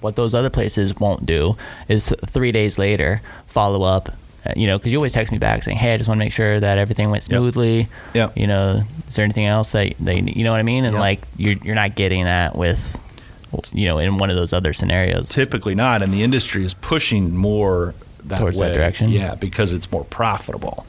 what 0.00 0.16
those 0.16 0.34
other 0.34 0.50
places 0.50 0.96
won't 0.96 1.26
do 1.26 1.56
is 1.88 2.12
three 2.26 2.52
days 2.52 2.78
later 2.78 3.20
follow 3.46 3.82
up. 3.82 4.14
Uh, 4.46 4.52
You 4.56 4.66
know, 4.66 4.78
because 4.78 4.92
you 4.92 4.98
always 4.98 5.12
text 5.12 5.32
me 5.32 5.38
back 5.38 5.62
saying, 5.62 5.78
"Hey, 5.78 5.94
I 5.94 5.96
just 5.96 6.08
want 6.08 6.18
to 6.18 6.24
make 6.24 6.32
sure 6.32 6.60
that 6.60 6.78
everything 6.78 7.10
went 7.10 7.22
smoothly." 7.22 7.88
Yep. 8.14 8.36
You 8.36 8.46
know, 8.46 8.82
is 9.08 9.14
there 9.16 9.24
anything 9.24 9.46
else 9.46 9.72
that 9.72 9.94
they, 10.00 10.20
you 10.20 10.44
know 10.44 10.52
what 10.52 10.58
I 10.60 10.62
mean? 10.64 10.84
And 10.84 10.94
Yep. 10.94 11.00
like 11.00 11.20
you're 11.36 11.56
you're 11.62 11.74
not 11.74 11.94
getting 11.94 12.24
that 12.24 12.56
with, 12.56 12.96
you 13.72 13.86
know, 13.86 13.98
in 13.98 14.18
one 14.18 14.30
of 14.30 14.36
those 14.36 14.52
other 14.52 14.72
scenarios. 14.72 15.28
typically 15.28 15.74
not, 15.74 16.02
and 16.02 16.12
the 16.12 16.22
industry 16.22 16.64
is 16.64 16.74
pushing 16.74 17.34
more 17.36 17.94
that 18.24 18.38
Towards 18.38 18.58
that 18.58 18.72
direction? 18.74 19.10
Yeah, 19.10 19.34
because 19.34 19.72
it's 19.72 19.90
more 19.92 20.04
profitable. 20.04 20.86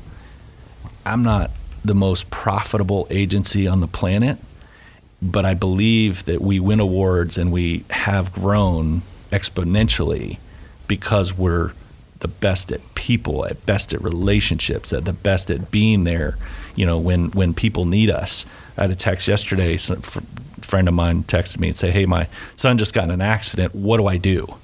I'm 1.05 1.21
not 1.21 1.51
the 1.83 1.93
most 1.95 2.29
profitable 2.31 3.05
agency 3.09 3.67
on 3.67 3.79
the 3.81 3.87
planet, 3.87 4.37
but 5.21 5.45
I 5.45 5.53
believe 5.53 6.23
that 6.25 6.41
we 6.41 6.59
win 6.59 6.79
awards 6.79 7.37
and 7.37 7.51
we 7.51 7.83
have 7.89 8.31
grown 8.33 9.01
exponentially 9.31 10.37
because 10.87 11.37
we're 11.37 11.73
the 12.19 12.27
best 12.27 12.71
at 12.71 12.95
people, 12.95 13.45
at 13.45 13.65
best 13.65 13.93
at 13.93 14.01
relationships, 14.01 14.91
at 14.93 15.05
the 15.05 15.13
best 15.13 15.49
at 15.51 15.69
being 15.71 16.03
there. 16.05 16.37
You 16.75 16.85
know, 16.85 16.97
when 16.97 17.31
when 17.31 17.53
people 17.53 17.85
need 17.85 18.09
us. 18.09 18.45
I 18.77 18.81
had 18.81 18.91
a 18.91 18.95
text 18.95 19.27
yesterday. 19.27 19.75
a 19.75 19.79
friend 20.61 20.87
of 20.87 20.93
mine 20.93 21.23
texted 21.23 21.59
me 21.59 21.67
and 21.69 21.77
said, 21.77 21.93
"Hey, 21.93 22.05
my 22.05 22.27
son 22.55 22.77
just 22.77 22.93
got 22.93 23.05
in 23.05 23.11
an 23.11 23.21
accident. 23.21 23.73
What 23.75 23.97
do 23.97 24.07
I 24.07 24.17
do?" 24.17 24.55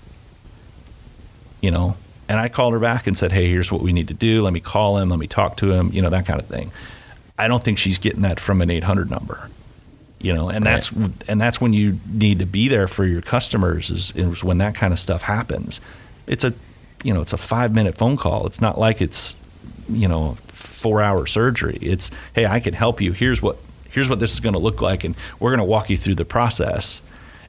You 1.61 1.71
know, 1.71 1.95
and 2.27 2.39
I 2.39 2.49
called 2.49 2.73
her 2.73 2.79
back 2.79 3.07
and 3.07 3.17
said, 3.17 3.31
"Hey, 3.31 3.49
here's 3.49 3.71
what 3.71 3.81
we 3.81 3.93
need 3.93 4.07
to 4.07 4.13
do. 4.13 4.41
Let 4.41 4.53
me 4.53 4.59
call 4.59 4.97
him. 4.97 5.09
Let 5.09 5.19
me 5.19 5.27
talk 5.27 5.57
to 5.57 5.71
him. 5.71 5.91
You 5.93 6.01
know, 6.01 6.09
that 6.09 6.25
kind 6.25 6.39
of 6.39 6.47
thing." 6.47 6.71
I 7.37 7.47
don't 7.47 7.63
think 7.63 7.77
she's 7.77 7.97
getting 7.97 8.21
that 8.21 8.39
from 8.39 8.61
an 8.61 8.69
800 8.69 9.09
number. 9.09 9.49
You 10.19 10.33
know, 10.33 10.49
and 10.49 10.63
Right. 10.65 10.73
that's 10.73 10.91
and 11.27 11.39
that's 11.41 11.59
when 11.61 11.73
you 11.73 11.99
need 12.11 12.39
to 12.39 12.45
be 12.45 12.67
there 12.67 12.87
for 12.87 13.05
your 13.05 13.21
customers 13.21 13.89
is, 13.89 14.11
is 14.15 14.43
when 14.43 14.57
that 14.59 14.75
kind 14.75 14.93
of 14.93 14.99
stuff 14.99 15.23
happens. 15.23 15.79
It's 16.27 16.43
a 16.43 16.53
you 17.03 17.13
know, 17.13 17.21
it's 17.21 17.33
a 17.33 17.37
5-minute 17.37 17.95
phone 17.97 18.17
call. 18.17 18.45
It's 18.47 18.61
not 18.61 18.77
like 18.77 19.01
it's 19.01 19.35
you 19.89 20.07
know, 20.07 20.37
4-hour 20.49 21.25
surgery. 21.27 21.77
It's 21.81 22.11
hey, 22.33 22.45
I 22.45 22.59
can 22.59 22.73
help 22.73 23.01
you. 23.01 23.11
Here's 23.11 23.41
what 23.41 23.57
here's 23.89 24.09
what 24.09 24.19
this 24.19 24.33
is 24.33 24.39
going 24.39 24.53
to 24.53 24.59
look 24.59 24.81
like 24.81 25.03
and 25.03 25.15
we're 25.39 25.49
going 25.49 25.59
to 25.59 25.65
walk 25.65 25.89
you 25.89 25.97
through 25.97 26.15
the 26.15 26.25
process 26.25 27.01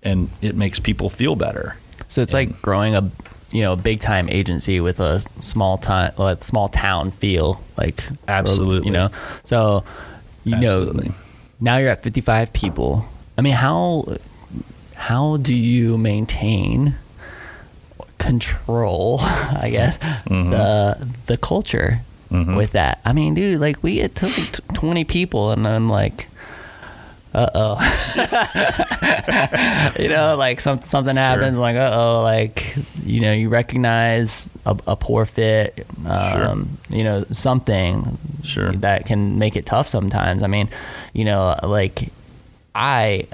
and 0.02 0.28
it 0.40 0.56
makes 0.56 0.80
people 0.80 1.08
feel 1.08 1.36
better. 1.36 1.76
So 2.08 2.20
it's 2.20 2.32
like 2.32 2.60
growing 2.60 2.94
a 2.94 3.10
you 3.52 3.62
know 3.62 3.76
big 3.76 4.00
time 4.00 4.28
agency 4.28 4.80
with 4.80 4.98
a 4.98 5.20
small 5.40 5.78
time 5.78 6.12
well, 6.16 6.40
small 6.40 6.68
town 6.68 7.10
feel 7.10 7.62
like 7.76 8.02
Absolutely. 8.26 8.86
you 8.86 8.92
know 8.92 9.10
so 9.44 9.84
you 10.44 10.54
Absolutely. 10.54 11.08
know 11.08 11.14
now 11.60 11.76
you're 11.76 11.90
at 11.90 12.02
55 12.02 12.52
people 12.54 13.06
I 13.36 13.42
mean 13.42 13.52
how 13.52 14.16
how 14.94 15.36
do 15.36 15.54
you 15.54 15.98
maintain 15.98 16.94
control 18.22 19.18
I 19.22 19.68
guess 19.70 19.98
Mm-hmm. 19.98 20.50
the 20.50 21.08
the 21.26 21.36
culture 21.36 22.00
with 22.30 22.72
that 22.72 23.00
I 23.04 23.12
mean 23.12 23.34
dude 23.34 23.60
like 23.60 23.82
we 23.82 24.00
it 24.00 24.14
took 24.14 24.36
like 24.38 24.52
t- 24.52 24.62
20 24.74 25.04
people 25.04 25.50
and 25.50 25.66
I'm 25.68 25.88
like 25.88 26.28
uh 27.34 27.48
oh. 27.54 27.78
you 29.98 30.08
know, 30.08 30.36
like 30.36 30.60
some, 30.60 30.82
something 30.82 31.16
happens, 31.16 31.56
like 31.56 31.76
uh 31.76 31.90
oh, 31.94 32.22
like 32.22 32.74
you 33.04 33.20
know, 33.20 33.32
you 33.32 33.48
recognize 33.48 34.50
a, 34.66 34.76
a 34.86 34.96
poor 34.96 35.24
fit, 35.24 35.86
um, 36.06 36.76
you 36.90 37.02
know, 37.04 37.24
something 37.32 38.18
Sure. 38.44 38.72
that 38.72 39.06
can 39.06 39.38
make 39.38 39.56
it 39.56 39.64
tough 39.64 39.88
sometimes. 39.88 40.42
I 40.42 40.46
mean, 40.46 40.68
you 41.14 41.24
know, 41.24 41.54
like 41.62 42.10
I 42.74 43.26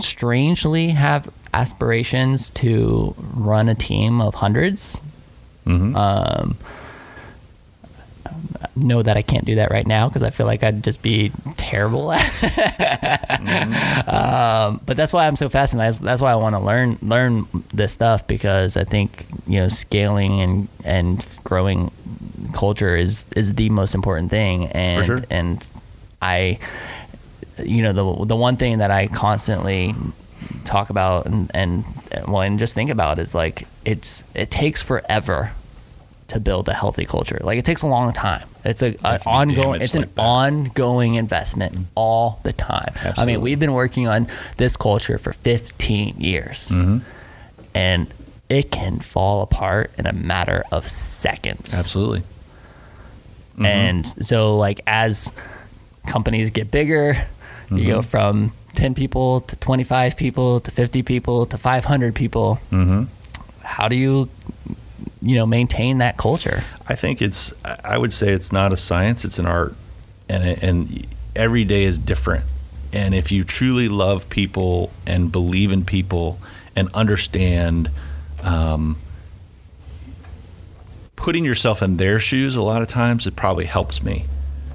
strangely 0.00 0.88
have 0.90 1.28
aspirations 1.54 2.50
to 2.50 3.14
run 3.34 3.68
a 3.68 3.74
team 3.74 4.20
of 4.20 4.34
100s 4.34 5.00
Mhm. 5.66 5.96
Um, 5.96 6.56
know 8.76 9.02
that 9.02 9.16
I 9.16 9.22
can't 9.22 9.44
do 9.44 9.54
that 9.56 9.70
right 9.70 9.86
now 9.86 10.08
because 10.08 10.22
I 10.22 10.30
feel 10.30 10.46
like 10.46 10.62
I'd 10.62 10.82
just 10.82 11.00
be 11.00 11.30
terrible 11.56 12.12
at 12.12 12.28
um, 14.08 14.80
but 14.84 14.96
that's 14.96 15.12
why 15.12 15.26
I'm 15.26 15.36
so 15.36 15.48
fascinated. 15.48 15.94
That's, 15.94 15.98
that's 16.04 16.22
why 16.22 16.32
I 16.32 16.36
want 16.36 16.54
to 16.54 16.60
learn 16.60 16.98
learn 17.02 17.46
this 17.72 17.92
stuff 17.92 18.26
because 18.26 18.76
I 18.76 18.84
think 18.84 19.26
you 19.46 19.60
know 19.60 19.68
scaling 19.68 20.40
and 20.40 20.68
and 20.84 21.26
growing 21.44 21.92
culture 22.52 22.96
is 22.96 23.24
is 23.36 23.54
the 23.54 23.70
most 23.70 23.94
important 23.94 24.30
thing. 24.30 24.66
And 24.68 25.06
sure. 25.06 25.24
and 25.30 25.66
I, 26.20 26.58
you 27.62 27.82
know, 27.82 27.92
the 27.92 28.26
the 28.26 28.36
one 28.36 28.56
thing 28.56 28.78
that 28.78 28.90
I 28.90 29.06
constantly 29.06 29.94
talk 30.64 30.90
about 30.90 31.26
and 31.26 31.50
and 31.54 31.84
well 32.26 32.40
and 32.42 32.58
just 32.58 32.74
think 32.74 32.90
about 32.90 33.18
is 33.18 33.34
like 33.34 33.66
it's 33.84 34.24
it 34.34 34.50
takes 34.50 34.80
forever 34.82 35.52
to 36.28 36.40
build 36.40 36.68
a 36.68 36.72
healthy 36.74 37.04
culture. 37.04 37.38
Like 37.42 37.58
it 37.58 37.64
takes 37.64 37.82
a 37.82 37.86
long 37.86 38.12
time. 38.12 38.48
It's 38.64 38.80
a, 38.82 38.96
an 39.06 39.20
ongoing. 39.26 39.82
It's 39.82 39.94
an 39.94 40.02
like 40.02 40.10
ongoing 40.16 41.16
investment 41.16 41.86
all 41.94 42.40
the 42.44 42.52
time. 42.54 42.94
I 43.18 43.26
mean, 43.26 43.42
we've 43.42 43.58
been 43.60 43.74
working 43.74 44.08
on 44.08 44.26
this 44.56 44.74
culture 44.76 45.18
for 45.18 45.34
15 45.34 46.16
years, 46.20 46.70
Mm-hmm. 46.70 46.98
and 47.74 48.06
it 48.48 48.70
can 48.70 49.00
fall 49.00 49.42
apart 49.42 49.90
in 49.98 50.06
a 50.06 50.12
matter 50.14 50.64
of 50.72 50.86
seconds. 50.88 51.74
Absolutely. 51.74 52.20
Mm-hmm. 52.20 53.64
And 53.66 54.06
so, 54.26 54.56
like, 54.56 54.80
as 54.86 55.30
companies 56.06 56.50
get 56.50 56.70
bigger, 56.70 57.26
you 57.70 57.86
go 57.86 57.98
Mm-hmm. 58.00 58.08
from 58.08 58.52
10 58.74 58.94
people 58.94 59.40
to 59.42 59.56
25 59.56 60.16
people 60.16 60.60
to 60.60 60.70
50 60.70 61.02
people 61.02 61.46
to 61.46 61.56
500 61.58 62.14
people. 62.14 62.58
Mhm. 62.70 63.06
How 63.62 63.88
do 63.88 63.96
you, 63.96 64.28
you 65.22 65.36
know, 65.36 65.46
maintain 65.46 65.98
that 65.98 66.16
culture? 66.16 66.64
I 66.86 66.94
think 66.94 67.22
it's. 67.22 67.52
I 67.64 67.76
I 67.94 67.98
would 67.98 68.12
say 68.12 68.32
it's 68.32 68.52
not 68.52 68.72
a 68.72 68.76
science; 68.76 69.24
it's 69.24 69.38
an 69.38 69.46
art, 69.46 69.74
and 70.28 70.44
and 70.44 71.06
every 71.34 71.64
day 71.64 71.84
is 71.84 71.98
different. 71.98 72.44
And 72.92 73.14
if 73.14 73.32
you 73.32 73.42
truly 73.44 73.88
love 73.88 74.28
people 74.28 74.90
and 75.06 75.32
believe 75.32 75.72
in 75.72 75.84
people 75.84 76.38
and 76.76 76.88
understand, 76.94 77.90
um, 78.42 78.96
putting 81.16 81.44
yourself 81.44 81.82
in 81.82 81.96
their 81.96 82.20
shoes, 82.20 82.54
a 82.54 82.62
lot 82.62 82.82
of 82.82 82.88
times 82.88 83.26
it 83.26 83.34
probably 83.34 83.64
helps 83.64 84.02
me. 84.02 84.26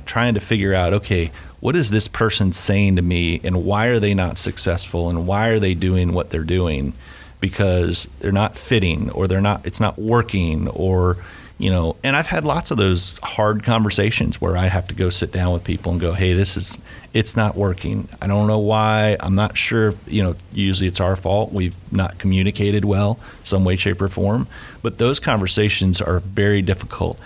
Trying 0.09 0.33
to 0.33 0.39
figure 0.39 0.73
out, 0.73 0.91
okay, 0.91 1.29
what 1.59 1.75
is 1.75 1.91
this 1.91 2.07
person 2.07 2.51
saying 2.51 2.95
to 2.95 3.03
me, 3.03 3.39
and 3.43 3.63
why 3.63 3.85
are 3.89 3.99
they 3.99 4.15
not 4.15 4.39
successful, 4.39 5.07
and 5.07 5.27
why 5.27 5.49
are 5.49 5.59
they 5.59 5.75
doing 5.75 6.13
what 6.13 6.31
they're 6.31 6.41
doing? 6.41 6.93
Because 7.39 8.07
they're 8.19 8.31
not 8.31 8.57
fitting, 8.57 9.11
or 9.11 9.27
they're 9.27 9.39
not. 9.39 9.67
It's 9.67 9.79
not 9.79 9.99
working, 9.99 10.67
or 10.69 11.17
you 11.59 11.69
know. 11.69 11.95
And 12.03 12.15
I've 12.15 12.25
had 12.25 12.43
lots 12.43 12.71
of 12.71 12.77
those 12.79 13.19
hard 13.21 13.63
conversations 13.63 14.41
where 14.41 14.57
I 14.57 14.65
have 14.65 14.87
to 14.87 14.95
go 14.95 15.11
sit 15.11 15.31
down 15.31 15.53
with 15.53 15.63
people 15.63 15.91
and 15.91 16.01
go, 16.01 16.13
hey, 16.13 16.33
this 16.33 16.57
is. 16.57 16.79
It's 17.13 17.35
not 17.35 17.55
working. 17.55 18.07
I 18.19 18.25
don't 18.25 18.47
know 18.47 18.57
why. 18.57 19.15
I'm 19.19 19.35
not 19.35 19.57
sure. 19.57 19.93
You 20.07 20.23
know, 20.23 20.35
usually 20.51 20.87
it's 20.87 20.99
our 20.99 21.15
fault. 21.15 21.53
We've 21.53 21.75
not 21.91 22.17
communicated 22.17 22.83
well, 22.83 23.19
some 23.43 23.63
way, 23.63 23.75
shape, 23.75 24.01
or 24.01 24.09
form. 24.09 24.47
But 24.81 24.97
those 24.97 25.19
conversations 25.19 26.01
are 26.01 26.19
very 26.19 26.63
difficult, 26.63 27.19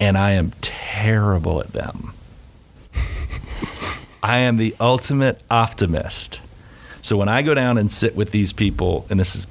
and 0.00 0.16
I 0.16 0.32
am 0.32 0.52
terrible 0.60 1.60
at 1.60 1.72
them. 1.72 2.12
I 4.22 4.38
am 4.38 4.56
the 4.56 4.74
ultimate 4.80 5.42
optimist. 5.50 6.40
So 7.02 7.16
when 7.16 7.28
I 7.28 7.42
go 7.42 7.54
down 7.54 7.78
and 7.78 7.90
sit 7.90 8.16
with 8.16 8.32
these 8.32 8.52
people, 8.52 9.06
and 9.08 9.20
this 9.20 9.34
has 9.34 9.46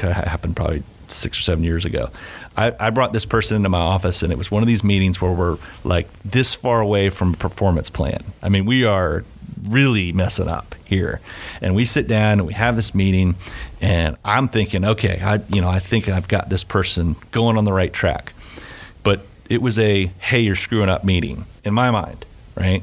happened 0.00 0.56
probably 0.56 0.82
six 1.08 1.38
or 1.38 1.42
seven 1.42 1.64
years 1.64 1.84
ago, 1.84 2.10
I, 2.56 2.74
I 2.80 2.90
brought 2.90 3.12
this 3.12 3.24
person 3.24 3.56
into 3.56 3.68
my 3.68 3.78
office, 3.78 4.22
and 4.22 4.32
it 4.32 4.38
was 4.38 4.50
one 4.50 4.62
of 4.62 4.66
these 4.66 4.82
meetings 4.82 5.20
where 5.20 5.30
we're 5.30 5.58
like 5.84 6.08
this 6.22 6.54
far 6.54 6.80
away 6.80 7.10
from 7.10 7.34
a 7.34 7.36
performance 7.36 7.90
plan. 7.90 8.24
I 8.42 8.48
mean, 8.48 8.66
we 8.66 8.84
are 8.84 9.24
really 9.62 10.12
messing 10.12 10.48
up 10.48 10.74
here. 10.84 11.20
And 11.60 11.74
we 11.74 11.84
sit 11.84 12.08
down 12.08 12.38
and 12.38 12.46
we 12.46 12.54
have 12.54 12.76
this 12.76 12.94
meeting, 12.94 13.36
and 13.80 14.16
I'm 14.24 14.48
thinking, 14.48 14.84
okay, 14.84 15.20
I 15.22 15.40
you 15.48 15.60
know 15.60 15.68
I 15.68 15.78
think 15.78 16.08
I've 16.08 16.28
got 16.28 16.48
this 16.48 16.64
person 16.64 17.16
going 17.30 17.56
on 17.56 17.64
the 17.64 17.72
right 17.72 17.92
track, 17.92 18.32
it 19.48 19.62
was 19.62 19.78
a 19.78 20.06
hey 20.18 20.40
you're 20.40 20.56
screwing 20.56 20.88
up 20.88 21.04
meeting 21.04 21.44
in 21.64 21.74
my 21.74 21.90
mind, 21.90 22.24
right? 22.56 22.82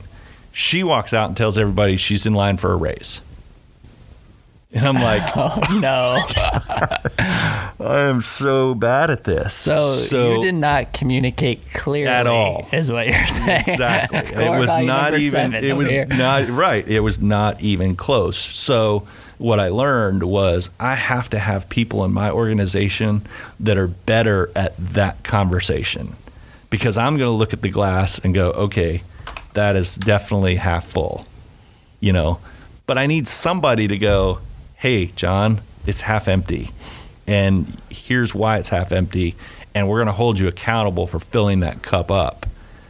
She 0.51 0.83
walks 0.83 1.13
out 1.13 1.27
and 1.27 1.35
tells 1.37 1.57
everybody 1.57 1.97
she's 1.97 2.25
in 2.25 2.33
line 2.33 2.57
for 2.57 2.71
a 2.71 2.75
raise. 2.75 3.21
And 4.71 4.85
I'm 4.85 4.95
like, 4.95 5.21
Oh 5.35 5.59
no! 5.79 6.23
I 7.17 7.99
am 8.07 8.21
so 8.21 8.73
bad 8.73 9.09
at 9.09 9.23
this. 9.25 9.53
So, 9.53 10.35
you 10.35 10.41
did 10.41 10.55
not 10.55 10.91
communicate 10.93 11.61
clearly 11.73 12.07
At 12.11 12.27
all. 12.27 12.67
is 12.71 12.91
what 12.91 13.07
you're 13.07 13.27
saying. 13.27 13.63
exactly. 13.67 14.19
it 14.43 14.57
was 14.59 14.75
not 14.75 15.13
even. 15.17 15.53
It 15.53 15.75
was 15.77 15.91
here. 15.91 16.05
not 16.05 16.47
right. 16.49 16.87
It 16.87 17.01
was 17.01 17.21
not 17.21 17.61
even 17.61 17.95
close. 17.95 18.37
So 18.37 19.07
what 19.37 19.59
I 19.59 19.69
learned 19.69 20.23
was 20.23 20.69
I 20.79 20.95
have 20.95 21.29
to 21.31 21.39
have 21.39 21.67
people 21.69 22.03
in 22.05 22.13
my 22.13 22.31
organization 22.31 23.21
that 23.59 23.77
are 23.77 23.87
better 23.87 24.49
at 24.55 24.73
that 24.93 25.23
conversation, 25.23 26.15
because 26.75 26.97
I'm 26.97 27.15
going 27.15 27.29
to 27.29 27.33
look 27.33 27.53
at 27.53 27.61
the 27.61 27.69
glass 27.69 28.19
and 28.19 28.35
go, 28.35 28.51
okay, 28.51 29.01
that 29.53 29.77
is 29.77 29.95
definitely 29.95 30.57
half 30.57 30.85
full, 30.85 31.23
you 32.01 32.11
know. 32.11 32.39
But 32.85 32.97
I 32.97 33.07
need 33.07 33.29
somebody 33.29 33.87
to 33.87 33.97
go, 33.97 34.39
hey, 34.75 35.05
John, 35.15 35.61
it's 35.85 36.01
half 36.01 36.27
empty. 36.27 36.71
And 37.25 37.79
here's 37.89 38.35
why 38.35 38.57
it's 38.57 38.67
half 38.67 38.91
empty. 38.91 39.37
And 39.73 39.87
we're 39.87 39.99
going 39.99 40.07
to 40.07 40.11
hold 40.11 40.37
you 40.37 40.49
accountable 40.49 41.07
for 41.07 41.17
filling 41.17 41.61
that 41.61 41.81
cup 41.81 42.11
up 42.11 42.45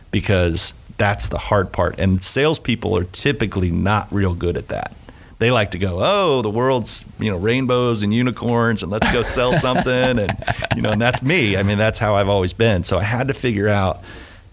because 0.09 0.73
that's 0.97 1.27
the 1.27 1.37
hard 1.37 1.71
part. 1.71 1.99
And 1.99 2.23
salespeople 2.23 2.97
are 2.97 3.03
typically 3.03 3.69
not 3.69 4.07
real 4.11 4.33
good 4.33 4.57
at 4.57 4.69
that. 4.69 4.93
They 5.37 5.51
like 5.51 5.71
to 5.71 5.77
go, 5.77 5.99
oh, 6.01 6.41
the 6.41 6.49
world's 6.49 7.03
you 7.19 7.29
know 7.29 7.37
rainbows 7.37 8.03
and 8.03 8.13
unicorns, 8.13 8.83
and 8.83 8.91
let's 8.91 9.11
go 9.11 9.21
sell 9.21 9.53
something, 9.59 10.19
and 10.19 10.35
you 10.75 10.81
know, 10.81 10.89
and 10.91 11.01
that's 11.01 11.21
me. 11.21 11.57
I 11.57 11.63
mean, 11.63 11.77
that's 11.77 11.99
how 11.99 12.15
I've 12.15 12.29
always 12.29 12.53
been. 12.53 12.83
So 12.83 12.97
I 12.97 13.03
had 13.03 13.27
to 13.27 13.33
figure 13.33 13.67
out 13.67 14.01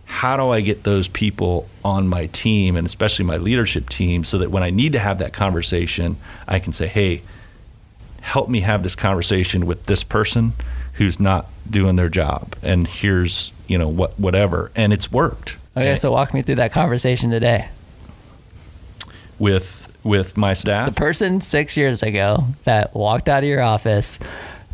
how 0.04 0.36
do 0.36 0.50
I 0.50 0.60
get 0.60 0.82
those 0.82 1.08
people 1.08 1.68
on 1.84 2.08
my 2.08 2.26
team, 2.26 2.76
and 2.76 2.86
especially 2.86 3.24
my 3.24 3.36
leadership 3.36 3.88
team, 3.88 4.24
so 4.24 4.38
that 4.38 4.50
when 4.50 4.62
I 4.62 4.70
need 4.70 4.92
to 4.92 4.98
have 4.98 5.18
that 5.20 5.32
conversation, 5.32 6.16
I 6.48 6.58
can 6.58 6.72
say, 6.72 6.86
hey, 6.88 7.22
help 8.20 8.48
me 8.48 8.60
have 8.60 8.82
this 8.82 8.94
conversation 8.94 9.66
with 9.66 9.86
this 9.86 10.02
person 10.04 10.52
who's 10.94 11.18
not 11.18 11.46
doing 11.68 11.96
their 11.96 12.08
job 12.08 12.54
and 12.62 12.86
here's 12.86 13.50
you 13.66 13.76
know 13.78 13.88
what 13.88 14.18
whatever 14.20 14.70
and 14.76 14.92
it's 14.92 15.10
worked 15.10 15.56
Okay, 15.76 15.96
so 15.96 16.12
walk 16.12 16.34
me 16.34 16.42
through 16.42 16.56
that 16.56 16.70
conversation 16.70 17.30
today. 17.30 17.68
with 19.38 19.81
with 20.04 20.36
my 20.36 20.54
staff. 20.54 20.88
The 20.88 20.94
person 20.94 21.40
six 21.40 21.76
years 21.76 22.02
ago 22.02 22.44
that 22.64 22.94
walked 22.94 23.28
out 23.28 23.42
of 23.42 23.48
your 23.48 23.62
office 23.62 24.18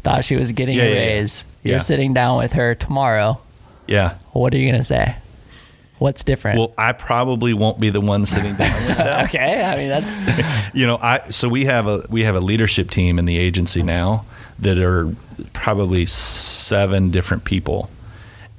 thought 0.03 0.25
she 0.25 0.37
was 0.37 0.53
getting 0.53 0.77
Yeah, 0.77 0.85
a 0.85 0.87
yeah, 0.89 0.95
yeah. 0.95 1.01
raise. 1.19 1.45
You're 1.63 1.81
sitting 1.81 2.15
down 2.15 2.39
with 2.39 2.53
her 2.55 2.75
tomorrow. 2.75 3.41
yeah 3.87 4.15
What 4.33 4.55
are 4.55 4.59
you 4.59 4.71
gonna 4.71 4.85
say? 4.85 5.17
What's 5.99 6.23
different? 6.23 6.59
well 6.61 6.73
i 6.79 6.93
probably 6.93 7.53
won't 7.53 7.81
be 7.81 7.91
the 7.91 8.01
one 8.01 8.25
sitting 8.25 8.55
down 8.55 8.73
with 8.87 8.97
them 8.97 9.25
okay, 9.27 9.63
I 9.65 9.77
mean 9.77 9.89
that's 9.89 10.13
you 10.75 10.87
know 10.87 10.97
i 10.97 11.29
so 11.31 11.49
we 11.49 11.65
have 11.65 11.89
a 11.89 12.07
we 12.09 12.23
have 12.23 12.37
a 12.37 12.41
leadership 12.41 12.89
team 12.91 13.19
in 13.19 13.25
the 13.25 13.37
agency 13.37 13.83
now 13.83 14.25
that 14.61 14.79
are 14.79 15.13
probably 15.53 16.07
seven 16.07 17.11
different 17.11 17.45
people 17.45 17.91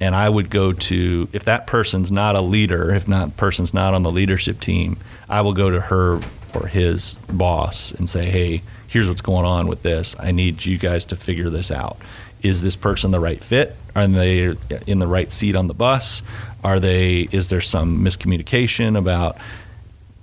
and 0.00 0.14
i 0.14 0.28
would 0.28 0.50
go 0.50 0.72
to 0.74 1.28
if 1.32 1.44
that 1.46 1.66
person's 1.66 2.12
not 2.12 2.36
a 2.36 2.40
leader 2.42 2.94
if 2.94 3.08
not 3.08 3.36
person's 3.38 3.72
not 3.72 3.94
on 3.94 4.02
the 4.02 4.12
leadership 4.12 4.60
team 4.60 4.98
i 5.28 5.40
will 5.40 5.54
go 5.54 5.70
to 5.70 5.80
her 5.80 6.20
or 6.56 6.66
his 6.66 7.14
boss 7.30 7.92
and 7.92 8.08
say 8.08 8.30
hey 8.30 8.62
here's 8.88 9.08
what's 9.08 9.20
going 9.20 9.44
on 9.44 9.66
with 9.66 9.82
this 9.82 10.16
i 10.18 10.30
need 10.30 10.64
you 10.64 10.78
guys 10.78 11.04
to 11.04 11.16
figure 11.16 11.50
this 11.50 11.70
out 11.70 11.96
is 12.42 12.62
this 12.62 12.76
person 12.76 13.10
the 13.10 13.20
right 13.20 13.42
fit 13.42 13.76
are 13.94 14.06
they 14.06 14.54
in 14.86 14.98
the 14.98 15.06
right 15.06 15.32
seat 15.32 15.56
on 15.56 15.68
the 15.68 15.74
bus 15.74 16.22
are 16.62 16.80
they 16.80 17.28
is 17.32 17.48
there 17.48 17.60
some 17.60 18.04
miscommunication 18.04 18.96
about 18.96 19.36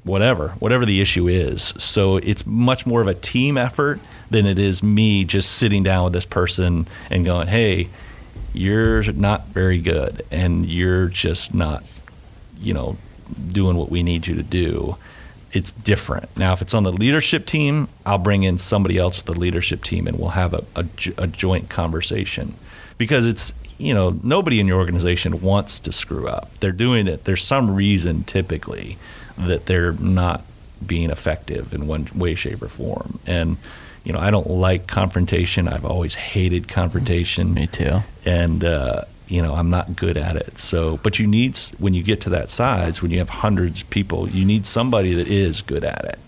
whatever, 0.08 0.50
whatever 0.60 0.86
the 0.86 1.02
issue 1.02 1.28
is. 1.28 1.74
So 1.78 2.18
it's 2.18 2.46
much 2.46 2.86
more 2.86 3.02
of 3.02 3.08
a 3.08 3.14
team 3.14 3.58
effort 3.58 4.00
than 4.30 4.46
it 4.46 4.58
is 4.58 4.82
me 4.82 5.26
just 5.26 5.52
sitting 5.52 5.84
down 5.84 6.06
with 6.06 6.14
this 6.14 6.26
person 6.26 6.88
and 7.10 7.26
going, 7.26 7.50
"Hey, 7.50 7.90
you're 8.54 9.04
not 9.12 9.50
very 9.50 9.80
good, 9.80 10.24
and 10.32 10.66
you're 10.66 11.08
just 11.08 11.54
not, 11.54 11.84
you 12.60 12.74
know, 12.74 12.98
doing 13.52 13.78
what 13.78 13.92
we 13.92 14.02
need 14.02 14.28
you 14.28 14.36
to 14.36 14.44
do." 14.44 14.96
It's 15.58 15.72
different. 15.72 16.30
Now, 16.38 16.54
if 16.54 16.62
it's 16.62 16.76
on 16.76 16.84
the 16.84 16.92
leadership 16.92 17.48
team, 17.48 17.88
I'll 18.06 18.20
bring 18.20 18.44
in 18.44 18.60
somebody 18.60 19.00
else 19.00 19.18
with 19.18 19.26
the 19.26 19.40
leadership 19.40 19.84
team, 19.84 20.06
and 20.06 20.20
we'll 20.20 20.30
have 20.30 20.54
a, 20.54 20.64
a, 20.76 20.86
a 21.18 21.26
joint 21.26 21.68
conversation 21.68 22.54
because 23.00 23.26
it's 23.26 23.54
you 23.80 23.92
know 23.92 24.20
nobody 24.22 24.60
in 24.60 24.68
your 24.68 24.78
organization 24.78 25.42
wants 25.42 25.80
to 25.80 25.92
screw 25.92 26.28
up. 26.28 26.52
They're 26.60 26.72
doing 26.72 27.08
it. 27.08 27.24
There's 27.24 27.44
some 27.44 27.74
reason 27.74 28.24
typically 28.24 29.00
that 29.36 29.66
they're 29.66 29.94
not 29.94 30.44
being 30.86 31.10
effective 31.10 31.74
in 31.74 31.88
one 31.88 32.08
way, 32.14 32.36
shape, 32.36 32.62
or 32.62 32.68
form. 32.68 33.20
And 33.26 33.58
you 34.04 34.14
know, 34.14 34.20
I 34.20 34.30
don't 34.30 34.48
like 34.48 34.86
confrontation. 34.86 35.68
I've 35.68 35.86
always 35.86 36.14
hated 36.14 36.68
confrontation 36.68 37.52
me 37.52 37.66
too. 37.66 38.02
and 38.28 38.64
uh, 38.64 39.06
you 39.28 39.42
know 39.42 39.54
I'm 39.56 39.70
not 39.70 39.96
good 39.96 40.18
at 40.18 40.36
it. 40.36 40.60
So, 40.60 40.98
but 40.98 41.20
you 41.20 41.28
need 41.28 41.58
when 41.78 41.94
you 41.94 42.04
get 42.04 42.22
to 42.22 42.30
that 42.30 42.50
size, 42.50 43.02
when 43.02 43.12
you 43.12 43.20
have 43.20 43.30
hundreds 43.30 43.82
of 43.82 43.90
people, 43.90 44.30
you 44.30 44.46
need 44.46 44.66
somebody 44.66 45.14
that 45.14 45.28
is 45.28 45.62
good 45.62 45.84
at 45.84 46.06
it. 46.06 46.20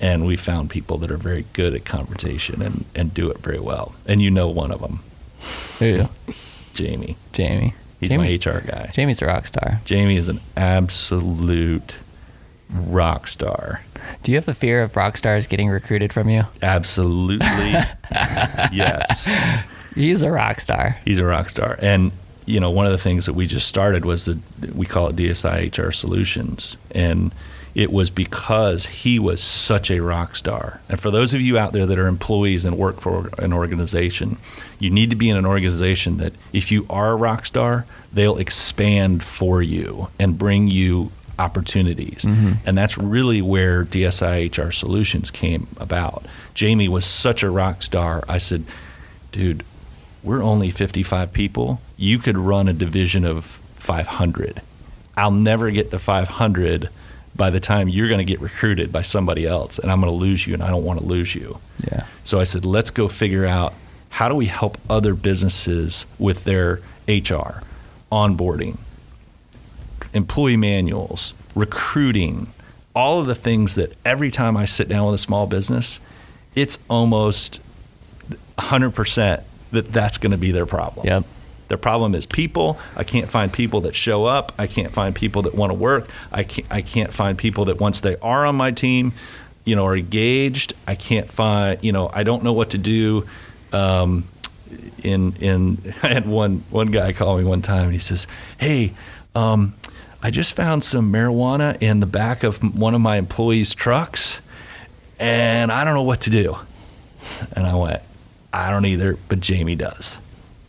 And 0.00 0.26
we 0.26 0.36
found 0.36 0.68
people 0.68 0.98
that 0.98 1.10
are 1.10 1.16
very 1.16 1.46
good 1.54 1.74
at 1.74 1.84
confrontation 1.84 2.60
and 2.62 2.84
and 2.94 3.14
do 3.14 3.30
it 3.30 3.38
very 3.38 3.60
well. 3.60 3.94
And 4.06 4.20
you 4.20 4.30
know 4.30 4.48
one 4.48 4.70
of 4.72 4.80
them, 4.80 5.00
Who? 5.78 6.04
Jamie. 6.74 7.16
Jamie. 7.32 7.74
He's 8.00 8.10
Jamie, 8.10 8.38
my 8.44 8.52
HR 8.52 8.60
guy. 8.60 8.90
Jamie's 8.92 9.22
a 9.22 9.26
rock 9.26 9.46
star. 9.46 9.80
Jamie 9.86 10.16
is 10.16 10.28
an 10.28 10.40
absolute 10.54 11.96
rock 12.70 13.26
star. 13.26 13.82
Do 14.22 14.32
you 14.32 14.36
have 14.36 14.48
a 14.48 14.54
fear 14.54 14.82
of 14.82 14.94
rock 14.96 15.16
stars 15.16 15.46
getting 15.46 15.68
recruited 15.68 16.12
from 16.12 16.28
you? 16.28 16.44
Absolutely, 16.62 17.46
yes. 18.10 19.28
He's 19.94 20.22
a 20.22 20.30
rock 20.30 20.60
star. 20.60 20.98
He's 21.04 21.18
a 21.18 21.24
rock 21.24 21.48
star. 21.48 21.78
And 21.80 22.12
you 22.46 22.60
know, 22.60 22.70
one 22.70 22.86
of 22.86 22.92
the 22.92 22.98
things 22.98 23.26
that 23.26 23.34
we 23.34 23.46
just 23.46 23.68
started 23.68 24.04
was 24.04 24.24
that 24.24 24.38
we 24.74 24.86
call 24.86 25.08
it 25.08 25.16
DSI 25.16 25.76
HR 25.76 25.90
Solutions, 25.90 26.76
and 26.92 27.32
it 27.74 27.92
was 27.92 28.08
because 28.08 28.86
he 28.86 29.18
was 29.18 29.42
such 29.42 29.90
a 29.90 30.00
rock 30.00 30.34
star. 30.34 30.80
And 30.88 30.98
for 30.98 31.10
those 31.10 31.34
of 31.34 31.42
you 31.42 31.58
out 31.58 31.74
there 31.74 31.84
that 31.84 31.98
are 31.98 32.06
employees 32.06 32.64
and 32.64 32.78
work 32.78 33.00
for 33.00 33.28
an 33.38 33.52
organization, 33.52 34.38
you 34.78 34.88
need 34.88 35.10
to 35.10 35.16
be 35.16 35.28
in 35.28 35.36
an 35.36 35.44
organization 35.44 36.16
that 36.16 36.32
if 36.54 36.72
you 36.72 36.86
are 36.88 37.12
a 37.12 37.16
rock 37.16 37.44
star, 37.44 37.84
they'll 38.10 38.38
expand 38.38 39.22
for 39.22 39.60
you 39.60 40.08
and 40.18 40.38
bring 40.38 40.68
you 40.68 41.12
opportunities. 41.38 42.24
Mm-hmm. 42.24 42.52
And 42.64 42.78
that's 42.78 42.96
really 42.96 43.42
where 43.42 43.84
DSI 43.84 44.56
HR 44.56 44.70
Solutions 44.70 45.30
came 45.30 45.66
about. 45.76 46.24
Jamie 46.54 46.88
was 46.88 47.04
such 47.04 47.42
a 47.42 47.50
rock 47.50 47.82
star. 47.82 48.24
I 48.26 48.38
said, 48.38 48.64
dude, 49.32 49.62
we're 50.26 50.42
only 50.42 50.70
55 50.70 51.32
people. 51.32 51.80
You 51.96 52.18
could 52.18 52.36
run 52.36 52.66
a 52.66 52.72
division 52.72 53.24
of 53.24 53.44
500. 53.44 54.60
I'll 55.16 55.30
never 55.30 55.70
get 55.70 55.92
to 55.92 56.00
500 56.00 56.90
by 57.36 57.50
the 57.50 57.60
time 57.60 57.88
you're 57.88 58.08
going 58.08 58.18
to 58.18 58.24
get 58.24 58.40
recruited 58.40 58.90
by 58.90 59.02
somebody 59.02 59.46
else, 59.46 59.78
and 59.78 59.90
I'm 59.90 60.00
going 60.00 60.12
to 60.12 60.18
lose 60.18 60.46
you, 60.46 60.54
and 60.54 60.62
I 60.64 60.70
don't 60.70 60.84
want 60.84 60.98
to 60.98 61.06
lose 61.06 61.36
you. 61.36 61.60
Yeah. 61.86 62.06
So 62.24 62.40
I 62.40 62.44
said, 62.44 62.64
let's 62.64 62.90
go 62.90 63.06
figure 63.06 63.46
out 63.46 63.72
how 64.10 64.28
do 64.28 64.34
we 64.34 64.46
help 64.46 64.78
other 64.90 65.14
businesses 65.14 66.06
with 66.18 66.42
their 66.42 66.80
HR, 67.06 67.62
onboarding, 68.10 68.78
employee 70.12 70.56
manuals, 70.56 71.34
recruiting, 71.54 72.48
all 72.96 73.20
of 73.20 73.26
the 73.26 73.34
things 73.36 73.76
that 73.76 73.92
every 74.04 74.32
time 74.32 74.56
I 74.56 74.64
sit 74.64 74.88
down 74.88 75.06
with 75.06 75.14
a 75.14 75.18
small 75.18 75.46
business, 75.46 76.00
it's 76.56 76.78
almost 76.88 77.60
100% 78.58 79.44
that 79.72 79.92
that's 79.92 80.18
going 80.18 80.32
to 80.32 80.38
be 80.38 80.50
their 80.50 80.66
problem. 80.66 81.06
Yep. 81.06 81.24
Their 81.68 81.78
problem 81.78 82.14
is 82.14 82.26
people. 82.26 82.78
I 82.96 83.02
can't 83.02 83.28
find 83.28 83.52
people 83.52 83.80
that 83.82 83.96
show 83.96 84.24
up. 84.24 84.52
I 84.56 84.66
can't 84.66 84.92
find 84.92 85.14
people 85.14 85.42
that 85.42 85.54
want 85.54 85.70
to 85.70 85.74
work. 85.74 86.08
I 86.30 86.44
can't, 86.44 86.66
I 86.70 86.80
can't 86.80 87.12
find 87.12 87.36
people 87.36 87.64
that 87.66 87.80
once 87.80 88.00
they 88.00 88.16
are 88.18 88.46
on 88.46 88.54
my 88.54 88.70
team, 88.70 89.12
you 89.64 89.74
know, 89.74 89.84
are 89.84 89.96
engaged. 89.96 90.74
I 90.86 90.94
can't 90.94 91.28
find, 91.28 91.82
you 91.82 91.90
know, 91.90 92.08
I 92.12 92.22
don't 92.22 92.44
know 92.44 92.52
what 92.52 92.70
to 92.70 92.78
do. 92.78 93.26
Um, 93.72 94.28
in 95.02 95.34
in 95.36 95.94
I 96.02 96.08
had 96.08 96.26
one 96.26 96.62
one 96.70 96.88
guy 96.88 97.12
call 97.12 97.38
me 97.38 97.44
one 97.44 97.62
time 97.62 97.84
and 97.84 97.92
he 97.92 97.98
says, 97.98 98.26
"Hey, 98.58 98.92
um, 99.34 99.74
I 100.22 100.30
just 100.30 100.54
found 100.54 100.84
some 100.84 101.12
marijuana 101.12 101.80
in 101.80 102.00
the 102.00 102.06
back 102.06 102.42
of 102.42 102.58
one 102.76 102.94
of 102.94 103.00
my 103.00 103.16
employees' 103.16 103.74
trucks, 103.74 104.40
and 105.18 105.72
I 105.72 105.84
don't 105.84 105.94
know 105.94 106.02
what 106.02 106.20
to 106.22 106.30
do." 106.30 106.56
And 107.52 107.66
I 107.66 107.74
went, 107.74 108.02
"I 108.56 108.70
don't 108.70 108.84
either, 108.86 109.18
but 109.28 109.40
Jamie 109.40 109.76
does." 109.76 110.20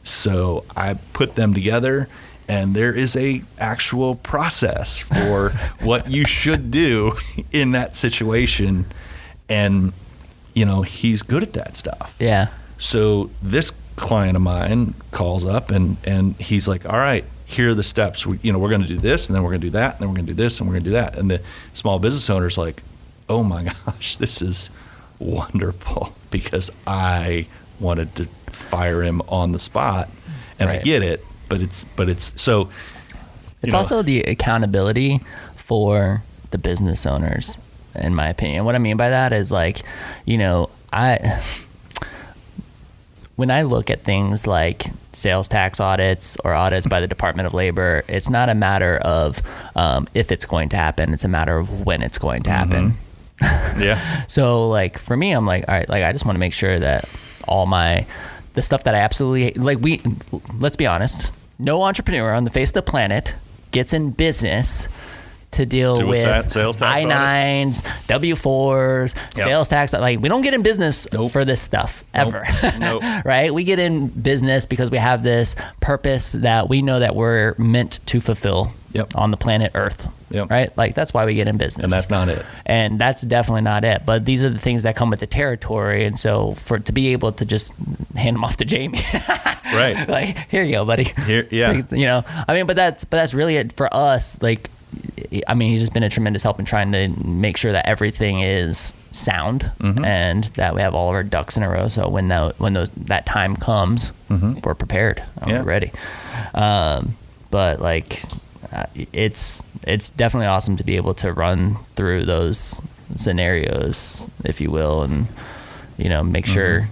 So 0.04 0.64
I 0.76 0.96
put 1.14 1.36
them 1.36 1.54
together, 1.54 2.08
and 2.48 2.76
there 2.76 2.94
is 2.94 3.16
a 3.16 3.44
actual 3.58 4.16
process 4.16 5.00
for 5.00 5.50
what 5.80 6.10
you 6.10 6.26
should 6.26 6.72
do 6.72 7.14
in 7.52 7.72
that 7.72 7.96
situation, 7.96 8.86
and 9.50 9.94
you 10.54 10.66
know 10.66 10.82
he's 10.82 11.22
good 11.22 11.44
at 11.44 11.54
that 11.54 11.76
stuff. 11.78 12.16
Yeah. 12.20 12.48
So 12.78 13.30
this 13.42 13.72
client 13.96 14.36
of 14.36 14.44
mine 14.44 14.94
calls 15.12 15.44
up 15.44 15.72
and 15.72 15.98
and 16.04 16.36
he's 16.36 16.68
like, 16.68 16.86
"All 16.86 17.00
right, 17.00 17.26
here 17.48 17.70
are 17.70 17.74
the 17.74 17.84
steps. 17.84 18.26
We, 18.26 18.40
you 18.44 18.52
know, 18.52 18.60
we're 18.60 18.70
going 18.70 18.82
to 18.82 18.88
do 18.88 18.98
this, 18.98 19.28
and 19.28 19.36
then 19.36 19.42
we're 19.42 19.52
going 19.52 19.62
to 19.62 19.68
do 19.68 19.72
that, 19.72 19.94
and 19.94 20.02
then 20.02 20.10
we're 20.10 20.16
going 20.16 20.28
to 20.28 20.34
do 20.34 20.44
this, 20.44 20.60
and 20.60 20.68
we're 20.68 20.74
going 20.74 20.84
to 20.84 20.90
do 20.90 20.94
that. 20.96 21.18
And 21.18 21.32
the 21.32 21.42
small 21.74 21.98
business 21.98 22.30
owner's 22.30 22.58
like, 22.58 22.84
oh 23.30 23.42
my 23.42 23.64
gosh, 23.86 24.18
this 24.18 24.42
is 24.42 24.70
wonderful 25.18 26.14
because 26.30 26.70
I 26.86 27.48
wanted 27.80 28.16
to 28.16 28.26
fire 28.52 29.04
him 29.04 29.22
on 29.28 29.52
the 29.52 29.60
spot, 29.60 30.10
and 30.60 30.70
I 30.70 30.80
get 30.80 31.04
it, 31.04 31.24
but 31.50 31.62
it's 31.62 31.84
but 31.96 32.10
it's 32.10 32.40
so. 32.40 32.70
It's 33.64 33.74
know, 33.74 33.80
also 33.80 34.02
the 34.04 34.22
accountability 34.22 35.22
for 35.56 36.22
the 36.52 36.58
business 36.58 37.06
owners, 37.06 37.58
in 37.96 38.14
my 38.16 38.30
opinion. 38.30 38.66
What 38.66 38.76
I 38.76 38.78
mean 38.78 38.98
by 38.98 39.10
that 39.10 39.34
is 39.34 39.52
like, 39.52 39.82
you 40.26 40.38
know, 40.38 40.70
I 40.94 41.42
when 43.38 43.52
I 43.52 43.62
look 43.62 43.90
at 43.90 44.04
things 44.04 44.48
like 44.48 44.88
sales 45.14 45.48
tax 45.48 45.80
audits 45.80 46.38
or 46.44 46.54
audits 46.54 46.88
by 46.88 47.00
the 47.00 47.08
Department 47.08 47.46
of 47.46 47.54
Labor, 47.54 48.04
it's 48.08 48.30
not 48.30 48.50
a 48.50 48.56
matter 48.56 48.98
of 48.98 49.42
um, 49.76 50.08
if 50.14 50.32
it's 50.32 50.46
going 50.46 50.70
to 50.70 50.76
happen; 50.76 51.14
it's 51.14 51.24
a 51.24 51.30
matter 51.30 51.58
of 51.58 51.86
when 51.86 52.02
it's 52.02 52.18
going 52.18 52.44
to 52.44 52.50
happen. 52.50 52.94
yeah, 53.42 54.26
So 54.28 54.68
like 54.70 54.98
for 54.98 55.16
me, 55.16 55.32
I'm 55.32 55.46
like, 55.46 55.66
all 55.68 55.76
right, 55.76 55.88
like 55.88 56.04
I 56.04 56.12
just 56.12 56.26
want 56.26 56.36
to 56.36 56.40
make 56.40 56.54
sure 56.54 56.80
that 56.80 57.08
all 57.48 57.66
my 57.66 58.06
the 58.54 58.62
stuff 58.62 58.84
that 58.84 58.96
I 58.96 59.00
absolutely 59.00 59.52
like 59.54 59.80
we 59.80 60.02
let's 60.60 60.76
be 60.76 60.86
honest, 60.88 61.32
no 61.60 61.84
entrepreneur 61.84 62.34
on 62.34 62.44
the 62.44 62.50
face 62.50 62.70
of 62.70 62.74
the 62.76 62.82
planet 62.82 63.34
gets 63.72 63.94
in 63.94 64.12
business 64.12 64.88
to 65.52 65.66
deal 65.66 66.00
a 66.02 66.06
with 66.06 66.52
sales 66.52 66.78
tax 66.78 67.02
I 67.02 67.04
nines, 67.06 67.84
W 68.08 68.36
fours, 68.36 69.16
Yep. 69.38 69.46
sales 69.48 69.70
tax. 69.70 69.94
Like 69.94 70.20
we 70.20 70.28
don't 70.30 70.42
get 70.42 70.54
in 70.54 70.62
business 70.62 71.08
Nope. 71.14 71.32
for 71.32 71.46
this 71.46 71.62
stuff 71.62 72.04
Nope. 72.14 72.34
ever, 72.36 72.78
Nope. 72.80 73.04
right? 73.26 73.54
We 73.54 73.64
get 73.64 73.80
in 73.80 74.08
business 74.08 74.66
because 74.66 74.92
we 74.92 74.98
have 74.98 75.24
this 75.24 75.56
purpose 75.80 76.34
that 76.34 76.68
we 76.70 76.82
know 76.82 77.00
that 77.00 77.16
we're 77.16 77.56
meant 77.58 78.00
to 78.08 78.20
fulfill 78.20 78.74
Yep. 78.94 79.16
on 79.16 79.32
the 79.32 79.38
planet 79.38 79.72
Earth, 79.74 80.08
Yep. 80.30 80.50
right? 80.50 80.78
Like 80.78 80.94
that's 80.96 81.14
why 81.14 81.26
we 81.26 81.36
get 81.36 81.48
in 81.48 81.58
business, 81.58 81.84
and 81.84 81.92
that's 81.92 82.10
not 82.10 82.28
it. 82.30 82.46
and 82.66 83.00
that's 83.00 83.22
definitely 83.22 83.62
not 83.62 83.84
it. 83.86 84.06
But 84.06 84.26
these 84.26 84.44
are 84.44 84.50
the 84.50 84.60
things 84.60 84.84
that 84.84 84.96
come 84.96 85.10
with 85.10 85.20
the 85.22 85.28
territory, 85.28 86.06
and 86.06 86.20
so 86.20 86.54
for 86.56 86.80
to 86.80 86.92
be 86.92 87.08
able 87.14 87.32
to 87.34 87.46
just 87.46 87.74
hand 88.16 88.36
them 88.36 88.44
off 88.44 88.58
to 88.58 88.66
Jamie, 88.66 89.00
Right. 89.66 90.08
like 90.08 90.38
here 90.50 90.64
you 90.64 90.72
go, 90.74 90.86
buddy. 90.86 91.06
Here, 91.26 91.48
yeah. 91.52 91.72
Like, 91.72 91.92
you 91.92 92.06
know, 92.06 92.24
I 92.48 92.54
mean, 92.54 92.66
but 92.66 92.76
that's 92.76 93.06
but 93.06 93.18
that's 93.18 93.34
really 93.34 93.56
it 93.56 93.74
for 93.74 93.88
us. 93.94 94.42
Like, 94.42 94.70
I 95.48 95.54
mean, 95.54 95.72
he's 95.72 95.80
just 95.82 95.94
been 95.94 96.04
a 96.04 96.10
tremendous 96.10 96.44
help 96.44 96.60
in 96.60 96.66
trying 96.66 96.92
to 96.94 97.08
make 97.26 97.58
sure 97.58 97.72
that 97.72 97.88
everything 97.88 98.42
is 98.42 98.94
sound 99.12 99.72
Mm-hmm. 99.80 100.04
and 100.06 100.44
that 100.56 100.76
we 100.76 100.82
have 100.82 100.94
all 100.94 101.08
of 101.10 101.16
our 101.16 101.24
ducks 101.24 101.56
in 101.58 101.64
a 101.64 101.70
row. 101.70 101.88
So 101.88 102.10
when 102.10 102.28
that 102.28 102.60
when 102.60 102.74
those 102.74 102.90
that 102.92 103.26
time 103.26 103.56
comes, 103.56 104.12
we're 104.30 104.76
prepared. 104.76 105.18
Mm-hmm. 105.40 105.50
Yeah. 105.50 105.60
We're 105.60 105.64
ready. 105.66 105.92
Um, 106.54 107.16
but 107.50 107.80
like, 107.82 108.22
uh, 108.78 108.86
it's 109.14 109.62
it's 109.84 110.10
definitely 110.10 110.48
awesome 110.48 110.78
to 110.78 110.84
be 110.84 110.96
able 110.96 111.14
to 111.16 111.34
run 111.34 111.76
through 111.96 112.26
those 112.26 112.80
scenarios, 113.16 114.30
if 114.44 114.62
you 114.62 114.70
will, 114.72 115.02
and 115.04 115.28
you 115.98 116.10
know 116.10 116.24
make 116.24 116.46
sure. 116.46 116.88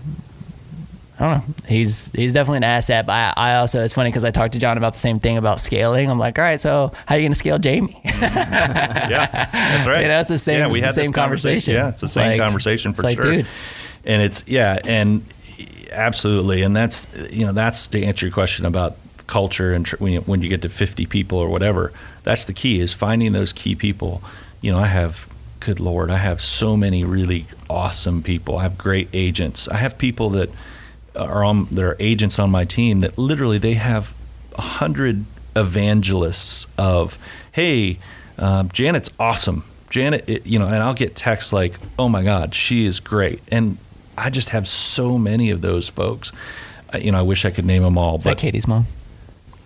I 1.18 1.30
don't 1.36 1.48
know. 1.48 1.54
He's 1.70 2.10
he's 2.14 2.34
definitely 2.34 2.58
an 2.58 2.64
asset. 2.66 3.06
But 3.06 3.14
I, 3.14 3.34
I 3.38 3.56
also 3.56 3.84
it's 3.86 3.94
funny 3.94 4.10
because 4.10 4.26
I 4.26 4.32
talked 4.32 4.52
to 4.54 4.60
John 4.60 4.78
about 4.78 4.94
the 4.94 5.00
same 5.00 5.22
thing 5.22 5.38
about 5.38 5.62
scaling. 5.62 6.10
I'm 6.12 6.20
like, 6.20 6.38
all 6.38 6.44
right, 6.44 6.60
so 6.60 6.92
how 7.06 7.16
are 7.16 7.18
you 7.18 7.24
going 7.24 7.32
to 7.32 7.38
scale 7.38 7.58
Jamie? 7.58 8.02
yeah, 8.04 9.50
that's 9.52 9.88
right. 9.88 10.02
You 10.02 10.08
know, 10.10 10.20
it's 10.20 10.28
the 10.30 10.38
same- 10.38 10.60
Yeah, 10.60 10.68
we 10.68 10.82
the 10.82 10.90
same 10.90 11.06
this 11.06 11.16
conversation. 11.16 11.74
Yeah, 11.74 11.88
it's 11.90 12.02
the 12.02 12.10
same 12.10 12.32
Like- 12.32 12.42
conversation 12.42 12.94
for 12.94 13.04
like, 13.04 13.16
sure. 13.16 13.32
dude. 13.38 13.48
And 14.04 14.22
it's 14.22 14.44
yeah, 14.46 14.78
and 14.84 15.24
absolutely, 15.94 16.64
and 16.64 16.76
that's 16.76 17.08
you 17.32 17.46
know 17.46 17.54
that's 17.54 17.88
to 17.88 18.04
answer 18.04 18.26
your 18.26 18.34
question 18.34 18.66
about 18.66 18.98
culture 19.28 19.74
and 19.74 19.86
tr- 19.86 19.98
when 19.98 20.14
you, 20.14 20.22
when 20.22 20.42
you 20.42 20.50
get 20.50 20.62
to 20.62 20.70
50 20.70 21.06
people 21.06 21.38
or 21.38 21.50
whatever. 21.50 21.92
That's 22.24 22.46
the 22.46 22.54
key 22.54 22.80
is 22.80 22.94
finding 22.94 23.34
those 23.34 23.54
key 23.54 23.76
people. 23.76 24.22
You 24.62 24.72
know, 24.72 24.80
I 24.80 24.88
have. 24.88 25.28
Good 25.62 25.80
Lord, 25.80 26.12
I 26.12 26.18
have 26.18 26.42
so 26.42 26.78
many 26.78 27.04
really 27.04 27.48
awesome 27.72 28.22
people. 28.22 28.58
I 28.60 28.64
have 28.64 28.78
great 28.78 29.08
agents. 29.14 29.68
I 29.68 29.78
have 29.78 29.98
people 29.98 30.30
that 30.32 30.52
are 31.16 31.44
on 31.44 31.66
there 31.72 31.88
are 31.90 31.96
agents 32.00 32.38
on 32.38 32.52
my 32.52 32.66
team 32.66 33.00
that 33.00 33.18
literally 33.18 33.58
they 33.58 33.74
have 33.74 34.14
a 34.58 34.62
hundred 34.62 35.26
evangelists 35.56 36.68
of 36.78 37.18
hey 37.54 37.98
um, 38.38 38.70
janet's 38.70 39.10
awesome 39.20 39.64
janet 39.90 40.24
it, 40.28 40.46
you 40.46 40.60
know 40.60 40.66
and 40.66 40.78
i'll 40.78 40.94
get 40.94 41.16
texts 41.16 41.54
like 41.54 41.76
oh 41.98 42.10
my 42.10 42.22
god 42.22 42.54
she 42.54 42.86
is 42.86 43.00
great 43.00 43.42
and 43.50 43.78
i 44.18 44.30
just 44.30 44.50
have 44.50 44.68
so 44.68 45.18
many 45.18 45.50
of 45.50 45.62
those 45.62 45.88
folks 45.90 46.32
Uh, 46.94 46.98
you 46.98 47.12
know 47.12 47.20
i 47.20 47.22
wish 47.22 47.46
i 47.46 47.50
could 47.50 47.66
name 47.66 47.84
them 47.84 47.98
all 47.98 48.18
Is 48.18 48.24
that 48.26 48.38
Katie's 48.38 48.68
mom? 48.68 48.86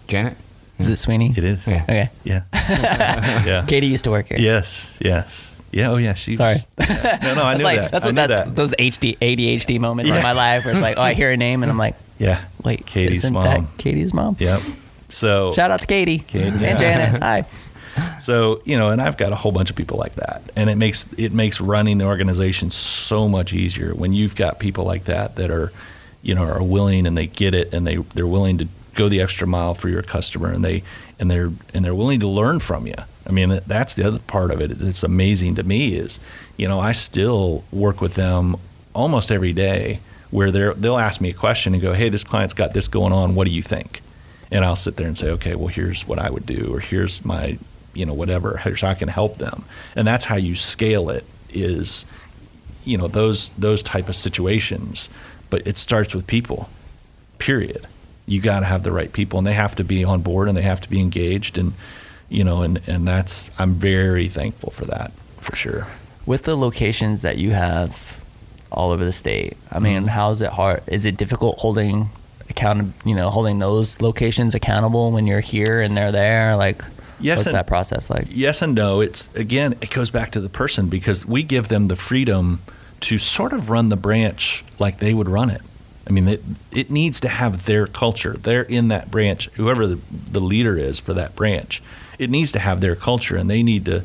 Janet. 0.09 0.35
Is 0.79 0.87
it 0.87 0.97
Sweeney? 0.97 1.33
it 1.35 1.43
is 1.43 1.65
Yeah. 1.67 1.83
Okay. 1.83 2.09
yeah 2.23 2.41
yeah 2.53 3.65
Katie 3.67 3.87
used 3.87 4.03
to 4.05 4.11
work 4.11 4.27
here. 4.27 4.37
yes 4.39 4.95
yes 4.99 5.47
yeah 5.71 5.91
oh 5.91 5.97
yeah 5.97 6.13
she 6.13 6.35
Sorry. 6.35 6.55
was, 6.77 6.87
no 7.21 7.35
no 7.35 7.43
i 7.43 7.55
knew 7.57 7.63
like 7.63 7.79
that 7.79 7.91
that's 7.91 8.05
I 8.05 8.07
what 8.07 8.15
knew 8.15 8.27
that's 8.27 8.45
that. 8.45 8.55
those 8.55 8.73
HD 8.73 9.17
ADHD 9.19 9.79
moments 9.79 10.09
Yeah. 10.09 10.17
in 10.17 10.23
my 10.23 10.31
life 10.31 10.65
where 10.65 10.73
it's 10.73 10.81
like, 10.81 10.97
oh, 10.97 11.01
I 11.01 11.13
hear 11.13 11.29
a 11.31 11.37
name 11.37 11.61
and 11.63 11.71
I'm 11.71 11.77
like, 11.77 11.95
yeah 12.17 12.43
wait, 12.63 12.85
katie's 12.85 13.19
isn't 13.19 13.33
mom 13.33 13.43
that 13.43 13.77
Katie's 13.77 14.13
mom? 14.13 14.35
yep 14.39 14.61
so 15.09 15.53
Shout 15.53 15.69
out 15.71 15.81
to 15.81 15.87
Katie, 15.87 16.19
Katie. 16.19 16.47
and 16.65 16.79
Janet. 16.79 17.21
Hi. 17.23 17.45
So 18.19 18.61
you 18.63 18.77
know, 18.77 18.91
and 18.91 19.01
I've 19.01 19.17
got 19.17 19.31
a 19.31 19.35
whole 19.35 19.51
bunch 19.51 19.69
of 19.71 19.75
people 19.75 19.97
like 19.97 20.13
that, 20.15 20.43
and 20.55 20.69
it 20.69 20.75
makes 20.77 21.11
it 21.17 21.33
makes 21.33 21.59
running 21.59 21.97
the 21.97 22.05
organization 22.05 22.69
so 22.71 23.27
much 23.27 23.51
easier 23.51 23.93
when 23.95 24.13
you've 24.13 24.35
got 24.35 24.59
people 24.59 24.85
like 24.85 25.05
that 25.05 25.35
that 25.37 25.49
are, 25.51 25.73
you 26.21 26.35
know, 26.35 26.43
are 26.43 26.61
willing 26.63 27.05
and 27.07 27.17
they 27.17 27.25
get 27.27 27.53
it 27.55 27.73
and 27.73 27.85
they 27.87 27.95
they're 28.13 28.27
willing 28.27 28.59
to 28.59 28.67
go 28.99 29.09
the 29.09 29.21
extra 29.21 29.47
mile 29.47 29.73
for 29.73 29.89
your 29.89 30.03
customer 30.03 30.51
and 30.51 30.63
they 30.63 30.83
and 31.19 31.29
they're 31.31 31.51
and 31.73 31.83
they're 31.83 31.95
willing 31.95 32.19
to 32.19 32.27
learn 32.27 32.59
from 32.59 32.85
you. 32.85 32.95
I 33.25 33.31
mean, 33.31 33.59
that's 33.67 33.93
the 33.95 34.05
other 34.05 34.19
part 34.19 34.51
of 34.51 34.61
it. 34.61 34.71
It's 34.81 35.03
amazing 35.03 35.55
to 35.55 35.63
me 35.63 35.95
is, 35.95 36.19
you 36.57 36.67
know, 36.67 36.79
I 36.79 36.93
still 36.93 37.63
work 37.71 38.01
with 38.01 38.15
them 38.15 38.55
almost 38.93 39.31
every 39.31 39.53
day 39.53 39.99
where 40.31 40.51
they're 40.51 40.73
they'll 40.73 40.97
ask 40.97 41.21
me 41.21 41.29
a 41.29 41.33
question 41.33 41.73
and 41.73 41.81
go, 41.81 41.93
"Hey, 41.93 42.09
this 42.09 42.23
client's 42.23 42.53
got 42.53 42.73
this 42.73 42.87
going 42.87 43.13
on. 43.13 43.35
What 43.35 43.45
do 43.45 43.51
you 43.51 43.63
think?" 43.63 44.01
and 44.51 44.65
I'll 44.65 44.75
sit 44.75 44.97
there 44.97 45.07
and 45.07 45.17
say, 45.17 45.29
okay, 45.31 45.55
well, 45.55 45.67
here's 45.67 46.07
what 46.07 46.19
I 46.19 46.29
would 46.29 46.45
do, 46.45 46.73
or 46.73 46.79
here's 46.79 47.23
my, 47.23 47.57
you 47.93 48.05
know, 48.05 48.13
whatever, 48.13 48.57
here's 48.57 48.81
how 48.81 48.89
I 48.89 48.95
can 48.95 49.09
help 49.09 49.37
them, 49.37 49.63
and 49.95 50.07
that's 50.07 50.25
how 50.25 50.37
you 50.37 50.55
scale 50.55 51.09
it. 51.09 51.25
Is, 51.51 52.05
you 52.83 52.97
know, 52.97 53.07
those 53.07 53.49
those 53.57 53.81
type 53.81 54.09
of 54.09 54.15
situations, 54.15 55.09
but 55.49 55.65
it 55.65 55.77
starts 55.77 56.13
with 56.13 56.27
people. 56.27 56.69
Period. 57.37 57.87
You 58.29 58.39
got 58.41 58.59
to 58.61 58.65
have 58.67 58.83
the 58.83 58.91
right 58.91 59.11
people, 59.11 59.39
and 59.39 59.47
they 59.47 59.53
have 59.53 59.75
to 59.77 59.83
be 59.83 60.03
on 60.03 60.21
board, 60.21 60.47
and 60.47 60.55
they 60.57 60.61
have 60.61 60.81
to 60.81 60.89
be 60.89 60.99
engaged, 60.99 61.57
and 61.57 61.73
you 62.29 62.43
know, 62.43 62.61
and 62.61 62.79
and 62.87 63.07
that's 63.07 63.49
I'm 63.57 63.73
very 63.75 64.29
thankful 64.29 64.71
for 64.71 64.85
that, 64.85 65.11
for 65.41 65.55
sure. 65.55 65.87
With 66.25 66.43
the 66.43 66.55
locations 66.55 67.21
that 67.23 67.37
you 67.37 67.51
have 67.51 68.17
all 68.71 68.91
over 68.91 69.03
the 69.03 69.11
state, 69.11 69.57
I 69.71 69.79
mean, 69.79 70.01
Mm-hmm. 70.01 70.07
how 70.09 70.29
is 70.29 70.41
it 70.41 70.51
hard? 70.51 70.83
Is 70.87 71.05
it 71.07 71.17
difficult 71.17 71.57
holding 71.57 72.09
account, 72.51 72.93
you 73.03 73.15
know, 73.15 73.29
holding 73.31 73.57
those 73.59 73.99
locations 73.99 74.53
accountable 74.53 75.11
when 75.11 75.25
you're 75.25 75.39
here 75.39 75.81
and 75.81 75.97
they're 75.97 76.11
there? 76.11 76.55
Like, 76.55 76.83
Yes 77.19 77.39
what's 77.39 77.47
and- 77.47 77.55
that 77.55 77.65
process 77.67 78.09
like? 78.11 78.27
yes 78.29 78.61
and 78.61 78.75
no. 78.75 79.01
It's 79.01 79.27
again, 79.35 79.73
it 79.81 79.89
goes 79.89 80.11
back 80.11 80.29
to 80.33 80.39
the 80.39 80.49
person 80.49 80.87
because 80.87 81.25
we 81.25 81.41
give 81.41 81.67
them 81.67 81.87
the 81.87 81.95
freedom 81.95 82.61
to 83.01 83.17
sort 83.17 83.53
of 83.53 83.69
run 83.71 83.89
the 83.89 83.97
branch 83.97 84.63
like 84.77 84.99
they 84.99 85.15
would 85.15 85.27
run 85.29 85.49
it. 85.49 85.61
I 86.09 86.11
mean, 86.11 86.27
it, 86.27 86.43
it 86.71 86.89
needs 86.89 87.19
to 87.19 87.29
have 87.29 87.65
their 87.65 87.85
culture. 87.85 88.33
They're 88.33 88.63
in 88.63 88.87
that 88.87 89.11
branch, 89.11 89.47
whoever 89.53 89.85
the, 89.85 89.99
the 90.09 90.41
leader 90.41 90.75
is 90.75 90.99
for 90.99 91.13
that 91.13 91.35
branch. 91.35 91.83
It 92.17 92.31
needs 92.31 92.51
to 92.53 92.59
have 92.59 92.81
their 92.81 92.95
culture 92.95 93.37
and 93.37 93.47
they 93.47 93.61
need 93.61 93.85
to 93.85 94.03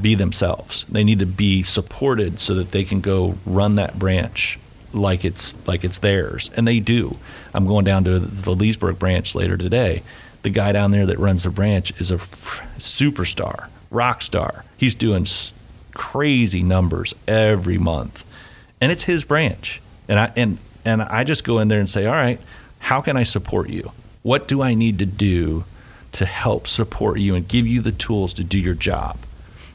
be 0.00 0.14
themselves. 0.14 0.86
They 0.88 1.04
need 1.04 1.18
to 1.18 1.26
be 1.26 1.62
supported 1.62 2.40
so 2.40 2.54
that 2.54 2.70
they 2.70 2.84
can 2.84 3.02
go 3.02 3.34
run 3.44 3.74
that 3.74 3.98
branch 3.98 4.58
like 4.94 5.24
it's 5.24 5.54
like 5.66 5.84
it's 5.84 5.98
theirs. 5.98 6.50
And 6.56 6.66
they 6.66 6.80
do. 6.80 7.18
I'm 7.54 7.66
going 7.66 7.84
down 7.84 8.04
to 8.04 8.18
the 8.18 8.54
Leesburg 8.54 8.98
branch 8.98 9.34
later 9.34 9.56
today. 9.58 10.02
The 10.42 10.50
guy 10.50 10.72
down 10.72 10.90
there 10.90 11.06
that 11.06 11.18
runs 11.18 11.44
the 11.44 11.50
branch 11.50 11.92
is 12.00 12.10
a 12.10 12.14
f- 12.14 12.66
superstar, 12.78 13.68
rock 13.90 14.22
star. 14.22 14.64
He's 14.76 14.94
doing 14.94 15.22
s- 15.22 15.52
crazy 15.94 16.62
numbers 16.62 17.14
every 17.28 17.78
month, 17.78 18.24
and 18.80 18.90
it's 18.90 19.04
his 19.04 19.22
branch. 19.22 19.80
And 20.08 20.18
I 20.18 20.32
and 20.34 20.58
and 20.84 21.02
I 21.02 21.24
just 21.24 21.44
go 21.44 21.58
in 21.58 21.68
there 21.68 21.80
and 21.80 21.90
say, 21.90 22.06
all 22.06 22.12
right, 22.12 22.40
how 22.78 23.00
can 23.00 23.16
I 23.16 23.22
support 23.22 23.68
you? 23.68 23.92
What 24.22 24.48
do 24.48 24.62
I 24.62 24.74
need 24.74 24.98
to 24.98 25.06
do 25.06 25.64
to 26.12 26.26
help 26.26 26.66
support 26.66 27.18
you 27.18 27.34
and 27.34 27.46
give 27.46 27.66
you 27.66 27.80
the 27.80 27.92
tools 27.92 28.34
to 28.34 28.44
do 28.44 28.58
your 28.58 28.74
job? 28.74 29.18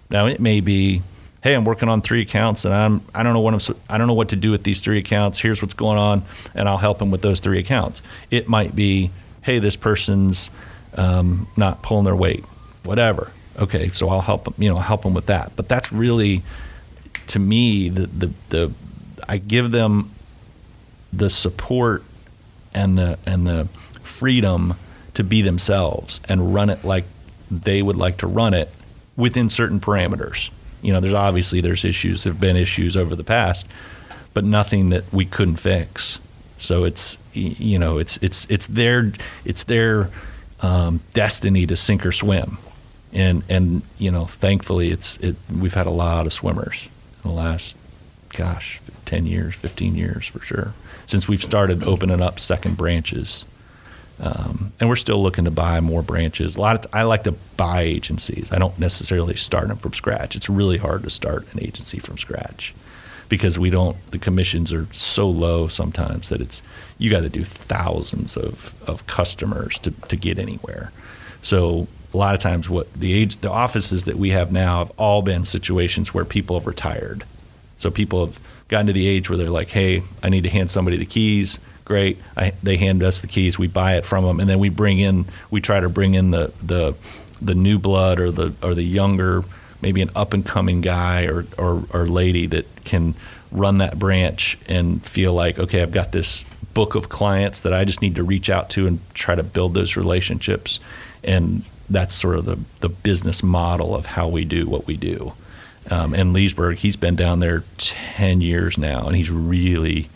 Now 0.10 0.28
it 0.28 0.40
may 0.40 0.62
be, 0.62 1.02
hey, 1.42 1.54
I'm 1.54 1.66
working 1.66 1.90
on 1.90 2.02
three 2.02 2.22
accounts 2.22 2.66
and 2.66 2.74
I'm 2.74 3.02
I 3.14 3.24
don't 3.24 3.34
know 3.34 3.40
what 3.40 3.54
I'm 3.54 3.76
I 3.90 3.98
don't 3.98 4.08
know 4.08 4.14
what 4.14 4.30
to 4.30 4.36
do 4.36 4.52
with 4.52 4.64
these 4.64 4.82
three 4.82 4.98
accounts. 4.98 5.40
Here's 5.40 5.62
what's 5.62 5.74
going 5.74 5.98
on, 5.98 6.24
and 6.54 6.68
I'll 6.68 6.78
help 6.78 7.00
them 7.00 7.12
with 7.12 7.22
those 7.22 7.40
three 7.40 7.60
accounts. 7.60 8.02
It 8.32 8.48
might 8.48 8.76
be, 8.76 9.12
hey, 9.42 9.60
this 9.60 9.76
person's 9.76 10.50
um, 10.96 11.48
not 11.56 11.82
pulling 11.82 12.06
their 12.06 12.16
weight, 12.16 12.44
whatever. 12.84 13.32
Okay, 13.60 13.90
so 13.90 14.10
I'll 14.10 14.22
help 14.22 14.46
them, 14.46 14.54
you 14.58 14.70
know, 14.70 14.78
help 14.78 15.02
them 15.04 15.14
with 15.14 15.26
that. 15.28 15.54
But 15.56 15.68
that's 15.68 15.92
really, 15.92 16.44
to 17.28 17.40
me, 17.40 17.90
the 17.90 18.08
the, 18.08 18.34
the 18.50 18.74
I 19.28 19.38
give 19.38 19.72
them 19.72 20.12
the 21.12 21.30
support 21.30 22.04
and 22.74 22.98
the 22.98 23.18
and 23.26 23.48
the 23.48 23.68
freedom 24.02 24.76
to 25.14 25.24
be 25.24 25.42
themselves 25.42 26.20
and 26.30 26.54
run 26.54 26.70
it 26.70 26.84
like 26.84 27.06
they 27.50 27.82
would 27.82 27.96
like 27.96 28.18
to 28.18 28.28
run 28.28 28.54
it 28.54 28.70
within 29.16 29.50
certain 29.50 29.80
parameters. 29.80 30.50
You 30.82 30.94
know, 30.94 31.00
there's 31.00 31.14
obviously 31.14 31.62
there's 31.62 31.84
issues, 31.84 32.24
there've 32.24 32.40
been 32.40 32.56
issues 32.56 32.96
over 32.96 33.16
the 33.16 33.24
past, 33.24 33.68
but 34.34 34.44
nothing 34.44 34.90
that 34.90 35.12
we 35.12 35.26
couldn't 35.26 35.58
fix. 35.58 36.20
So 36.60 36.84
it's 36.84 37.18
you 37.34 37.80
know, 37.80 37.98
it's 37.98 38.18
it's 38.18 38.46
it's 38.50 38.68
their 38.68 39.12
it's 39.46 39.64
their 39.64 40.10
um, 40.62 41.02
destiny 41.14 41.66
to 41.68 41.78
sink 41.78 42.06
or 42.06 42.12
swim. 42.12 42.58
And 43.14 43.44
and 43.50 43.82
you 43.98 44.12
know, 44.12 44.26
thankfully 44.26 44.92
it's 44.92 45.18
it 45.18 45.36
we've 45.56 45.74
had 45.74 45.88
a 45.88 45.92
lot 45.92 46.26
of 46.26 46.34
swimmers 46.34 46.88
in 47.24 47.32
the 47.32 47.36
last 47.36 47.76
gosh, 48.30 48.82
10 49.06 49.26
years, 49.26 49.56
15 49.56 49.96
years 49.96 50.28
for 50.28 50.40
sure, 50.40 50.74
since 51.08 51.28
we've 51.28 51.44
started 51.44 51.84
opening 51.84 52.22
up 52.22 52.40
second 52.40 52.78
branches. 52.78 53.46
Um, 54.20 54.74
and 54.80 54.90
we're 54.90 54.96
still 54.96 55.22
looking 55.22 55.46
to 55.46 55.52
buy 55.52 55.80
more 55.80 56.02
branches. 56.02 56.56
A 56.56 56.62
lot 56.62 56.76
of 56.76 56.82
t- 56.82 56.90
I 56.92 57.04
like 57.04 57.24
to 57.24 57.34
buy 57.56 57.82
agencies. 57.82 58.52
I 58.52 58.58
don't 58.58 58.78
necessarily 58.80 59.36
start 59.36 59.68
them 59.68 59.78
from 59.78 59.94
scratch. 59.94 60.36
It's 60.36 60.50
really 60.50 60.78
hard 60.78 61.04
to 61.04 61.10
start 61.10 61.52
an 61.54 61.64
agency 61.64 62.00
from 62.00 62.18
scratch 62.18 62.74
because 63.30 63.60
we 63.60 63.70
don't. 63.70 63.96
The 64.12 64.18
commissions 64.18 64.74
are 64.74 64.88
so 64.92 65.30
low 65.30 65.68
sometimes 65.68 66.30
that 66.30 66.42
it's 66.42 66.64
you 66.98 67.12
got 67.12 67.22
to 67.22 67.30
do 67.30 67.44
thousands 67.44 68.36
of, 68.36 68.74
of 68.88 69.06
customers 69.06 69.78
to, 69.80 69.92
to 69.92 70.16
get 70.16 70.40
anywhere. 70.40 70.92
So 71.44 71.88
a 72.12 72.18
lot 72.18 72.34
of 72.34 72.40
times, 72.40 72.70
what 72.70 72.92
the 72.94 73.14
age 73.14 73.38
the 73.42 73.52
offices 73.52 74.06
that 74.06 74.16
we 74.16 74.32
have 74.32 74.52
now 74.52 74.80
have 74.80 74.92
all 74.98 75.22
been 75.22 75.46
situations 75.46 76.14
where 76.14 76.26
people 76.26 76.58
have 76.58 76.66
retired. 76.66 77.24
So 77.78 77.92
people 77.92 78.26
have 78.26 78.40
gotten 78.68 78.88
to 78.88 78.94
the 78.94 79.08
age 79.08 79.30
where 79.30 79.38
they're 79.38 79.50
like, 79.50 79.70
"Hey, 79.70 80.04
I 80.22 80.30
need 80.30 80.44
to 80.44 80.50
hand 80.50 80.72
somebody 80.72 80.98
the 80.98 81.06
keys." 81.06 81.60
Great, 81.86 82.18
I, 82.36 82.52
they 82.62 82.76
hand 82.78 83.02
us 83.02 83.22
the 83.22 83.28
keys. 83.28 83.58
We 83.58 83.68
buy 83.68 83.96
it 83.96 84.06
from 84.06 84.26
them, 84.26 84.40
and 84.40 84.50
then 84.50 84.60
we 84.60 84.70
bring 84.70 85.00
in. 85.00 85.26
We 85.50 85.62
try 85.62 85.80
to 85.80 85.90
bring 85.90 86.16
in 86.16 86.32
the 86.32 86.52
the 86.62 86.96
the 87.42 87.56
new 87.56 87.80
blood 87.80 88.20
or 88.20 88.32
the 88.32 88.54
or 88.62 88.76
the 88.76 88.84
younger, 88.84 89.44
maybe 89.82 90.02
an 90.02 90.10
up 90.16 90.34
and 90.34 90.46
coming 90.46 90.82
guy 90.82 91.24
or, 91.26 91.46
or 91.58 91.84
or 91.92 92.08
lady 92.08 92.46
that 92.48 92.66
can 92.84 93.16
run 93.52 93.78
that 93.78 93.98
branch 93.98 94.58
and 94.68 95.06
feel 95.06 95.34
like, 95.34 95.58
okay, 95.58 95.82
I've 95.82 95.94
got 95.94 96.12
this 96.12 96.44
book 96.74 96.96
of 96.96 97.08
clients 97.10 97.62
that 97.62 97.74
I 97.74 97.86
just 97.86 98.02
need 98.02 98.16
to 98.16 98.24
reach 98.24 98.50
out 98.50 98.70
to 98.72 98.86
and 98.86 99.00
try 99.14 99.36
to 99.36 99.44
build 99.44 99.74
those 99.74 99.96
relationships, 99.96 100.80
and 101.24 101.64
that's 101.90 102.14
sort 102.14 102.36
of 102.36 102.46
the 102.46 102.60
the 102.82 102.90
business 102.90 103.42
model 103.42 103.96
of 103.96 104.08
how 104.08 104.28
we 104.28 104.44
do 104.44 104.68
what 104.68 104.88
we 104.88 104.98
do 104.98 105.34
um, 105.90 106.14
and 106.14 106.34
Leesburg. 106.34 106.78
He's 106.78 106.96
been 106.96 107.16
down 107.16 107.40
there 107.40 107.64
ten 107.78 108.42
years 108.42 108.78
now, 108.78 109.08
and 109.08 109.16
he's 109.16 109.32
really 109.32 110.10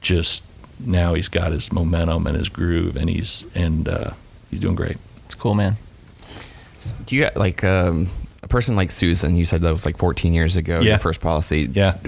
just 0.00 0.42
now 0.78 1.14
he's 1.14 1.28
got 1.28 1.52
his 1.52 1.72
momentum 1.72 2.26
and 2.26 2.36
his 2.36 2.48
groove, 2.48 2.96
and 2.96 3.10
he's 3.10 3.44
and 3.54 3.88
uh, 3.88 4.10
he's 4.50 4.60
doing 4.60 4.74
great. 4.74 4.96
It's 5.26 5.34
cool, 5.34 5.54
man. 5.54 5.76
Do 7.06 7.14
you 7.14 7.28
like 7.36 7.62
um, 7.62 8.08
a 8.42 8.48
person 8.48 8.76
like 8.76 8.90
Susan? 8.90 9.36
You 9.36 9.44
said 9.44 9.60
that 9.62 9.70
was 9.70 9.84
like 9.84 9.98
14 9.98 10.32
years 10.32 10.56
ago. 10.56 10.80
Yeah. 10.80 10.90
Your 10.90 10.98
first 10.98 11.20
policy. 11.20 11.68
Yeah, 11.72 11.98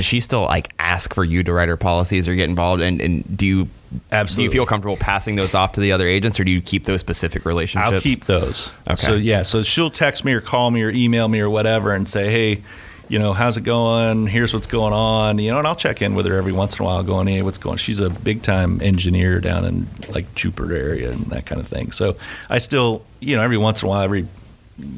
Does 0.00 0.06
she 0.06 0.20
still 0.20 0.44
like 0.44 0.72
ask 0.78 1.12
for 1.12 1.24
you 1.24 1.42
to 1.42 1.52
write 1.52 1.68
her 1.68 1.76
policies 1.76 2.26
or 2.26 2.34
get 2.34 2.48
involved? 2.48 2.80
And, 2.80 3.02
and 3.02 3.36
do 3.36 3.44
you 3.44 3.68
Absolutely. 4.10 4.44
do 4.44 4.44
you 4.44 4.50
feel 4.50 4.64
comfortable 4.64 4.96
passing 4.96 5.36
those 5.36 5.54
off 5.54 5.72
to 5.72 5.80
the 5.80 5.92
other 5.92 6.08
agents, 6.08 6.40
or 6.40 6.44
do 6.44 6.50
you 6.50 6.62
keep 6.62 6.84
those 6.84 7.00
specific 7.00 7.44
relationships? 7.44 7.92
I'll 7.92 8.00
keep 8.00 8.24
those. 8.24 8.70
Okay. 8.88 8.96
So 8.96 9.14
yeah, 9.16 9.42
so 9.42 9.62
she'll 9.62 9.90
text 9.90 10.24
me 10.24 10.32
or 10.32 10.40
call 10.40 10.70
me 10.70 10.82
or 10.82 10.88
email 10.88 11.28
me 11.28 11.40
or 11.40 11.50
whatever 11.50 11.92
and 11.92 12.08
say, 12.08 12.30
hey, 12.30 12.62
you 13.10 13.18
know, 13.18 13.34
how's 13.34 13.58
it 13.58 13.64
going? 13.64 14.26
Here's 14.26 14.54
what's 14.54 14.66
going 14.66 14.94
on. 14.94 15.38
You 15.38 15.50
know, 15.50 15.58
and 15.58 15.66
I'll 15.66 15.76
check 15.76 16.00
in 16.00 16.14
with 16.14 16.24
her 16.24 16.34
every 16.38 16.52
once 16.52 16.78
in 16.78 16.82
a 16.82 16.86
while, 16.86 17.02
going, 17.02 17.26
hey, 17.26 17.42
what's 17.42 17.58
going? 17.58 17.72
on? 17.72 17.76
She's 17.76 18.00
a 18.00 18.08
big 18.08 18.40
time 18.42 18.80
engineer 18.80 19.38
down 19.38 19.66
in 19.66 19.86
like 20.08 20.34
Jupiter 20.34 20.74
area 20.74 21.10
and 21.10 21.26
that 21.26 21.44
kind 21.44 21.60
of 21.60 21.68
thing. 21.68 21.92
So 21.92 22.16
I 22.48 22.56
still, 22.56 23.04
you 23.20 23.36
know, 23.36 23.42
every 23.42 23.58
once 23.58 23.82
in 23.82 23.86
a 23.86 23.90
while, 23.90 24.00
every, 24.00 24.26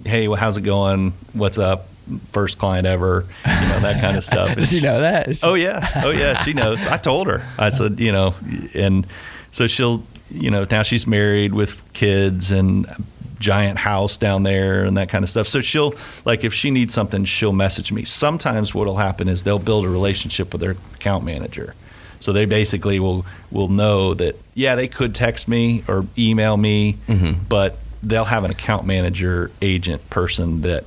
hey, 0.07 0.29
well, 0.29 0.39
how's 0.39 0.57
it 0.57 0.63
going? 0.63 1.15
What's 1.33 1.59
up? 1.59 1.89
First 2.31 2.59
client 2.59 2.87
ever, 2.87 3.27
you 3.47 3.69
know, 3.69 3.81
that 3.81 4.01
kind 4.01 4.17
of 4.17 4.25
stuff. 4.25 4.55
Does 4.57 4.71
she 4.71 4.81
know 4.81 5.01
that? 5.01 5.39
Oh 5.43 5.55
yeah, 5.55 6.03
oh 6.05 6.11
yeah, 6.11 6.43
she 6.43 6.53
knows. 6.53 6.87
I 6.87 6.97
told 6.97 7.29
her. 7.29 7.47
I 7.59 7.71
said, 7.71 8.01
you 8.01 8.13
know, 8.13 8.35
and 8.75 9.07
so 9.53 9.67
she'll, 9.67 10.03
you 10.31 10.51
know, 10.51 10.67
now 10.71 10.83
she's 10.83 11.07
married 11.07 11.55
with 11.55 11.83
kids 11.93 12.51
and 12.51 12.87
a 12.87 12.97
giant 13.39 13.79
house 13.79 14.17
down 14.17 14.43
there 14.43 14.85
and 14.85 14.97
that 14.97 15.09
kind 15.09 15.23
of 15.25 15.31
stuff. 15.31 15.47
So 15.47 15.61
she'll 15.61 15.95
like 16.25 16.45
if 16.45 16.55
she 16.55 16.71
needs 16.71 16.95
something, 16.95 17.25
she'll 17.25 17.53
message 17.53 17.93
me. 17.93 18.05
Sometimes 18.05 18.75
what'll 18.75 18.97
happen 18.97 19.29
is 19.29 19.43
they'll 19.43 19.59
build 19.59 19.85
a 19.85 19.89
relationship 19.89 20.53
with 20.53 20.61
their 20.61 20.77
account 20.95 21.25
manager. 21.25 21.75
So 22.21 22.33
they 22.33 22.47
basically 22.47 23.01
will 23.01 23.27
will 23.51 23.69
know 23.69 24.15
that 24.15 24.37
yeah, 24.55 24.75
they 24.75 24.89
could 24.89 25.15
text 25.15 25.49
me 25.49 25.85
or 25.89 26.07
email 26.17 26.57
me, 26.57 26.99
mm-hmm. 27.09 27.43
but 27.49 27.77
they'll 28.03 28.25
have 28.25 28.45
an 28.45 28.51
account 28.51 28.87
manager 28.87 29.51
agent 29.61 30.09
person 30.09 30.63
that 30.63 30.85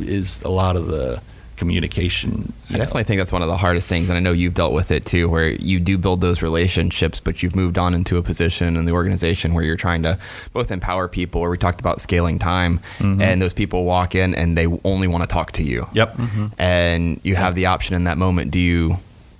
is 0.00 0.42
a 0.42 0.50
lot 0.50 0.76
of 0.76 0.86
the 0.86 1.20
communication. 1.62 2.52
I 2.68 2.72
you 2.72 2.78
know. 2.78 2.84
definitely 2.84 3.04
think 3.04 3.20
that's 3.20 3.30
one 3.30 3.42
of 3.42 3.48
the 3.48 3.56
hardest 3.56 3.88
things, 3.88 4.08
and 4.08 4.16
I 4.16 4.20
know 4.20 4.32
you've 4.32 4.54
dealt 4.54 4.72
with 4.72 4.90
it 4.90 5.06
too, 5.06 5.28
where 5.28 5.48
you 5.48 5.78
do 5.78 5.96
build 5.96 6.20
those 6.20 6.42
relationships, 6.42 7.20
but 7.20 7.42
you've 7.42 7.54
moved 7.54 7.78
on 7.78 7.94
into 7.94 8.18
a 8.18 8.22
position 8.22 8.76
in 8.76 8.84
the 8.84 8.92
organization 8.92 9.54
where 9.54 9.62
you're 9.62 9.76
trying 9.76 10.02
to 10.02 10.18
both 10.52 10.72
empower 10.72 11.06
people, 11.06 11.40
where 11.40 11.50
we 11.50 11.58
talked 11.58 11.78
about 11.78 12.00
scaling 12.00 12.40
time, 12.40 12.80
mm-hmm. 12.98 13.22
and 13.22 13.40
those 13.40 13.54
people 13.54 13.84
walk 13.84 14.14
in 14.16 14.34
and 14.34 14.58
they 14.58 14.66
only 14.84 15.06
want 15.06 15.22
to 15.22 15.28
talk 15.28 15.52
to 15.52 15.62
you. 15.62 15.86
Yep. 15.92 16.16
Mm-hmm. 16.16 16.46
And 16.58 17.20
you 17.22 17.36
have 17.36 17.54
the 17.54 17.66
option 17.66 17.94
in 17.94 18.04
that 18.04 18.18
moment. 18.18 18.50
Do 18.50 18.58
you 18.58 18.96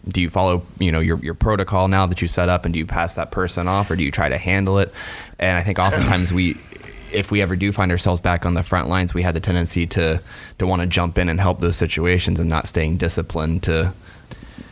do 0.06 0.20
you 0.20 0.30
follow 0.30 0.62
you 0.78 0.92
know 0.92 1.00
your 1.00 1.18
your 1.18 1.34
protocol 1.34 1.88
now 1.88 2.06
that 2.06 2.22
you 2.22 2.28
set 2.28 2.48
up, 2.48 2.64
and 2.64 2.72
do 2.72 2.78
you 2.78 2.86
pass 2.86 3.14
that 3.14 3.30
person 3.32 3.66
off, 3.66 3.90
or 3.90 3.96
do 3.96 4.04
you 4.04 4.10
try 4.10 4.28
to 4.28 4.38
handle 4.38 4.78
it? 4.78 4.92
And 5.38 5.58
I 5.58 5.62
think 5.62 5.78
oftentimes 5.78 6.32
we. 6.32 6.56
If 7.12 7.30
we 7.30 7.42
ever 7.42 7.56
do 7.56 7.72
find 7.72 7.90
ourselves 7.90 8.20
back 8.20 8.46
on 8.46 8.54
the 8.54 8.62
front 8.62 8.88
lines, 8.88 9.14
we 9.14 9.22
have 9.22 9.34
the 9.34 9.40
tendency 9.40 9.86
to 9.88 10.20
to 10.58 10.66
want 10.66 10.82
to 10.82 10.86
jump 10.86 11.18
in 11.18 11.28
and 11.28 11.40
help 11.40 11.60
those 11.60 11.76
situations 11.76 12.40
and 12.40 12.48
not 12.48 12.68
staying 12.68 12.96
disciplined 12.96 13.62
to 13.64 13.92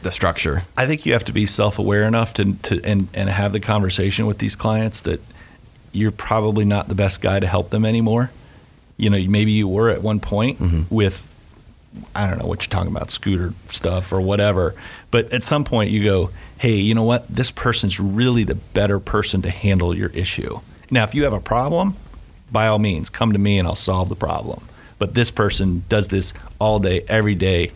the 0.03 0.11
structure. 0.11 0.62
I 0.76 0.86
think 0.86 1.05
you 1.05 1.12
have 1.12 1.24
to 1.26 1.32
be 1.32 1.47
self-aware 1.47 2.05
enough 2.05 2.34
to, 2.34 2.55
to 2.55 2.80
and, 2.84 3.09
and 3.12 3.28
have 3.28 3.53
the 3.53 3.61
conversation 3.61 4.26
with 4.26 4.38
these 4.38 4.57
clients 4.57 5.01
that 5.03 5.20
you're 5.93 6.12
probably 6.12 6.64
not 6.64 6.88
the 6.88 6.95
best 6.95 7.20
guy 7.20 7.41
to 7.41 7.47
help 7.47 7.70
them 7.70 7.84
anymore. 7.84 8.30
You 8.97 9.11
know, 9.11 9.18
maybe 9.28 9.53
you 9.53 9.68
were 9.68 9.91
at 9.91 10.03
one 10.03 10.20
point 10.20 10.59
mm-hmm. 10.59 10.95
with 10.95 11.26
I 12.14 12.28
don't 12.28 12.38
know 12.38 12.47
what 12.47 12.62
you're 12.62 12.70
talking 12.70 12.95
about, 12.95 13.11
scooter 13.11 13.53
stuff 13.68 14.12
or 14.12 14.20
whatever. 14.20 14.74
But 15.11 15.32
at 15.32 15.43
some 15.43 15.64
point 15.64 15.91
you 15.91 16.05
go, 16.05 16.30
hey, 16.59 16.76
you 16.76 16.95
know 16.95 17.03
what? 17.03 17.26
This 17.28 17.51
person's 17.51 17.99
really 17.99 18.45
the 18.45 18.55
better 18.55 19.01
person 19.01 19.43
to 19.43 19.51
handle 19.51 19.97
your 19.97 20.11
issue. 20.11 20.61
Now, 20.91 21.05
if 21.05 21.14
you 21.14 21.24
have 21.24 21.32
a 21.32 21.41
problem, 21.41 21.97
by 22.51 22.67
all 22.67 22.79
means, 22.79 23.09
come 23.09 23.33
to 23.33 23.39
me 23.39 23.59
and 23.59 23.67
I'll 23.67 23.75
solve 23.75 24.09
the 24.09 24.17
problem. 24.17 24.67
But 24.99 25.15
this 25.15 25.31
person 25.31 25.85
does 25.89 26.09
this 26.09 26.35
all 26.59 26.79
day, 26.79 27.05
every 27.09 27.35
day, 27.35 27.73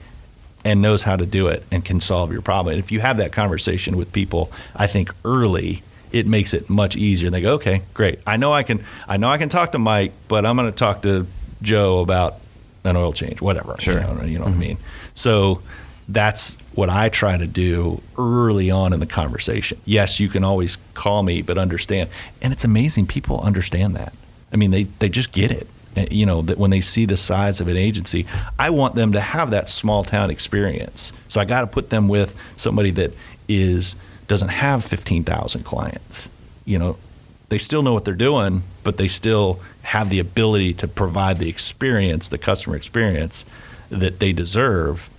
and 0.65 0.81
knows 0.81 1.03
how 1.03 1.17
to 1.17 1.27
do 1.27 1.49
it 1.49 1.63
and 1.71 1.85
can 1.85 2.01
solve 2.01 2.33
your 2.33 2.43
problem. 2.43 2.75
And 2.75 2.83
if 2.83 2.91
you 2.91 3.01
have 3.01 3.19
that 3.19 3.33
conversation 3.33 3.97
with 3.97 4.13
people, 4.13 4.51
I 4.75 4.87
think 4.87 5.15
early 5.25 5.83
it 6.13 6.27
makes 6.27 6.55
it 6.55 6.71
much 6.71 6.97
easier. 6.97 7.27
And 7.27 7.35
they 7.35 7.41
go, 7.41 7.55
okay, 7.55 7.83
great. 7.93 8.21
I 8.27 8.37
know 8.37 8.53
I 8.53 8.63
can. 8.63 8.85
I 9.09 9.17
know 9.17 9.29
I 9.29 9.39
can 9.39 9.49
talk 9.49 9.73
to 9.73 9.79
Mike, 9.79 10.13
but 10.29 10.47
I'm 10.47 10.57
going 10.57 10.71
to 10.71 10.77
talk 10.77 11.03
to 11.03 11.27
Joe 11.61 12.01
about 12.01 12.37
an 12.85 12.97
oil 12.97 13.13
change, 13.13 13.41
whatever. 13.41 13.77
Sure. 13.79 14.01
You 14.01 14.01
know, 14.01 14.23
you 14.23 14.39
know 14.39 14.45
what 14.45 14.49
I 14.49 14.53
mm-hmm. 14.53 14.61
mean? 14.61 14.79
So 15.15 15.61
that's 16.09 16.57
what 16.75 16.91
I 16.91 17.09
try 17.09 17.37
to 17.37 17.47
do 17.47 18.03
early 18.19 18.71
on 18.71 18.93
in 18.93 19.01
the 19.01 19.07
conversation. 19.07 19.81
Yes, 19.85 20.21
you 20.21 20.29
can 20.29 20.45
always 20.45 20.77
call 20.93 21.23
me, 21.23 21.43
but 21.43 21.59
understand. 21.59 22.11
And 22.43 22.53
it's 22.53 22.65
amazing 22.65 23.07
people 23.07 23.41
understand 23.41 23.97
that. 23.97 24.13
I 24.55 24.57
mean, 24.57 24.71
they, 24.71 24.85
they 24.85 25.09
just 25.09 25.33
get 25.33 25.51
it. 25.51 25.67
Uh, 25.97 26.07
You 26.11 26.25
know, 26.25 26.41
that 26.43 26.57
when 26.57 26.71
they 26.71 26.81
see 26.81 27.05
the 27.05 27.17
size 27.17 27.61
of 27.61 27.69
an 27.69 27.77
agency, 27.77 28.25
I 28.59 28.71
want 28.71 28.95
them 28.95 29.13
to 29.13 29.21
have 29.21 29.51
that 29.51 29.69
small 29.69 30.05
town 30.05 30.31
experience. 30.31 31.13
So 31.29 31.41
I 31.41 31.45
got 31.45 31.63
to 31.63 31.67
put 31.67 31.91
them 31.91 32.09
with 32.09 32.37
somebody 32.57 32.93
that 32.93 33.13
is 33.49 33.97
doesn't 34.27 34.49
have 34.49 34.83
15,000 34.83 35.65
clients. 35.65 36.31
You 36.65 36.79
know, 36.79 36.97
they 37.51 37.59
still 37.59 37.83
know 37.83 37.93
what 37.93 38.07
they're 38.07 38.15
doing, 38.15 38.63
but 38.83 38.97
they 38.97 39.09
still 39.09 39.61
have 39.83 40.09
the 40.09 40.19
ability 40.19 40.73
to 40.75 40.89
provide 40.89 41.37
the 41.39 41.49
experience, 41.51 42.29
the 42.29 42.39
customer 42.39 42.75
experience 42.75 43.45
that 43.91 44.21
they 44.21 44.33
deserve 44.33 45.11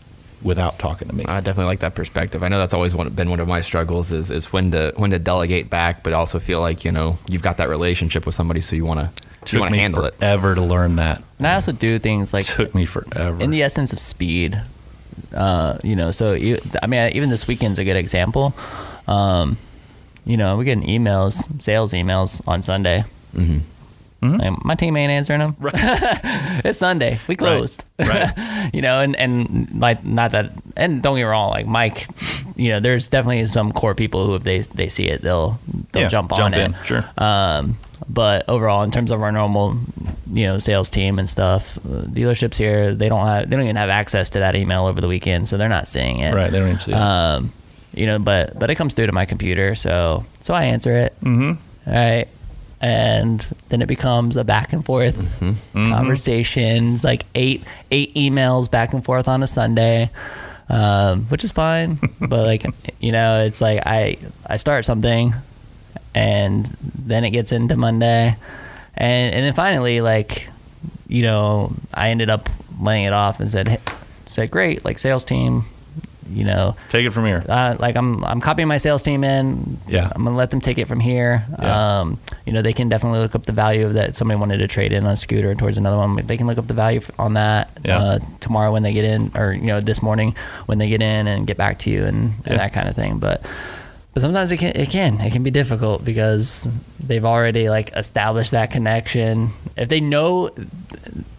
without 0.42 0.78
talking 0.80 1.08
to 1.08 1.14
me. 1.16 1.26
I 1.26 1.40
definitely 1.40 1.66
like 1.66 1.80
that 1.80 1.96
perspective. 1.96 2.44
I 2.44 2.48
know 2.48 2.58
that's 2.60 2.74
always 2.74 2.94
one, 2.96 3.10
been 3.10 3.30
one 3.30 3.40
of 3.40 3.48
my 3.48 3.62
struggles 3.62 4.12
is, 4.12 4.32
is 4.32 4.52
when 4.54 4.72
to 4.72 4.94
when 4.96 5.12
to 5.12 5.20
delegate 5.20 5.70
back, 5.70 6.04
but 6.04 6.14
also 6.14 6.40
feel 6.40 6.62
like 6.62 6.86
you 6.86 6.92
know 6.92 7.18
you've 7.28 7.42
got 7.42 7.58
that 7.58 7.70
relationship 7.70 8.26
with 8.26 8.36
somebody, 8.36 8.62
so 8.62 8.76
you 8.76 8.86
want 8.86 9.00
to 9.00 9.06
you 9.06 9.46
Took 9.46 9.60
want 9.62 9.70
to 9.70 9.74
me 9.74 9.78
handle 9.80 10.04
it. 10.06 10.16
forever 10.18 10.56
to 10.56 10.62
learn 10.62 10.96
that. 10.98 11.22
And 11.38 11.48
I 11.48 11.56
also 11.56 11.72
do 11.72 12.00
things 12.00 12.34
like 12.34 12.46
Took 12.46 12.74
me 12.74 12.86
forever. 12.86 13.42
in 13.44 13.50
the 13.52 13.62
essence 13.64 13.94
of 13.94 14.00
speed. 14.00 14.62
Uh, 15.34 15.78
you 15.84 15.96
know, 15.96 16.12
so 16.12 16.34
you, 16.34 16.60
I 16.84 16.88
mean, 16.88 17.12
even 17.16 17.30
this 17.30 17.48
weekend's 17.48 17.80
a 17.80 17.84
good 17.86 17.96
example. 17.96 18.54
Um, 19.08 19.58
you 20.26 20.36
know, 20.38 20.58
we're 20.58 20.64
getting 20.66 20.84
emails, 20.88 21.62
sales 21.62 21.94
emails 21.94 22.46
on 22.48 22.62
Sunday. 22.64 23.04
Mhm. 24.22 24.40
Like, 24.40 24.66
my 24.66 24.76
team 24.76 24.96
ain't 24.98 25.12
answering 25.12 25.40
them. 25.40 25.56
it's 26.64 26.80
Sunday. 26.80 27.20
We 27.28 27.36
closed. 27.36 27.84
Right. 28.00 28.70
you 28.74 28.82
know, 28.82 29.00
and 29.00 29.16
and 29.18 29.70
like 29.80 30.04
not 30.06 30.32
that. 30.32 30.52
And 30.76 31.02
don't 31.04 31.16
get 31.16 31.22
me 31.22 31.24
wrong. 31.24 31.50
Like 31.50 31.68
Mike, 31.68 32.08
you 32.56 32.70
know, 32.72 32.80
there's 32.80 33.08
definitely 33.08 33.46
some 33.46 33.72
core 33.72 33.94
people 33.96 34.26
who 34.26 34.36
if 34.36 34.44
they 34.44 34.60
they 34.60 34.88
see 34.90 35.06
it, 35.10 35.22
they'll 35.22 35.60
they'll 35.92 36.04
Yeah, 36.04 36.10
jump 36.10 36.32
on 36.32 36.38
jump 36.38 36.56
it. 36.56 36.60
in, 36.62 36.76
sure. 36.86 37.06
Um, 37.18 37.78
but 38.10 38.48
overall, 38.48 38.84
in 38.84 38.92
terms 38.92 39.12
of 39.12 39.22
our 39.22 39.32
normal, 39.32 39.78
you 40.32 40.46
know, 40.46 40.60
sales 40.60 40.90
team 40.90 41.18
and 41.20 41.30
stuff, 41.30 41.78
uh, 41.78 42.02
dealerships 42.08 42.56
here 42.56 42.94
they 42.94 43.10
don't 43.10 43.26
have 43.26 43.50
they 43.50 43.56
don't 43.56 43.66
even 43.66 43.76
have 43.78 43.90
access 43.90 44.30
to 44.32 44.40
that 44.40 44.56
email 44.56 44.86
over 44.86 45.02
the 45.02 45.08
weekend, 45.08 45.50
so 45.50 45.58
they're 45.58 45.70
not 45.70 45.88
seeing 45.88 46.20
it. 46.20 46.34
Right, 46.34 46.52
they 46.52 46.60
don't 46.60 46.68
even 46.70 46.80
see 46.80 46.92
it. 46.92 46.98
Um, 46.98 47.52
you 47.94 48.06
know, 48.06 48.20
but 48.20 48.58
but 48.60 48.70
it 48.70 48.76
comes 48.76 48.94
through 48.94 49.08
to 49.08 49.12
my 49.14 49.26
computer, 49.26 49.76
so 49.76 50.26
so 50.40 50.54
I 50.54 50.66
answer 50.66 50.96
it. 50.96 51.16
Mm-hmm. 51.22 51.92
right, 51.92 52.28
and 52.86 53.42
then 53.70 53.82
it 53.82 53.88
becomes 53.88 54.38
a 54.38 54.44
back 54.44 54.74
and 54.74 54.86
forth 54.86 55.18
Mm-hmm. 55.42 55.90
conversations, 55.92 57.04
like 57.04 57.24
eight 57.34 57.64
eight 57.92 58.14
emails 58.16 58.70
back 58.70 58.94
and 58.94 59.04
forth 59.04 59.28
on 59.28 59.42
a 59.44 59.48
Sunday. 59.48 60.10
Um, 60.68 61.26
which 61.26 61.44
is 61.44 61.52
fine, 61.52 62.00
but 62.20 62.44
like 62.46 62.66
you 63.00 63.12
know, 63.12 63.44
it's 63.44 63.62
like 63.62 63.82
I 63.86 64.18
I 64.48 64.58
start 64.58 64.84
something, 64.86 65.34
and 66.16 66.66
then 67.06 67.24
it 67.24 67.32
gets 67.32 67.52
into 67.52 67.76
Monday, 67.76 68.36
and 68.96 69.36
and 69.36 69.46
then 69.46 69.54
finally 69.54 70.02
like, 70.02 70.48
you 71.08 71.22
know, 71.22 71.72
I 71.94 72.10
ended 72.10 72.30
up 72.32 72.50
laying 72.82 73.06
it 73.06 73.14
off 73.14 73.40
and 73.40 73.48
said, 73.50 73.68
hey, 73.68 73.78
said 74.26 74.50
great, 74.52 74.84
like 74.84 74.98
sales 75.00 75.24
team, 75.24 75.64
you 76.30 76.44
know, 76.44 76.76
Take 76.90 77.06
it 77.06 77.12
from 77.12 77.26
here. 77.26 77.44
uh, 77.48 77.76
like 77.80 77.96
I'm 77.96 78.24
I'm 78.26 78.42
copying 78.42 78.68
my 78.68 78.78
sales 78.78 79.04
team 79.04 79.24
in. 79.24 79.78
Yeah. 79.88 80.12
I'm 80.14 80.24
gonna 80.24 80.38
let 80.38 80.50
them 80.52 80.60
take 80.62 80.78
it 80.78 80.88
from 80.88 81.00
here. 81.00 81.44
Yeah. 81.60 82.00
Um, 82.00 82.20
you 82.46 82.54
know, 82.54 82.62
they 82.62 82.74
can 82.74 82.90
definitely 82.90 83.20
look 83.20 83.36
up 83.36 83.46
the 83.46 83.52
value 83.52 83.86
of 83.86 83.94
that. 83.94 84.16
Somebody 84.16 84.40
wanted 84.40 84.58
to 84.58 84.68
trade 84.68 84.92
in 84.92 85.06
a 85.06 85.16
scooter 85.16 85.54
towards 85.56 85.78
another 85.78 85.98
one. 85.98 86.16
They 86.26 86.38
can 86.38 86.48
look 86.48 86.58
up 86.58 86.68
the 86.68 86.74
value 86.74 87.02
on 87.20 87.34
that 87.36 87.70
Yeah. 87.84 87.98
uh, 88.00 88.20
tomorrow 88.40 88.72
when 88.72 88.84
they 88.84 88.94
get 88.94 89.06
in, 89.06 89.32
or 89.36 89.54
you 89.54 89.68
know, 89.68 89.82
this 89.82 90.02
morning 90.02 90.36
when 90.66 90.78
they 90.78 90.90
get 90.90 91.02
in 91.02 91.28
and 91.28 91.46
get 91.46 91.58
back 91.58 91.80
to 91.80 91.90
you 91.90 92.06
and, 92.06 92.32
and 92.46 92.48
Yeah. 92.48 92.58
that 92.58 92.74
kind 92.74 92.88
of 92.90 92.96
thing. 92.96 93.20
But 93.20 93.42
but 94.14 94.22
sometimes 94.22 94.52
it 94.52 94.58
can 94.58 94.72
it 94.76 94.90
can 94.90 95.20
it 95.22 95.32
can 95.34 95.44
be 95.44 95.52
difficult 95.52 96.04
because 96.06 96.68
they've 97.06 97.26
already 97.26 97.70
like 97.70 97.92
established 97.96 98.52
that 98.52 98.72
connection. 98.72 99.50
If 99.78 99.90
they 99.90 100.00
know, 100.00 100.50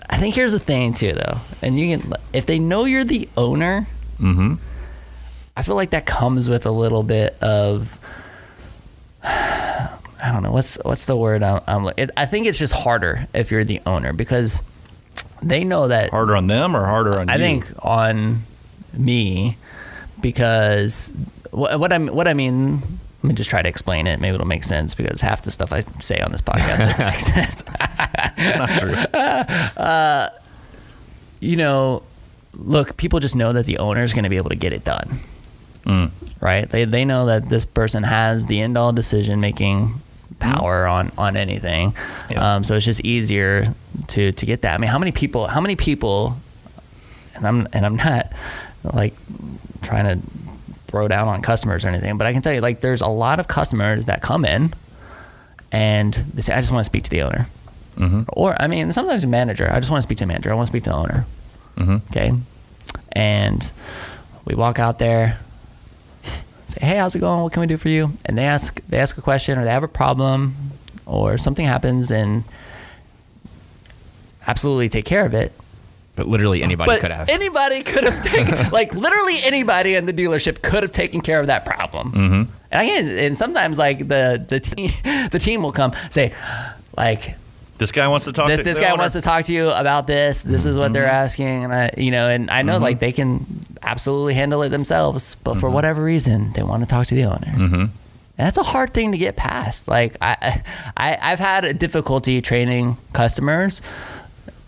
I 0.08 0.18
think 0.18 0.34
here's 0.34 0.52
the 0.52 0.58
thing 0.60 0.94
too 0.94 1.12
though, 1.12 1.38
and 1.62 1.78
you 1.78 1.96
can 1.98 2.12
if 2.32 2.46
they 2.46 2.58
know 2.58 2.84
you're 2.84 3.02
the 3.04 3.28
owner. 3.36 3.86
Mm-hmm. 4.20 4.54
I 5.56 5.62
feel 5.62 5.74
like 5.74 5.90
that 5.90 6.06
comes 6.06 6.48
with 6.50 6.66
a 6.66 6.70
little 6.70 7.02
bit 7.02 7.36
of 7.42 7.98
I 9.24 10.30
don't 10.32 10.42
know 10.42 10.52
what's 10.52 10.76
what's 10.84 11.04
the 11.06 11.16
word 11.16 11.42
I'm, 11.42 11.60
I'm 11.66 11.90
it, 11.96 12.10
I 12.16 12.26
think 12.26 12.46
it's 12.46 12.58
just 12.58 12.72
harder 12.74 13.26
if 13.34 13.50
you're 13.50 13.64
the 13.64 13.80
owner 13.86 14.12
because 14.12 14.62
they 15.42 15.64
know 15.64 15.88
that 15.88 16.10
Harder 16.10 16.36
on 16.36 16.46
them 16.46 16.76
or 16.76 16.84
harder 16.84 17.20
on 17.20 17.28
I 17.30 17.34
you? 17.34 17.40
think 17.40 17.72
on 17.84 18.42
me 18.92 19.56
because 20.20 21.16
what, 21.50 21.78
what 21.78 21.92
I 21.92 21.98
what 21.98 22.28
I 22.28 22.34
mean 22.34 22.80
let 23.22 23.24
me 23.30 23.34
just 23.34 23.50
try 23.50 23.62
to 23.62 23.68
explain 23.68 24.06
it 24.06 24.20
maybe 24.20 24.34
it'll 24.34 24.46
make 24.46 24.64
sense 24.64 24.94
because 24.94 25.20
half 25.20 25.42
the 25.42 25.50
stuff 25.50 25.72
I 25.72 25.82
say 26.00 26.20
on 26.20 26.30
this 26.32 26.42
podcast 26.42 26.78
doesn't 26.78 27.06
make 27.06 27.14
sense 27.20 27.64
Not 28.38 28.68
true. 28.78 28.92
Uh, 28.94 30.28
you 31.40 31.56
know, 31.56 32.02
look, 32.54 32.96
people 32.96 33.20
just 33.20 33.34
know 33.36 33.52
that 33.52 33.66
the 33.66 33.78
owner 33.78 34.02
is 34.02 34.12
going 34.12 34.24
to 34.24 34.30
be 34.30 34.36
able 34.36 34.50
to 34.50 34.56
get 34.56 34.72
it 34.72 34.84
done. 34.84 35.18
Mm. 35.86 36.10
Right? 36.40 36.68
They, 36.68 36.84
they 36.84 37.06
know 37.06 37.26
that 37.26 37.48
this 37.48 37.64
person 37.64 38.02
has 38.02 38.44
the 38.44 38.60
end 38.60 38.76
all 38.76 38.92
decision 38.92 39.40
making 39.40 39.94
power 40.38 40.86
on, 40.86 41.10
on 41.16 41.34
anything. 41.36 41.94
Yeah. 42.28 42.56
Um, 42.56 42.64
so 42.64 42.76
it's 42.76 42.84
just 42.84 43.02
easier 43.04 43.72
to, 44.08 44.32
to 44.32 44.46
get 44.46 44.60
that. 44.62 44.74
I 44.74 44.78
mean, 44.78 44.90
how 44.90 44.98
many 44.98 45.12
people, 45.12 45.46
how 45.46 45.62
many 45.62 45.76
people, 45.76 46.36
and 47.34 47.46
I'm, 47.46 47.68
and 47.72 47.86
I'm 47.86 47.96
not 47.96 48.32
like 48.84 49.14
trying 49.80 50.20
to 50.20 50.26
throw 50.88 51.08
down 51.08 51.28
on 51.28 51.40
customers 51.40 51.84
or 51.84 51.88
anything, 51.88 52.18
but 52.18 52.26
I 52.26 52.32
can 52.32 52.42
tell 52.42 52.52
you, 52.52 52.60
like, 52.60 52.80
there's 52.80 53.00
a 53.00 53.08
lot 53.08 53.40
of 53.40 53.48
customers 53.48 54.06
that 54.06 54.20
come 54.20 54.44
in 54.44 54.74
and 55.72 56.12
they 56.12 56.42
say, 56.42 56.52
I 56.52 56.60
just 56.60 56.70
want 56.70 56.80
to 56.80 56.90
speak 56.90 57.04
to 57.04 57.10
the 57.10 57.22
owner. 57.22 57.46
Mm-hmm. 57.96 58.22
Or, 58.28 58.60
I 58.60 58.66
mean, 58.66 58.92
sometimes 58.92 59.24
a 59.24 59.26
manager. 59.26 59.72
I 59.72 59.80
just 59.80 59.90
want 59.90 60.02
to 60.02 60.06
speak 60.06 60.18
to 60.18 60.24
a 60.24 60.26
manager. 60.26 60.50
I 60.50 60.54
want 60.54 60.66
to 60.66 60.70
speak 60.70 60.84
to 60.84 60.90
the 60.90 60.96
owner. 60.96 61.26
Mm-hmm. 61.76 61.96
Okay. 62.10 62.32
And 63.12 63.70
we 64.44 64.54
walk 64.54 64.78
out 64.78 64.98
there, 64.98 65.38
say, 66.78 66.86
Hey, 66.86 66.96
how's 66.96 67.14
it 67.14 67.20
going? 67.20 67.42
What 67.42 67.52
can 67.52 67.60
we 67.60 67.66
do 67.66 67.76
for 67.76 67.88
you? 67.88 68.12
And 68.24 68.36
they 68.36 68.44
ask 68.44 68.80
they 68.88 68.98
ask 68.98 69.16
a 69.18 69.22
question 69.22 69.58
or 69.58 69.64
they 69.64 69.70
have 69.70 69.82
a 69.82 69.88
problem 69.88 70.54
or 71.04 71.38
something 71.38 71.64
happens 71.64 72.10
and 72.10 72.44
absolutely 74.46 74.88
take 74.88 75.04
care 75.04 75.24
of 75.24 75.34
it. 75.34 75.52
But 76.14 76.28
literally 76.28 76.62
anybody 76.62 76.92
but 76.92 77.00
could 77.00 77.10
have. 77.10 77.28
anybody 77.28 77.82
could 77.82 78.04
have 78.04 78.24
taken 78.24 78.70
like 78.70 78.94
literally 78.94 79.36
anybody 79.42 79.94
in 79.94 80.06
the 80.06 80.14
dealership 80.14 80.62
could 80.62 80.82
have 80.82 80.92
taken 80.92 81.20
care 81.20 81.40
of 81.40 81.48
that 81.48 81.64
problem. 81.64 82.12
Mm-hmm. 82.12 82.52
And 82.70 82.82
again, 82.82 83.18
and 83.18 83.38
sometimes 83.38 83.78
like 83.78 84.08
the 84.08 84.44
the 84.48 84.60
team 84.60 84.90
the 85.30 85.38
team 85.38 85.62
will 85.62 85.72
come 85.72 85.92
say 86.10 86.34
like 86.96 87.36
This 87.78 87.92
guy 87.92 88.08
wants 88.08 88.24
to 88.24 88.32
talk 88.32 88.48
this, 88.48 88.58
to 88.58 88.64
this 88.64 88.78
guy 88.78 88.88
owner. 88.90 88.98
wants 89.00 89.12
to 89.12 89.20
talk 89.20 89.44
to 89.46 89.52
you 89.52 89.68
about 89.70 90.06
this. 90.06 90.42
This 90.42 90.64
is 90.66 90.78
what 90.78 90.86
Mm-hmm. 90.86 90.92
they're 90.94 91.06
asking, 91.10 91.64
and 91.64 91.72
I, 91.74 91.90
you 91.98 92.10
know, 92.10 92.28
and 92.28 92.50
I 92.50 92.62
know 92.62 92.78
like 92.78 93.00
they 93.00 93.12
can 93.12 93.44
absolutely 93.82 94.34
handle 94.34 94.62
it 94.62 94.70
themselves, 94.70 95.34
but 95.36 95.52
Mm-hmm. 95.52 95.60
for 95.60 95.70
whatever 95.70 96.02
reason, 96.02 96.52
they 96.52 96.62
want 96.62 96.82
to 96.84 96.88
talk 96.88 97.06
to 97.08 97.14
the 97.14 97.24
owner. 97.24 97.52
Mm-hmm. 97.52 97.74
And 98.38 98.46
that's 98.46 98.58
a 98.58 98.62
hard 98.62 98.92
thing 98.94 99.12
to 99.12 99.18
get 99.18 99.36
past. 99.36 99.88
Like 99.88 100.16
I, 100.22 100.62
I, 100.96 101.18
I've 101.20 101.38
had 101.38 101.64
a 101.64 101.72
difficulty 101.74 102.40
training 102.42 102.96
customers 103.12 103.80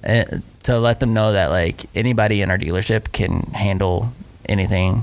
uh, 0.04 0.24
to 0.64 0.78
let 0.78 1.00
them 1.00 1.12
know 1.14 1.32
that 1.32 1.50
like 1.50 1.86
anybody 1.94 2.40
in 2.42 2.50
our 2.50 2.58
dealership 2.58 3.12
can 3.12 3.40
handle 3.52 4.12
anything. 4.46 5.02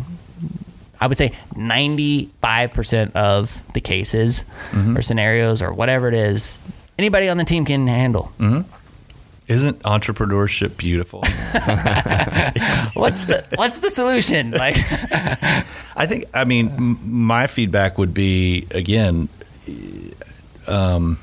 I 1.01 1.07
would 1.07 1.17
say 1.17 1.33
95% 1.55 3.11
of 3.15 3.61
the 3.73 3.81
cases 3.81 4.43
Mm-hmm. 4.71 4.97
or 4.97 5.01
scenarios 5.01 5.61
or 5.61 5.71
whatever 5.73 6.07
it 6.07 6.13
is, 6.15 6.57
anybody 6.97 7.29
on 7.29 7.37
the 7.37 7.45
team 7.45 7.65
can 7.65 7.87
handle. 7.87 8.31
Isn't 9.47 9.79
entrepreneurship 9.83 10.75
beautiful? 10.75 11.19
what's 12.99 13.25
the 13.25 13.45
what's 13.55 13.77
the 13.77 13.91
solution? 13.91 14.49
Like, 14.51 14.75
I 15.95 16.07
think. 16.07 16.25
I 16.33 16.45
mean, 16.45 16.69
m- 16.69 16.99
my 17.03 17.45
feedback 17.45 17.99
would 17.99 18.11
be 18.13 18.65
again, 18.71 19.29
um, 20.67 21.19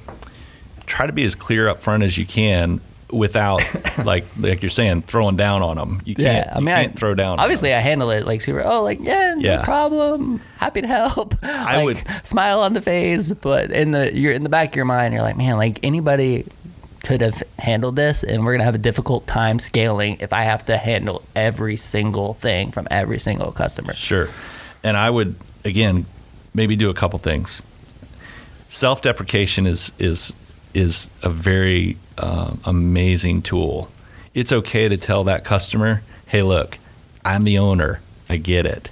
try 0.87 1.07
to 1.07 1.13
be 1.13 1.25
as 1.25 1.35
clear 1.35 1.69
up 1.69 1.79
front 1.81 2.05
as 2.05 2.17
you 2.17 2.25
can 2.25 2.81
without, 3.13 3.63
like, 4.05 4.25
like 4.39 4.63
you're 4.63 4.71
saying, 4.71 5.03
throwing 5.03 5.37
down 5.37 5.63
on 5.63 5.77
them. 5.77 6.01
You 6.05 6.15
can't. 6.15 6.47
yeah, 6.47 6.53
I 6.55 6.59
mean, 6.59 6.69
you 6.69 6.75
can't 6.75 6.93
I, 6.93 6.99
throw 6.99 7.15
down. 7.15 7.33
on 7.35 7.41
Obviously. 7.41 7.73
I 7.75 7.81
handle 7.81 8.11
it 8.11 8.27
like 8.27 8.41
super. 8.41 8.63
Oh, 8.65 8.83
like 8.83 8.99
yeah, 9.01 9.35
no 9.35 9.41
Yeah. 9.41 9.65
problem. 9.65 10.41
Happy 10.57 10.81
to 10.81 10.87
help. 10.89 11.35
I 11.43 11.77
Like, 11.77 11.85
would- 11.85 12.27
smile 12.27 12.61
on 12.61 12.73
the 12.73 12.81
face, 12.83 13.33
but 13.33 13.71
in 13.71 13.91
the 13.93 14.13
you're 14.17 14.33
in 14.33 14.43
the 14.43 14.49
back 14.49 14.71
of 14.71 14.77
your 14.77 14.85
mind, 14.87 15.13
you're 15.15 15.23
like, 15.23 15.37
man, 15.37 15.57
like 15.57 15.79
anybody 15.83 16.47
could 17.05 17.21
have 17.21 17.43
handled 17.59 17.97
this, 17.97 18.23
and 18.23 18.45
we're 18.45 18.53
gonna 18.53 18.63
have 18.65 18.77
a 18.77 18.79
difficult 18.79 19.27
time 19.27 19.59
scaling 19.59 20.19
if 20.21 20.33
I 20.33 20.43
have 20.45 20.65
to 20.67 20.77
handle 20.77 21.23
every 21.35 21.77
single 21.77 22.35
thing 22.35 22.71
from 22.73 22.87
every 22.91 23.19
single 23.19 23.51
customer. 23.53 23.93
Sure. 23.95 24.29
And 24.85 24.97
I 24.97 25.11
would 25.11 25.35
again 25.65 26.07
maybe 26.55 26.77
do 26.77 26.91
a 26.91 26.95
couple 26.95 27.19
things. 27.19 27.61
Self-deprecation 28.69 29.67
is 29.67 29.93
is 29.99 30.33
is 30.75 31.11
a 31.23 31.31
very 31.31 31.97
uh, 32.19 32.55
amazing 32.65 33.43
tool. 33.43 33.91
It's 34.35 34.53
okay 34.53 34.89
to 34.89 34.97
tell 34.97 35.25
that 35.25 35.45
customer, 35.45 36.03
"Hey, 36.27 36.43
look, 36.43 36.79
I'm 37.25 37.45
the 37.45 37.59
owner. 37.59 38.01
I 38.29 38.37
get 38.37 38.67
it, 38.67 38.91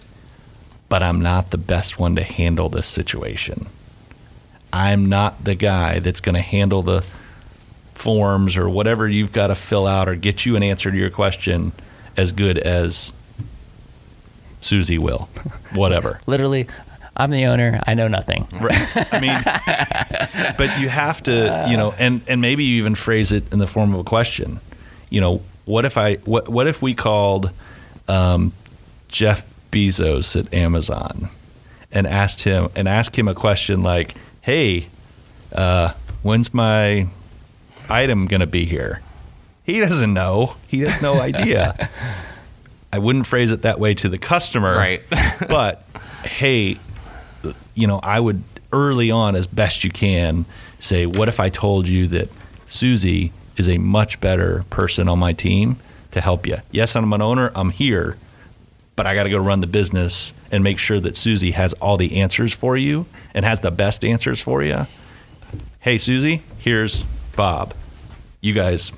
but 0.88 1.02
I'm 1.02 1.20
not 1.20 1.50
the 1.50 1.58
best 1.58 1.98
one 1.98 2.14
to 2.16 2.22
handle 2.22 2.68
this 2.68 2.86
situation. 2.86 3.66
I'm 4.72 5.06
not 5.08 5.44
the 5.44 5.54
guy 5.54 5.98
that's 5.98 6.20
going 6.20 6.34
to 6.34 6.40
handle 6.40 6.82
the 6.82 7.04
forms 7.94 8.56
or 8.56 8.68
whatever 8.68 9.08
you've 9.08 9.32
got 9.32 9.48
to 9.48 9.54
fill 9.54 9.86
out 9.86 10.08
or 10.08 10.14
get 10.14 10.46
you 10.46 10.56
an 10.56 10.62
answer 10.62 10.90
to 10.90 10.96
your 10.96 11.10
question 11.10 11.72
as 12.16 12.32
good 12.32 12.58
as 12.58 13.12
Susie 14.60 14.98
will. 14.98 15.28
Whatever. 15.74 16.20
Literally, 16.26 16.66
I'm 17.16 17.30
the 17.30 17.44
owner. 17.46 17.80
I 17.86 17.94
know 17.94 18.08
nothing. 18.08 18.46
Right. 18.52 19.12
I 19.12 19.20
mean, 19.20 20.54
but 20.56 20.78
you 20.80 20.88
have 20.88 21.22
to, 21.24 21.66
you 21.68 21.76
know, 21.76 21.94
and 21.98 22.22
and 22.28 22.40
maybe 22.40 22.64
you 22.64 22.78
even 22.78 22.94
phrase 22.94 23.32
it 23.32 23.52
in 23.52 23.58
the 23.58 23.66
form 23.66 23.92
of 23.94 24.00
a 24.00 24.04
question. 24.04 24.60
You 25.10 25.20
know, 25.20 25.42
what 25.64 25.84
if 25.84 25.96
I 25.96 26.16
what 26.16 26.48
what 26.48 26.66
if 26.66 26.80
we 26.80 26.94
called 26.94 27.50
um, 28.08 28.52
Jeff 29.08 29.46
Bezos 29.70 30.38
at 30.38 30.52
Amazon 30.54 31.28
and 31.92 32.06
asked 32.06 32.42
him 32.42 32.68
and 32.76 32.88
asked 32.88 33.16
him 33.16 33.28
a 33.28 33.34
question 33.34 33.82
like, 33.82 34.14
"Hey, 34.40 34.88
uh, 35.52 35.92
when's 36.22 36.54
my 36.54 37.08
item 37.88 38.26
going 38.26 38.40
to 38.40 38.46
be 38.46 38.64
here?" 38.64 39.02
He 39.64 39.80
doesn't 39.80 40.12
know. 40.12 40.56
He 40.66 40.80
has 40.80 41.00
no 41.00 41.20
idea. 41.20 41.88
I 42.92 42.98
wouldn't 42.98 43.26
phrase 43.26 43.52
it 43.52 43.62
that 43.62 43.78
way 43.78 43.94
to 43.94 44.08
the 44.08 44.18
customer. 44.18 44.74
Right. 44.74 45.02
but 45.48 45.84
hey, 46.24 46.78
you 47.74 47.86
know, 47.86 48.00
I 48.02 48.20
would 48.20 48.42
early 48.72 49.10
on, 49.10 49.34
as 49.34 49.46
best 49.46 49.84
you 49.84 49.90
can, 49.90 50.44
say, 50.78 51.06
what 51.06 51.28
if 51.28 51.40
I 51.40 51.48
told 51.48 51.88
you 51.88 52.06
that 52.08 52.28
Susie 52.66 53.32
is 53.56 53.68
a 53.68 53.78
much 53.78 54.20
better 54.20 54.64
person 54.70 55.08
on 55.08 55.18
my 55.18 55.32
team 55.32 55.76
to 56.10 56.20
help 56.20 56.46
you. 56.46 56.56
Yes, 56.70 56.96
I'm 56.96 57.12
an 57.12 57.22
owner. 57.22 57.52
I'm 57.54 57.70
here, 57.70 58.16
but 58.96 59.06
I 59.06 59.14
got 59.14 59.24
to 59.24 59.30
go 59.30 59.38
run 59.38 59.60
the 59.60 59.66
business 59.66 60.32
and 60.50 60.64
make 60.64 60.78
sure 60.78 60.98
that 61.00 61.16
Susie 61.16 61.52
has 61.52 61.72
all 61.74 61.96
the 61.96 62.20
answers 62.20 62.52
for 62.52 62.76
you 62.76 63.06
and 63.34 63.44
has 63.44 63.60
the 63.60 63.70
best 63.70 64.04
answers 64.04 64.40
for 64.40 64.62
you. 64.62 64.86
Hey, 65.80 65.98
Susie, 65.98 66.42
here's 66.58 67.04
Bob. 67.36 67.74
You 68.40 68.54
guys 68.54 68.92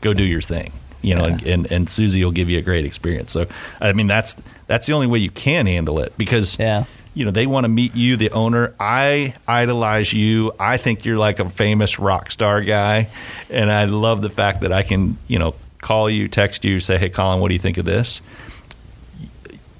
go 0.00 0.12
do 0.14 0.24
your 0.24 0.40
thing. 0.40 0.72
You 1.00 1.14
know, 1.14 1.24
and, 1.26 1.42
and, 1.44 1.72
and 1.72 1.88
Susie 1.88 2.24
will 2.24 2.32
give 2.32 2.48
you 2.48 2.58
a 2.58 2.62
great 2.62 2.84
experience. 2.84 3.30
So, 3.30 3.46
I 3.80 3.92
mean, 3.92 4.08
that's 4.08 4.34
that's 4.66 4.86
the 4.88 4.94
only 4.94 5.06
way 5.06 5.20
you 5.20 5.30
can 5.30 5.66
handle 5.66 6.00
it 6.00 6.12
because 6.18 6.58
Yeah. 6.58 6.84
You 7.18 7.24
know 7.24 7.32
they 7.32 7.48
want 7.48 7.64
to 7.64 7.68
meet 7.68 7.96
you 7.96 8.16
the 8.16 8.30
owner. 8.30 8.74
I 8.78 9.34
idolize 9.48 10.12
you. 10.12 10.52
I 10.58 10.76
think 10.76 11.04
you're 11.04 11.18
like 11.18 11.40
a 11.40 11.50
famous 11.50 11.98
rock 11.98 12.30
star 12.30 12.62
guy. 12.62 13.08
And 13.50 13.72
i 13.72 13.86
love 13.86 14.22
the 14.22 14.30
fact 14.30 14.60
that 14.60 14.72
i 14.72 14.84
can 14.84 15.18
you 15.26 15.38
know 15.40 15.56
call 15.80 16.08
you 16.08 16.28
text 16.28 16.64
you 16.64 16.78
say 16.80 16.96
hey 16.96 17.08
colin 17.08 17.40
what 17.40 17.48
do 17.48 17.54
you 17.54 17.60
think 17.60 17.76
of 17.76 17.84
this? 17.84 18.22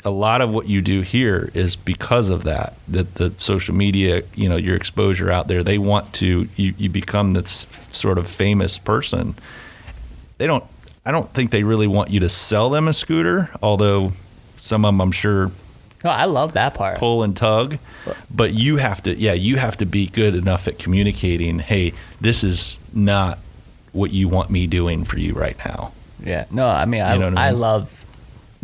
A 0.05 0.11
lot 0.11 0.41
of 0.41 0.51
what 0.51 0.67
you 0.67 0.81
do 0.81 1.03
here 1.03 1.51
is 1.55 1.77
because 1.77 2.29
of 2.29 2.43
that 2.43 2.75
that 2.89 3.15
the 3.15 3.33
social 3.37 3.75
media 3.75 4.25
you 4.35 4.49
know 4.49 4.57
your 4.57 4.75
exposure 4.75 5.31
out 5.31 5.47
there 5.47 5.63
they 5.63 5.79
want 5.79 6.13
to 6.15 6.49
you, 6.57 6.75
you 6.77 6.91
become 6.91 7.35
this 7.35 7.69
sort 7.93 8.19
of 8.19 8.29
famous 8.29 8.79
person. 8.79 9.37
They 10.39 10.49
don't 10.49 10.65
i 11.07 11.13
don't 11.13 11.33
think 11.33 11.53
they 11.53 11.63
really 11.63 11.87
want 11.87 12.11
you 12.11 12.19
to 12.19 12.29
sell 12.29 12.69
them 12.69 12.89
a 12.89 12.93
scooter 12.93 13.49
although 13.63 14.13
some 14.57 14.85
of 14.85 14.89
them 14.89 15.01
i'm 15.01 15.13
sure 15.13 15.53
Oh, 16.05 16.09
I 16.11 16.27
love 16.27 16.53
that 16.55 16.75
part. 16.75 16.99
pull 16.99 17.23
and 17.25 17.37
tug 17.37 17.79
but 18.31 18.53
you 18.55 18.77
have 18.77 19.03
to 19.03 19.15
yeah 19.15 19.33
you 19.33 19.57
have 19.57 19.77
to 19.79 19.87
be 19.87 20.07
good 20.07 20.35
enough 20.35 20.69
at 20.69 20.79
communicating 20.79 21.59
hey 21.59 21.93
this 22.21 22.45
is 22.45 22.79
not 22.95 23.39
what 23.93 24.11
you 24.13 24.29
want 24.29 24.49
me 24.51 24.67
doing 24.67 25.05
for 25.05 25.19
you 25.19 25.35
right 25.35 25.57
now 25.67 25.93
Yeah. 26.25 26.45
No, 26.51 26.67
I 26.67 26.85
mean, 26.85 27.03
I, 27.03 27.15
You 27.15 27.31
know 27.31 27.37
I 27.37 27.49
I, 27.49 27.51
love 27.51 28.05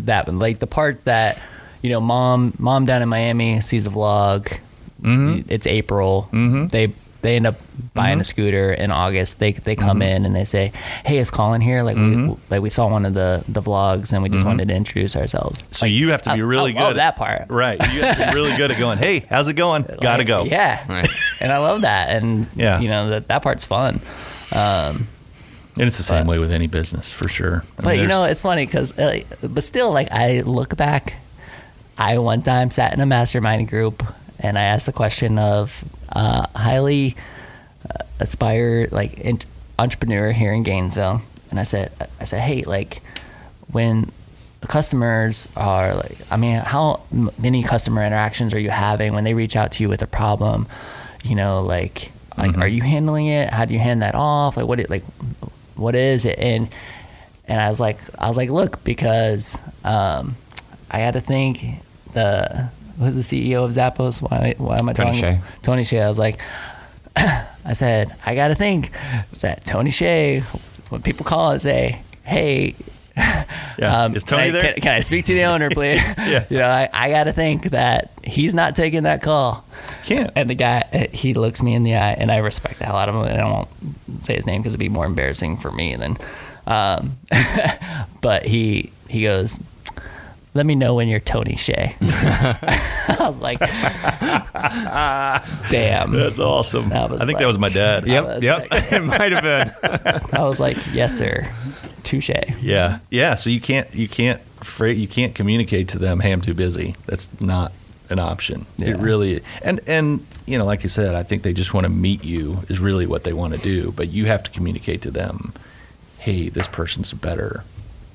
that 0.00 0.26
one. 0.26 0.38
Like 0.38 0.58
the 0.58 0.66
part 0.66 1.04
that, 1.04 1.38
you 1.82 1.90
know, 1.90 2.00
mom, 2.00 2.52
mom 2.58 2.84
down 2.86 3.00
in 3.02 3.08
Miami 3.08 3.60
sees 3.60 3.86
a 3.86 3.90
vlog. 3.90 4.46
Mm-hmm. 5.02 5.48
It's 5.48 5.66
April. 5.66 6.28
They 6.32 6.92
they 7.24 7.36
end 7.36 7.46
up 7.46 7.56
buying 7.94 8.20
a 8.20 8.24
scooter 8.24 8.70
in 8.72 8.90
August. 8.92 9.38
They 9.40 9.52
they 9.52 9.74
come 9.74 9.98
Mm-hmm. 10.00 10.16
in 10.16 10.24
and 10.26 10.36
they 10.36 10.44
say, 10.44 10.70
"Hey, 11.04 11.18
is 11.18 11.30
Colin 11.30 11.60
here?" 11.62 11.82
Like 11.82 11.96
we 11.96 12.36
like 12.50 12.60
we 12.62 12.70
saw 12.70 12.86
one 12.86 13.04
of 13.06 13.14
the 13.14 13.42
the 13.48 13.62
vlogs 13.62 14.12
and 14.12 14.22
we 14.22 14.28
just 14.28 14.44
wanted 14.44 14.68
to 14.68 14.74
introduce 14.74 15.16
ourselves. 15.16 15.60
Mm-hmm. 15.62 15.72
so 15.72 15.86
you 15.86 16.10
have 16.10 16.22
to 16.22 16.34
be 16.34 16.42
really 16.42 16.76
I 16.76 16.80
love 16.80 16.90
good 16.92 17.00
at 17.00 17.14
that 17.14 17.16
part. 17.16 17.46
right 17.48 17.80
you 17.92 18.02
have 18.02 18.18
to 18.18 18.26
be 18.28 18.34
really 18.34 18.54
good 18.56 18.70
at 18.70 18.78
going 18.78 18.98
hey 18.98 19.20
how's 19.30 19.48
it 19.48 19.54
going 19.54 19.84
gotta 20.00 20.24
go 20.24 20.44
Yeah. 20.44 20.84
Right. 20.88 21.08
and 21.40 21.50
I 21.50 21.58
love 21.58 21.80
that. 21.80 22.10
And 22.10 22.46
Yeah. 22.54 22.78
you 22.80 22.88
know 22.88 23.08
that 23.10 23.26
that 23.28 23.42
part's 23.42 23.64
fun. 23.64 24.00
Um, 24.52 25.08
and 25.76 25.88
it's 25.88 25.96
the 25.96 26.02
same 26.04 26.26
But- 26.26 26.30
way 26.32 26.38
with 26.38 26.52
any 26.52 26.66
business 26.68 27.12
for 27.12 27.26
sure 27.28 27.64
I 27.78 27.82
mean, 27.82 27.84
But 27.84 27.98
you 27.98 28.06
know, 28.06 28.24
it's 28.24 28.42
funny 28.42 28.66
because, 28.66 28.96
uh, 28.98 29.20
but 29.42 29.64
still, 29.64 29.90
like 29.92 30.08
I 30.12 30.42
look 30.42 30.76
back, 30.76 31.14
I 31.98 32.18
one 32.18 32.42
time 32.42 32.70
sat 32.70 32.92
in 32.94 33.00
a 33.00 33.06
mastermind 33.06 33.68
group 33.68 34.04
and 34.38 34.58
I 34.58 34.62
asked 34.62 34.86
the 34.86 34.92
question 34.92 35.38
of 35.38 35.84
uh, 36.10 36.46
highly 36.54 37.16
uh, 37.88 38.04
aspire 38.20 38.88
like 38.90 39.18
in- 39.18 39.40
entrepreneur 39.78 40.32
here 40.32 40.52
in 40.52 40.62
Gainesville, 40.62 41.22
and 41.50 41.60
I 41.60 41.62
said, 41.62 41.92
I 42.20 42.24
said, 42.24 42.40
hey, 42.40 42.62
like 42.62 43.02
when 43.68 44.10
customers 44.62 45.48
are 45.56 45.94
like, 45.94 46.16
I 46.30 46.36
mean, 46.36 46.56
how 46.56 47.02
many 47.38 47.62
customer 47.62 48.02
interactions 48.02 48.54
are 48.54 48.58
you 48.58 48.70
having 48.70 49.12
when 49.12 49.24
they 49.24 49.34
reach 49.34 49.56
out 49.56 49.72
to 49.72 49.82
you 49.82 49.88
with 49.88 50.02
a 50.02 50.06
problem? 50.06 50.66
You 51.22 51.34
know, 51.34 51.62
like, 51.62 52.12
like 52.36 52.56
are 52.58 52.68
you 52.68 52.82
handling 52.82 53.26
it? 53.26 53.50
How 53.50 53.64
do 53.64 53.74
you 53.74 53.80
hand 53.80 54.02
that 54.02 54.14
off? 54.14 54.56
Like, 54.56 54.66
what 54.66 54.80
it 54.80 54.90
like, 54.90 55.04
what 55.76 55.94
is 55.94 56.24
it? 56.24 56.38
And 56.38 56.68
and 57.46 57.60
I 57.60 57.68
was 57.68 57.80
like, 57.80 57.98
I 58.18 58.28
was 58.28 58.36
like, 58.36 58.50
look, 58.50 58.82
because 58.84 59.58
um, 59.84 60.36
I 60.90 60.98
had 60.98 61.14
to 61.14 61.20
think 61.20 61.82
the 62.12 62.70
who's 62.98 63.28
the 63.28 63.52
CEO 63.52 63.64
of 63.64 63.72
Zappos? 63.72 64.20
Why, 64.22 64.54
why 64.58 64.78
am 64.78 64.88
I 64.88 64.92
Tony 64.92 65.20
talking? 65.20 65.38
Hsieh. 65.38 65.62
Tony 65.62 65.82
Hsieh. 65.82 66.02
I 66.04 66.08
was 66.08 66.18
like, 66.18 66.40
I 67.16 67.72
said, 67.72 68.14
I 68.24 68.34
got 68.34 68.48
to 68.48 68.54
think 68.54 68.90
that 69.40 69.64
Tony 69.64 69.90
Hsieh, 69.90 70.42
when 70.90 71.02
people 71.02 71.24
call 71.24 71.52
and 71.52 71.62
say, 71.62 72.02
hey, 72.24 72.74
yeah 73.16 73.44
um, 73.78 74.16
is 74.16 74.24
can 74.24 74.38
tony 74.38 74.48
I, 74.48 74.50
there 74.50 74.72
Can, 74.72 74.82
can 74.82 74.92
I 74.92 75.00
speak 75.00 75.24
to 75.26 75.34
the 75.34 75.44
owner, 75.44 75.70
please? 75.72 75.96
Yeah. 76.18 76.44
You 76.50 76.58
know, 76.58 76.68
I, 76.68 76.88
I 76.92 77.10
got 77.10 77.24
to 77.24 77.32
think 77.32 77.70
that 77.70 78.10
he's 78.22 78.54
not 78.54 78.74
taking 78.76 79.04
that 79.04 79.22
call. 79.22 79.64
can't 80.04 80.30
And 80.36 80.50
the 80.50 80.54
guy, 80.54 81.08
he 81.12 81.34
looks 81.34 81.62
me 81.62 81.74
in 81.74 81.84
the 81.84 81.94
eye, 81.94 82.12
and 82.12 82.30
I 82.30 82.38
respect 82.38 82.78
the 82.78 82.86
hell 82.86 82.96
out 82.96 83.08
of 83.08 83.14
him. 83.14 83.22
And 83.22 83.40
I 83.40 83.44
won't 83.50 83.68
say 84.18 84.34
his 84.36 84.46
name 84.46 84.62
because 84.62 84.74
it'd 84.74 84.80
be 84.80 84.88
more 84.88 85.06
embarrassing 85.06 85.56
for 85.56 85.70
me 85.70 85.96
than. 85.96 86.16
Um, 86.66 87.16
but 88.20 88.46
he 88.46 88.90
he 89.08 89.22
goes, 89.22 89.58
"Let 90.54 90.66
me 90.66 90.74
know 90.74 90.94
when 90.94 91.08
you're 91.08 91.20
Tony 91.20 91.54
Hsieh." 91.56 91.94
I 93.20 93.26
was 93.28 93.40
like, 93.40 93.58
"Damn!" 95.70 96.12
that's 96.12 96.38
awesome 96.38 96.88
That 96.90 97.10
was 97.10 97.20
i 97.20 97.26
think 97.26 97.36
like- 97.36 97.42
that 97.42 97.46
was 97.46 97.58
my 97.58 97.68
dad 97.68 98.06
Yep. 98.06 98.42
Yep. 98.42 98.70
like- 98.70 98.92
it 98.92 99.02
might 99.04 99.32
have 99.32 99.42
been. 99.42 100.30
I 100.32 100.42
was 100.44 100.60
like, 100.60 100.76
"Yes, 100.92 101.16
sir, 101.16 101.48
touche." 102.02 102.30
yeah 102.60 102.98
yeah 103.10 103.34
so 103.34 103.50
you 103.50 103.60
can't 103.60 103.92
you 103.94 104.08
can't 104.08 104.40
freight 104.62 104.96
you 104.96 105.08
can't 105.08 105.34
communicate 105.34 105.88
to 105.88 105.98
them 105.98 106.20
hey 106.20 106.32
i'm 106.32 106.40
too 106.40 106.54
busy 106.54 106.94
that's 107.06 107.28
not 107.40 107.70
an 108.10 108.18
option 108.18 108.64
Yeah. 108.78 108.90
it 108.90 108.98
really 108.98 109.42
and 109.62 109.80
and 109.86 110.26
you 110.46 110.56
know 110.58 110.64
like 110.64 110.84
i 110.84 110.88
said 110.88 111.14
i 111.14 111.22
think 111.22 111.42
they 111.42 111.52
just 111.52 111.74
want 111.74 111.84
to 111.84 111.90
meet 111.90 112.24
you 112.24 112.62
is 112.68 112.78
really 112.78 113.06
what 113.06 113.24
they 113.24 113.32
want 113.34 113.52
to 113.54 113.60
do 113.60 113.92
but 113.92 114.08
you 114.08 114.24
have 114.26 114.42
to 114.44 114.50
communicate 114.50 115.02
to 115.02 115.10
them 115.10 115.52
hey 116.18 116.48
this 116.48 116.66
person's 116.68 117.12
a 117.12 117.16
better 117.16 117.64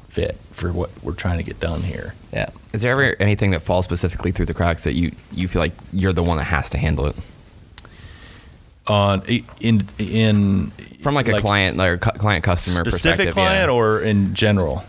fit 0.09 0.37
for 0.51 0.71
what 0.71 0.89
we're 1.03 1.13
trying 1.13 1.37
to 1.37 1.43
get 1.43 1.59
done 1.59 1.81
here 1.81 2.13
Yeah. 2.33 2.49
Is 2.73 2.81
there 2.81 2.91
ever 2.91 3.15
anything 3.19 3.51
that 3.51 3.61
falls 3.63 3.85
specifically 3.85 4.31
through 4.31 4.45
the 4.47 4.53
cracks 4.53 4.83
that 4.83 4.93
you 4.93 5.11
you 5.31 5.47
feel 5.47 5.61
like 5.61 5.73
you're 5.93 6.13
the 6.13 6.23
one 6.23 6.37
that 6.37 6.43
has 6.45 6.69
to 6.71 6.77
handle 6.77 7.05
it 7.07 7.15
on 8.87 9.21
in 9.59 9.87
in 9.99 10.71
from 11.01 11.13
like, 11.15 11.27
a 11.27 11.39
client 11.39 11.77
like 11.77 12.01
cu- 12.01 12.11
client 12.11 12.43
customer 12.43 12.81
specific 12.89 13.27
perspective? 13.27 13.33
client 13.35 13.69
yeah. 13.69 13.73
or 13.75 14.01
in 14.01 14.33
general 14.33 14.83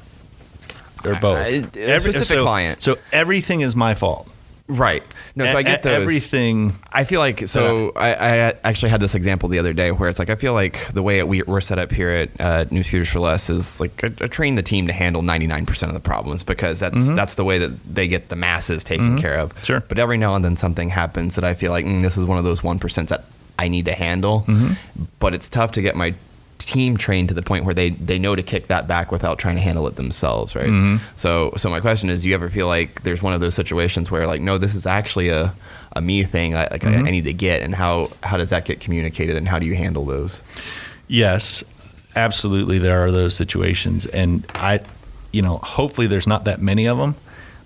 or 1.05 1.15
both 1.17 1.39
Uh, 1.47 1.81
a 1.81 2.01
specific 2.01 2.27
so, 2.39 2.43
client. 2.43 2.83
so 2.83 2.99
everything 3.13 3.61
is 3.61 3.77
my 3.77 3.95
fault 3.95 4.27
right? 4.71 5.03
No, 5.35 5.47
so 5.47 5.57
I 5.57 5.63
get 5.63 5.83
those. 5.83 6.01
everything 6.01 6.75
I 6.93 7.05
feel 7.05 7.21
like 7.21 7.47
so. 7.49 7.93
I, 7.97 8.15
I 8.15 8.55
actually 8.65 8.91
had 8.91 9.01
this 9.01 9.15
example 9.15 9.49
the 9.49 9.59
other 9.59 9.73
day 9.73 9.91
where 9.93 10.09
it's 10.09 10.19
like 10.19 10.31
I 10.31 10.35
feel 10.35 10.55
like 10.55 10.93
the 10.93 11.03
way 11.03 11.23
we, 11.23 11.43
we're 11.43 11.61
set 11.61 11.79
up 11.79 11.93
here 11.93 12.11
at 12.11 12.41
uh, 12.41 12.65
New 12.71 12.83
Scooters 12.83 13.09
for 13.09 13.21
Less 13.21 13.51
is 13.51 13.81
like 13.81 14.03
I, 14.03 14.09
I 14.21 14.27
train 14.29 14.55
the 14.55 14.63
team 14.63 14.87
to 14.87 14.93
handle 14.93 15.23
ninety 15.23 15.47
nine 15.47 15.67
percent 15.67 15.91
of 15.91 15.95
the 15.95 16.01
problems 16.01 16.43
because 16.43 16.81
that's 16.81 17.11
that's 17.11 17.35
the 17.35 17.45
way 17.45 17.59
that 17.59 17.95
they 17.95 18.09
get 18.09 18.29
the 18.29 18.37
masses 18.37 18.85
taken 18.85 19.19
care 19.19 19.39
of. 19.39 19.53
Sure. 19.65 19.81
But 19.81 19.99
every 19.99 20.17
now 20.17 20.35
and 20.35 20.45
then 20.45 20.57
something 20.57 20.89
happens 20.89 21.35
that 21.35 21.45
I 21.45 21.55
feel 21.55 21.71
like 21.73 21.85
mm, 21.85 22.03
this 22.03 22.17
is 22.17 22.25
one 22.25 22.39
of 22.39 22.45
those 22.45 22.63
one 22.63 22.79
percent 22.79 23.09
that 23.11 23.25
I 23.59 23.69
need 23.69 23.85
to 23.87 23.95
handle. 23.95 24.47
But 25.19 25.35
it's 25.35 25.49
tough 25.49 25.73
to 25.73 25.83
get 25.83 25.97
my 25.97 26.15
team 26.71 26.97
trained 26.97 27.29
to 27.29 27.35
the 27.35 27.43
point 27.43 27.65
where 27.65 27.75
they, 27.75 27.91
they 27.91 28.19
know 28.19 28.35
to 28.35 28.43
kick 28.43 28.69
that 28.69 28.87
back 28.87 29.11
without 29.11 29.39
trying 29.39 29.57
to 29.57 29.61
handle 29.61 29.87
it 29.89 29.97
themselves, 29.97 30.55
right? 30.55 30.69
Mm-hmm. 30.69 31.05
So 31.17 31.53
so 31.57 31.69
my 31.69 31.81
question 31.81 32.11
is, 32.11 32.23
do 32.23 32.29
you 32.29 32.35
ever 32.35 32.49
feel 32.49 32.69
like 32.69 33.03
there's 33.03 33.23
one 33.23 33.35
of 33.35 33.41
those 33.41 33.55
situations 33.55 34.11
where 34.11 34.27
like, 34.27 34.41
no, 34.41 34.59
this 34.59 34.75
is 34.75 34.87
actually 34.87 35.29
a, 35.29 35.53
a 35.93 36.01
me 36.01 36.23
thing, 36.23 36.55
I, 36.55 36.69
like 36.71 36.85
I, 36.85 36.89
I 36.89 36.93
mm-hmm. 36.93 37.05
need 37.07 37.25
to 37.25 37.33
get, 37.33 37.63
and 37.63 37.75
how 37.75 38.11
how 38.23 38.37
does 38.37 38.51
that 38.51 38.65
get 38.65 38.81
communicated, 38.81 39.37
and 39.37 39.49
how 39.49 39.59
do 39.59 39.67
you 39.67 39.75
handle 39.75 40.05
those? 40.05 40.43
Yes, 41.09 41.65
absolutely. 42.15 42.79
There 42.79 43.05
are 43.05 43.11
those 43.11 43.35
situations, 43.35 44.07
and 44.07 44.45
I, 44.55 44.81
you 45.33 45.43
know, 45.43 45.59
hopefully 45.59 46.07
there's 46.07 46.27
not 46.27 46.45
that 46.45 46.61
many 46.61 46.87
of 46.87 46.99
them. 46.99 47.17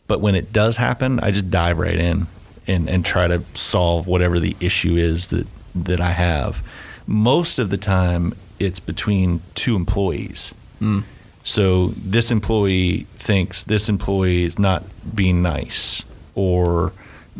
But 0.06 0.20
when 0.20 0.34
it 0.34 0.52
does 0.52 0.76
happen, 0.76 1.20
I 1.20 1.30
just 1.30 1.50
dive 1.50 1.78
right 1.78 1.98
in 1.98 2.26
and 2.66 2.88
and 2.88 3.04
try 3.04 3.28
to 3.28 3.42
solve 3.54 4.06
whatever 4.06 4.40
the 4.40 4.56
issue 4.60 4.96
is 4.96 5.28
that 5.28 5.46
that 5.74 6.00
I 6.00 6.12
have. 6.12 6.62
Most 7.06 7.58
of 7.58 7.68
the 7.68 7.76
time, 7.76 8.32
it's 8.64 8.80
between 8.80 9.40
two 9.54 9.76
employees. 9.76 10.54
Mm. 10.80 11.04
So 11.42 11.88
this 11.88 12.30
employee 12.30 13.06
thinks 13.16 13.62
this 13.64 13.88
employee 13.88 14.44
is 14.44 14.58
not 14.58 14.84
being 15.14 15.42
nice, 15.42 16.02
or 16.34 16.92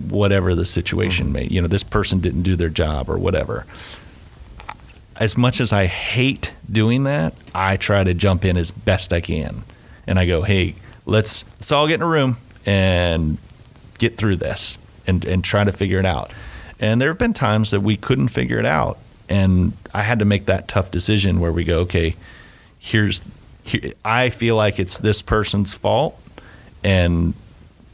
whatever 0.09 0.55
the 0.55 0.67
situation 0.67 1.29
mm. 1.29 1.33
may. 1.33 1.45
You 1.47 1.63
know, 1.63 1.69
this 1.69 1.83
person 1.83 2.21
didn't 2.21 2.43
do 2.43 2.57
their 2.57 2.69
job, 2.69 3.09
or 3.09 3.19
whatever 3.19 3.67
as 5.17 5.37
much 5.37 5.61
as 5.61 5.73
I 5.73 5.87
hate 5.87 6.53
doing 6.71 7.05
that, 7.05 7.35
I 7.55 7.77
try 7.77 8.05
to 8.05 8.15
jump 8.15 8.45
in 8.45 8.57
as 8.57 8.71
best 8.71 9.13
I 9.13 9.21
can. 9.21 9.63
And 10.07 10.19
I 10.19 10.27
go, 10.27 10.43
hey, 10.43 10.75
let's 11.07 11.45
let's 11.59 11.73
all 11.73 11.87
get 11.87 11.95
in 11.95 12.03
a 12.03 12.07
room 12.07 12.37
and 12.67 13.39
get 13.99 14.17
through 14.17 14.37
this 14.37 14.79
and, 15.07 15.25
and 15.25 15.45
try 15.45 15.65
to 15.65 15.73
figure 15.73 15.99
it 15.99 16.07
out. 16.07 16.33
And 16.81 17.01
there 17.01 17.09
have 17.09 17.19
been 17.19 17.33
times 17.33 17.71
that 17.71 17.81
we 17.81 17.97
couldn't 17.97 18.29
figure 18.29 18.59
it 18.59 18.67
out. 18.67 18.99
And 19.29 19.73
I 19.93 20.03
had 20.03 20.19
to 20.19 20.25
make 20.25 20.47
that 20.47 20.69
tough 20.69 20.91
decision 20.91 21.41
where 21.41 21.53
we 21.53 21.65
go, 21.65 21.81
okay, 21.81 22.17
here's 22.79 23.23
here, 23.63 23.93
I 24.05 24.31
feel 24.31 24.57
like 24.57 24.79
it's 24.79 24.99
this 24.99 25.23
person's 25.23 25.75
fault 25.75 26.21
and 26.83 27.35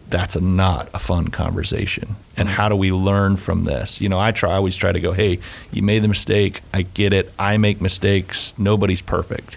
that's 0.09 0.35
a 0.35 0.41
not 0.41 0.89
a 0.93 0.99
fun 0.99 1.29
conversation. 1.29 2.17
And 2.37 2.49
how 2.49 2.69
do 2.69 2.75
we 2.75 2.91
learn 2.91 3.37
from 3.37 3.65
this? 3.65 4.01
You 4.01 4.09
know, 4.09 4.19
I 4.19 4.33
try 4.33 4.51
I 4.51 4.57
always 4.57 4.77
try 4.77 4.93
to 4.93 5.01
go, 5.01 5.13
hey, 5.13 5.39
you 5.71 5.83
made 5.83 6.03
the 6.03 6.09
mistake. 6.09 6.61
I 6.75 6.83
get 6.83 7.13
it. 7.13 7.33
I 7.39 7.57
make 7.57 7.81
mistakes. 7.81 8.53
Nobody's 8.59 9.03
perfect. 9.03 9.57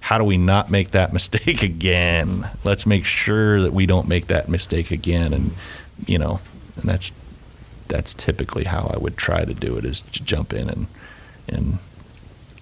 How 0.00 0.18
do 0.18 0.24
we 0.24 0.36
not 0.36 0.70
make 0.70 0.90
that 0.90 1.12
mistake 1.18 1.62
again? 1.62 2.50
Let's 2.64 2.84
make 2.84 3.04
sure 3.04 3.62
that 3.62 3.72
we 3.72 3.86
don't 3.86 4.08
make 4.08 4.26
that 4.26 4.48
mistake 4.48 4.90
again. 4.90 5.32
And 5.32 5.52
you 6.06 6.18
know, 6.18 6.40
and 6.76 6.84
that's 6.84 7.12
that's 7.92 8.14
typically 8.14 8.64
how 8.64 8.90
I 8.92 8.96
would 8.96 9.18
try 9.18 9.44
to 9.44 9.52
do 9.52 9.76
it 9.76 9.84
is 9.84 10.00
to 10.00 10.22
jump 10.22 10.52
in 10.54 10.70
and 10.70 10.86
and 11.48 11.78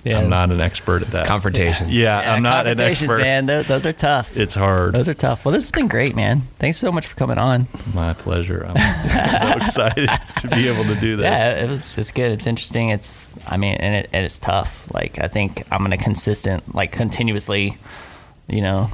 I'm 0.07 0.31
not 0.31 0.51
an 0.51 0.62
expert 0.62 1.03
at 1.03 1.09
that. 1.09 1.26
Confrontation. 1.26 1.89
Yeah, 1.91 2.33
I'm 2.33 2.43
not 2.43 2.66
an 2.66 2.81
expert. 2.81 3.20
man. 3.20 3.45
Those, 3.45 3.66
those 3.66 3.87
are 3.87 3.93
tough. 3.93 4.35
It's 4.35 4.55
hard. 4.55 4.95
Those 4.95 5.11
are 5.11 5.14
tough. 5.14 5.45
Well, 5.45 5.53
this 5.53 5.64
has 5.64 5.70
been 5.70 5.89
great, 5.89 6.16
man. 6.16 6.43
Thanks 6.59 6.78
so 6.78 6.91
much 6.91 7.07
for 7.07 7.14
coming 7.16 7.37
on. 7.37 7.66
My 7.95 8.14
pleasure. 8.14 8.64
I'm 8.66 8.76
so 8.78 9.51
excited 9.59 10.09
to 10.39 10.49
be 10.49 10.68
able 10.68 10.85
to 10.85 10.99
do 10.99 11.16
this. 11.16 11.24
Yeah, 11.24 11.64
it 11.64 11.68
was. 11.68 11.99
It's 11.99 12.11
good. 12.12 12.33
It's 12.33 12.47
interesting. 12.47 12.89
It's. 12.89 13.37
I 13.47 13.59
mean, 13.59 13.74
and, 13.74 13.95
it, 13.95 14.11
and 14.12 14.24
it's 14.24 14.39
tough. 14.39 14.91
Like 14.93 15.18
I 15.18 15.28
think 15.28 15.64
I'm 15.70 15.83
gonna 15.83 15.99
consistent, 15.99 16.74
like 16.74 16.93
continuously, 16.93 17.76
you 18.49 18.62
know, 18.62 18.91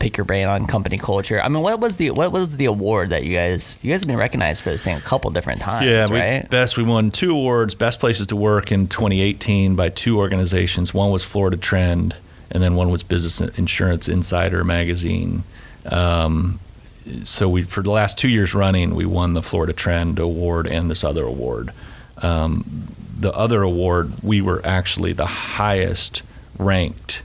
pick 0.00 0.16
your 0.16 0.24
brain 0.24 0.48
on 0.48 0.66
company 0.66 0.98
culture. 0.98 1.40
I 1.40 1.48
mean, 1.48 1.62
what 1.62 1.78
was 1.78 1.96
the 1.96 2.10
what 2.10 2.32
was 2.32 2.56
the 2.56 2.64
award 2.64 3.10
that 3.10 3.22
you 3.24 3.36
guys 3.36 3.78
you 3.82 3.92
guys 3.92 4.00
have 4.00 4.08
been 4.08 4.16
recognized 4.16 4.64
for 4.64 4.70
this 4.70 4.82
thing 4.82 4.96
a 4.96 5.00
couple 5.00 5.30
different 5.30 5.60
times, 5.60 5.86
Yeah, 5.86 6.08
we, 6.08 6.18
right? 6.18 6.50
best 6.50 6.76
we 6.76 6.82
won 6.82 7.12
two 7.12 7.30
awards, 7.30 7.74
best 7.76 8.00
places 8.00 8.26
to 8.28 8.36
work 8.36 8.72
in 8.72 8.88
2018 8.88 9.76
by 9.76 9.90
two 9.90 10.18
organizations. 10.18 10.92
One 10.92 11.10
was 11.12 11.22
Florida 11.22 11.56
Trend, 11.56 12.16
and 12.50 12.60
then 12.62 12.74
one 12.74 12.90
was 12.90 13.04
Business 13.04 13.40
Insurance 13.56 14.08
Insider 14.08 14.64
magazine. 14.64 15.44
Um, 15.86 16.58
so 17.24 17.48
we 17.48 17.62
for 17.62 17.82
the 17.82 17.90
last 17.90 18.18
two 18.18 18.28
years 18.28 18.54
running, 18.54 18.94
we 18.94 19.06
won 19.06 19.34
the 19.34 19.42
Florida 19.42 19.72
Trend 19.72 20.18
award 20.18 20.66
and 20.66 20.90
this 20.90 21.04
other 21.04 21.24
award. 21.24 21.70
Um, 22.18 22.88
the 23.18 23.32
other 23.32 23.62
award, 23.62 24.12
we 24.22 24.40
were 24.40 24.62
actually 24.64 25.12
the 25.12 25.26
highest 25.26 26.22
ranked 26.58 27.22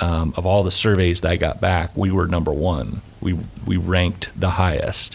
um, 0.00 0.34
of 0.36 0.46
all 0.46 0.62
the 0.62 0.70
surveys 0.70 1.20
that 1.20 1.30
I 1.30 1.36
got 1.36 1.60
back. 1.60 1.96
We 1.96 2.10
were 2.10 2.26
number 2.26 2.52
one. 2.52 3.02
We 3.20 3.38
we 3.66 3.76
ranked 3.76 4.30
the 4.38 4.50
highest, 4.50 5.14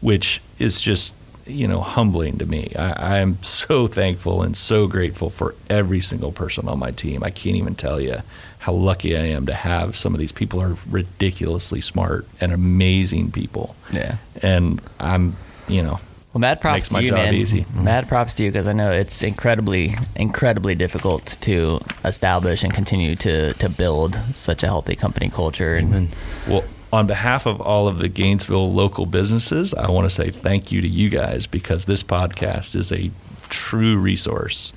which 0.00 0.40
is 0.58 0.80
just 0.80 1.14
you 1.46 1.68
know 1.68 1.80
humbling 1.80 2.38
to 2.38 2.46
me. 2.46 2.72
I, 2.76 3.14
I 3.14 3.18
am 3.18 3.38
so 3.42 3.86
thankful 3.86 4.42
and 4.42 4.56
so 4.56 4.86
grateful 4.86 5.30
for 5.30 5.54
every 5.70 6.00
single 6.00 6.32
person 6.32 6.68
on 6.68 6.78
my 6.78 6.90
team. 6.90 7.22
I 7.22 7.30
can't 7.30 7.56
even 7.56 7.74
tell 7.74 8.00
you 8.00 8.18
how 8.58 8.72
lucky 8.72 9.14
I 9.14 9.24
am 9.26 9.44
to 9.46 9.52
have 9.52 9.94
some 9.94 10.14
of 10.14 10.20
these 10.20 10.32
people 10.32 10.60
are 10.62 10.76
ridiculously 10.88 11.82
smart 11.82 12.26
and 12.40 12.50
amazing 12.50 13.30
people. 13.30 13.76
Yeah. 13.92 14.16
And 14.42 14.80
I'm, 14.98 15.36
you 15.68 15.82
know, 15.82 16.00
Well, 16.34 16.40
mad 16.40 16.60
props 16.60 16.74
Makes 16.74 16.88
to 16.88 16.92
my 16.94 17.00
you, 17.00 17.08
job 17.10 17.16
man. 17.18 17.34
easy. 17.34 17.60
Mm-hmm. 17.60 17.84
Mad 17.84 18.08
props 18.08 18.34
to 18.34 18.42
you 18.42 18.50
because 18.50 18.66
I 18.66 18.72
know 18.72 18.90
it's 18.90 19.22
incredibly, 19.22 19.94
incredibly 20.16 20.74
difficult 20.74 21.36
to 21.42 21.78
establish 22.04 22.64
and 22.64 22.74
continue 22.74 23.14
to 23.16 23.54
to 23.54 23.68
build 23.68 24.18
such 24.34 24.64
a 24.64 24.66
healthy 24.66 24.96
company 24.96 25.30
culture. 25.30 25.76
And 25.76 26.08
Well, 26.48 26.64
on 26.92 27.06
behalf 27.06 27.46
of 27.46 27.60
all 27.60 27.86
of 27.86 27.98
the 27.98 28.08
Gainesville 28.08 28.72
local 28.72 29.06
businesses, 29.06 29.72
I 29.74 29.88
want 29.90 30.06
to 30.08 30.14
say 30.14 30.30
thank 30.30 30.72
you 30.72 30.80
to 30.80 30.88
you 30.88 31.08
guys 31.08 31.46
because 31.46 31.84
this 31.84 32.02
podcast 32.02 32.74
is 32.74 32.90
a 32.90 33.12
true 33.48 33.96
resource. 33.96 34.72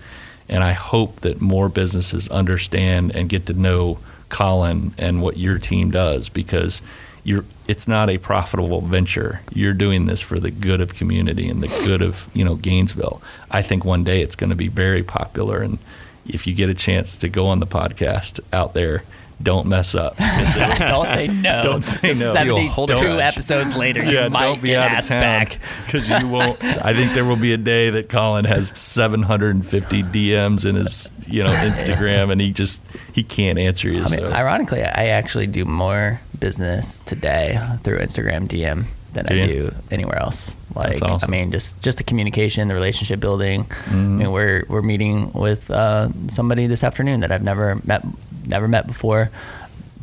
And 0.47 0.63
I 0.63 0.73
hope 0.73 1.21
that 1.21 1.41
more 1.41 1.69
businesses 1.69 2.29
understand 2.29 3.15
and 3.15 3.29
get 3.29 3.47
to 3.47 3.53
know 3.53 3.97
Colin 4.29 4.93
and 4.97 5.23
what 5.23 5.37
your 5.37 5.57
team 5.57 5.89
does 5.89 6.29
because 6.29 6.81
you're 7.27 7.43
it's 7.67 7.89
not 7.89 8.09
a 8.09 8.17
profitable 8.17 8.79
venture. 8.79 9.41
You're 9.51 9.73
doing 9.73 10.05
this 10.05 10.21
for 10.21 10.39
the 10.39 10.49
good 10.49 10.79
of 10.79 10.95
community 10.95 11.49
and 11.49 11.61
the 11.61 11.67
good 11.85 12.01
of, 12.01 12.29
you 12.33 12.45
know, 12.45 12.55
Gainesville. 12.55 13.21
I 13.51 13.61
think 13.61 13.83
one 13.83 14.05
day 14.05 14.21
it's 14.21 14.37
going 14.37 14.49
to 14.49 14.55
be 14.55 14.69
very 14.69 15.03
popular 15.03 15.61
and 15.61 15.77
if 16.25 16.47
you 16.47 16.53
get 16.53 16.69
a 16.69 16.73
chance 16.73 17.17
to 17.17 17.29
go 17.29 17.47
on 17.47 17.59
the 17.59 17.67
podcast 17.67 18.39
out 18.53 18.73
there, 18.73 19.03
don't 19.41 19.67
mess 19.67 19.93
up. 19.93 20.17
don't 20.79 21.05
say 21.05 21.27
no. 21.27 21.61
Don't 21.61 21.85
say 21.85 22.07
no. 22.07 22.13
Seventy-two 22.33 22.69
hold 22.69 22.91
a 22.91 23.23
episodes 23.23 23.75
later, 23.75 24.03
you 24.03 24.11
yeah, 24.11 24.27
might 24.29 24.45
don't 24.45 24.61
be 24.61 24.69
get 24.69 24.79
out 24.79 24.87
of 24.87 24.97
asked 24.97 25.09
town 25.09 25.21
back. 25.21 25.59
because 25.85 26.09
you 26.09 26.27
won't. 26.27 26.61
I 26.63 26.93
think 26.93 27.13
there 27.13 27.23
will 27.23 27.35
be 27.35 27.53
a 27.53 27.57
day 27.57 27.89
that 27.91 28.09
Colin 28.09 28.45
has 28.45 28.69
750 28.69 30.03
DMs 30.03 30.67
in 30.67 30.75
his, 30.75 31.09
you 31.27 31.43
know, 31.43 31.53
Instagram, 31.53 32.31
and 32.31 32.41
he 32.41 32.51
just 32.51 32.81
he 33.13 33.23
can't 33.23 33.59
answer 33.59 33.89
you. 33.89 34.03
I 34.03 34.09
mean, 34.09 34.19
so. 34.19 34.31
ironically, 34.31 34.83
I 34.83 35.07
actually 35.07 35.47
do 35.47 35.65
more 35.65 36.19
business 36.39 36.99
today 37.01 37.59
through 37.83 37.99
Instagram 37.99 38.47
DM 38.47 38.85
than 39.13 39.25
Do 39.25 39.33
I 39.33 39.37
you? 39.37 39.47
do 39.47 39.71
anywhere 39.91 40.19
else. 40.19 40.57
Like, 40.75 41.01
awesome. 41.01 41.17
Mm-hmm. 41.19 41.25
I 41.25 41.27
mean, 41.27 41.51
just 41.51 41.81
just 41.81 41.97
the 41.97 42.03
communication, 42.03 42.67
the 42.67 42.73
relationship 42.73 43.19
building. 43.19 43.65
I 43.89 43.93
mean, 43.93 44.31
we're 44.31 44.63
we're 44.67 44.81
meeting 44.81 45.31
with 45.33 45.69
uh, 45.71 46.09
somebody 46.27 46.67
this 46.67 46.83
afternoon 46.83 47.21
that 47.21 47.31
I've 47.31 47.43
never 47.43 47.75
met 47.83 48.03
never 48.45 48.67
met 48.67 48.85
before, 48.87 49.31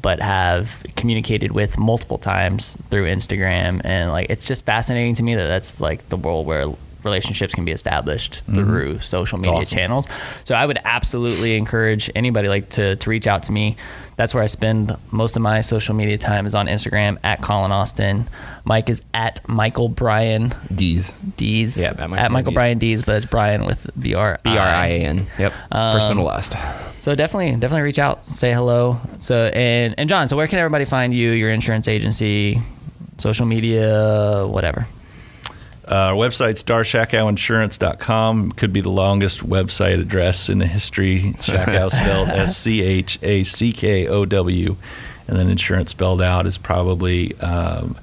but 0.03 0.21
have 0.21 0.83
communicated 0.97 1.53
with 1.53 1.79
multiple 1.79 2.19
times 2.19 2.77
through 2.91 3.07
Instagram, 3.07 3.81
and 3.85 4.11
like 4.11 4.29
it's 4.31 4.47
just 4.47 4.65
fascinating 4.65 5.15
to 5.15 5.23
me 5.23 5.35
that 5.35 5.47
that's 5.47 5.81
like 5.81 6.09
the 6.09 6.17
world 6.17 6.47
where 6.47 6.67
relationships 7.05 7.55
can 7.55 7.65
be 7.65 7.73
established 7.73 8.45
through 8.47 9.01
social 9.01 9.39
media 9.39 9.53
Mm-hmm. 9.53 9.63
awesome. 9.63 9.77
channels. 9.77 10.09
So 10.45 10.55
I 10.55 10.65
would 10.67 10.79
absolutely 10.85 11.57
encourage 11.57 12.11
anybody 12.15 12.49
like 12.49 12.71
to, 12.71 12.97
to 12.97 13.11
reach 13.11 13.27
out 13.27 13.45
to 13.45 13.53
me. 13.53 13.77
That's 14.17 14.33
where 14.33 14.43
I 14.45 14.47
spend 14.47 14.93
most 15.11 15.35
of 15.35 15.43
my 15.43 15.61
social 15.61 15.93
media 15.95 16.17
time 16.19 16.47
is 16.47 16.55
on 16.55 16.67
Instagram 16.67 17.19
at 17.25 17.43
Colin 17.43 17.73
Austin. 17.73 18.29
Mike 18.65 18.89
is 18.89 19.03
at 19.13 19.41
Michael 19.49 19.89
Brian 19.89 20.55
D's. 20.73 21.13
D's. 21.37 21.77
Yeah, 21.77 21.89
at 21.91 21.99
Michael 21.99 22.17
at 22.19 22.31
Michael 22.31 22.53
Brian 22.53 22.79
Brian 22.79 22.79
D's, 22.79 23.05
but 23.05 23.17
it's 23.17 23.27
Brian 23.27 23.65
with 23.67 23.91
B 23.99 24.15
R 24.15 24.39
B 24.45 24.51
R 24.51 24.59
I 24.67 24.87
A 24.87 25.01
N. 25.05 25.27
Yep. 25.39 25.53
First 25.73 26.07
and 26.07 26.21
last. 26.23 26.57
So 27.03 27.15
definitely, 27.17 27.51
definitely 27.53 27.83
reach 27.83 27.99
out, 27.99 28.25
say 28.27 28.53
hello. 28.53 29.01
So 29.19 29.47
and 29.47 29.97
and 29.99 30.09
John, 30.09 30.29
so 30.29 30.37
where 30.37 30.47
can 30.47 30.61
everybody 30.61 30.85
find 30.85 31.13
you, 31.13 31.33
your 31.33 31.51
insurance 31.51 31.89
agency, 31.89 32.61
social 33.19 33.47
media, 33.47 34.47
whatever? 34.47 34.87
Uh, 35.87 35.95
our 35.95 36.15
website's 36.15 36.65
darrschackowinsurance.com. 36.65 38.53
Could 38.53 38.73
be 38.73 38.81
the 38.81 38.91
longest 38.91 39.41
website 39.41 40.01
address 40.01 40.49
in 40.49 40.59
the 40.59 40.67
history. 40.67 41.35
Schackow 41.37 41.91
spelled 41.91 42.29
S 42.29 42.57
C 42.57 42.83
H 42.83 43.19
A 43.23 43.45
C 43.45 43.73
K 43.73 44.09
O 44.09 44.25
W, 44.25 44.77
and 45.29 45.39
then 45.39 45.51
insurance 45.51 45.91
spelled 45.91 46.23
out 46.23 46.47
is 46.47 46.59
probably. 46.59 47.39
Um, 47.41 47.99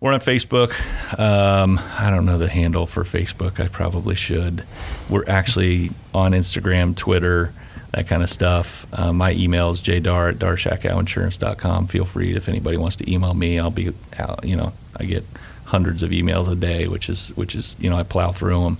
we're 0.00 0.14
on 0.14 0.20
Facebook. 0.20 0.72
Um, 1.18 1.78
I 1.98 2.08
don't 2.08 2.24
know 2.24 2.38
the 2.38 2.48
handle 2.48 2.86
for 2.86 3.04
Facebook. 3.04 3.60
I 3.60 3.68
probably 3.68 4.14
should. 4.14 4.64
We're 5.10 5.26
actually 5.28 5.90
on 6.14 6.32
Instagram, 6.32 6.96
Twitter, 6.96 7.52
that 7.92 8.08
kind 8.08 8.22
of 8.22 8.30
stuff. 8.30 8.86
Uh, 8.94 9.12
my 9.12 9.32
email 9.32 9.68
is 9.68 9.82
jdarr 9.82 10.30
at 10.30 10.38
darrschackowinsurance.com. 10.38 11.88
Feel 11.88 12.06
free 12.06 12.34
if 12.34 12.48
anybody 12.48 12.78
wants 12.78 12.96
to 12.96 13.12
email 13.12 13.34
me. 13.34 13.58
I'll 13.58 13.70
be, 13.70 13.92
out, 14.18 14.42
you 14.42 14.56
know, 14.56 14.72
I 14.96 15.04
get 15.04 15.22
hundreds 15.70 16.02
of 16.02 16.10
emails 16.10 16.50
a 16.50 16.54
day, 16.54 16.86
which 16.86 17.08
is, 17.08 17.28
which 17.36 17.54
is, 17.54 17.76
you 17.78 17.88
know, 17.88 17.96
I 17.96 18.02
plow 18.02 18.32
through 18.32 18.64
them. 18.64 18.78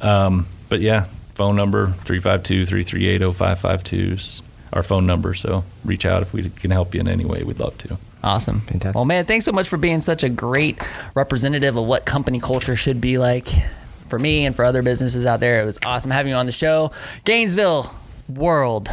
Um, 0.00 0.46
but 0.68 0.80
yeah, 0.80 1.06
phone 1.34 1.56
number 1.56 1.88
352 2.04 2.66
338 2.66 3.34
0552 3.34 4.12
is 4.14 4.42
our 4.72 4.82
phone 4.82 5.06
number. 5.06 5.34
So 5.34 5.64
reach 5.84 6.06
out 6.06 6.22
if 6.22 6.32
we 6.32 6.48
can 6.50 6.70
help 6.70 6.94
you 6.94 7.00
in 7.00 7.08
any 7.08 7.24
way. 7.24 7.42
We'd 7.42 7.60
love 7.60 7.76
to. 7.78 7.98
Awesome. 8.22 8.60
Fantastic. 8.60 8.94
Well, 8.94 9.04
man, 9.04 9.26
thanks 9.26 9.44
so 9.44 9.52
much 9.52 9.68
for 9.68 9.76
being 9.76 10.00
such 10.00 10.22
a 10.22 10.28
great 10.28 10.78
representative 11.14 11.76
of 11.76 11.84
what 11.86 12.04
company 12.04 12.38
culture 12.38 12.76
should 12.76 13.00
be 13.00 13.18
like 13.18 13.48
for 14.08 14.18
me 14.18 14.46
and 14.46 14.54
for 14.54 14.64
other 14.64 14.82
businesses 14.82 15.26
out 15.26 15.40
there. 15.40 15.60
It 15.60 15.64
was 15.64 15.78
awesome 15.84 16.10
having 16.10 16.30
you 16.30 16.36
on 16.36 16.46
the 16.46 16.52
show. 16.52 16.92
Gainesville 17.24 17.94
World. 18.28 18.88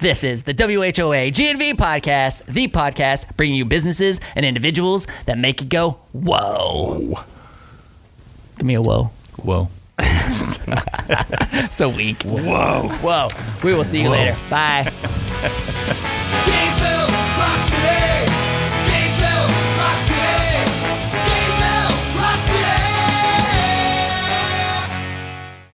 This 0.00 0.24
is 0.24 0.44
the 0.44 0.54
WHOA 0.54 1.30
GNV 1.30 1.74
podcast, 1.74 2.46
the 2.46 2.68
podcast 2.68 3.36
bringing 3.36 3.56
you 3.56 3.66
businesses 3.66 4.18
and 4.34 4.46
individuals 4.46 5.06
that 5.26 5.36
make 5.36 5.60
you 5.60 5.66
go, 5.66 5.98
whoa. 6.12 7.22
Give 8.56 8.66
me 8.66 8.74
a 8.74 8.82
whoa. 8.82 9.10
Whoa. 9.36 9.68
So 11.70 11.90
weak. 11.90 12.22
Whoa. 12.22 12.88
Whoa. 13.02 13.28
We 13.62 13.74
will 13.74 13.84
see 13.84 14.00
you 14.02 14.08
later. 14.08 14.36
Bye. 14.48 14.90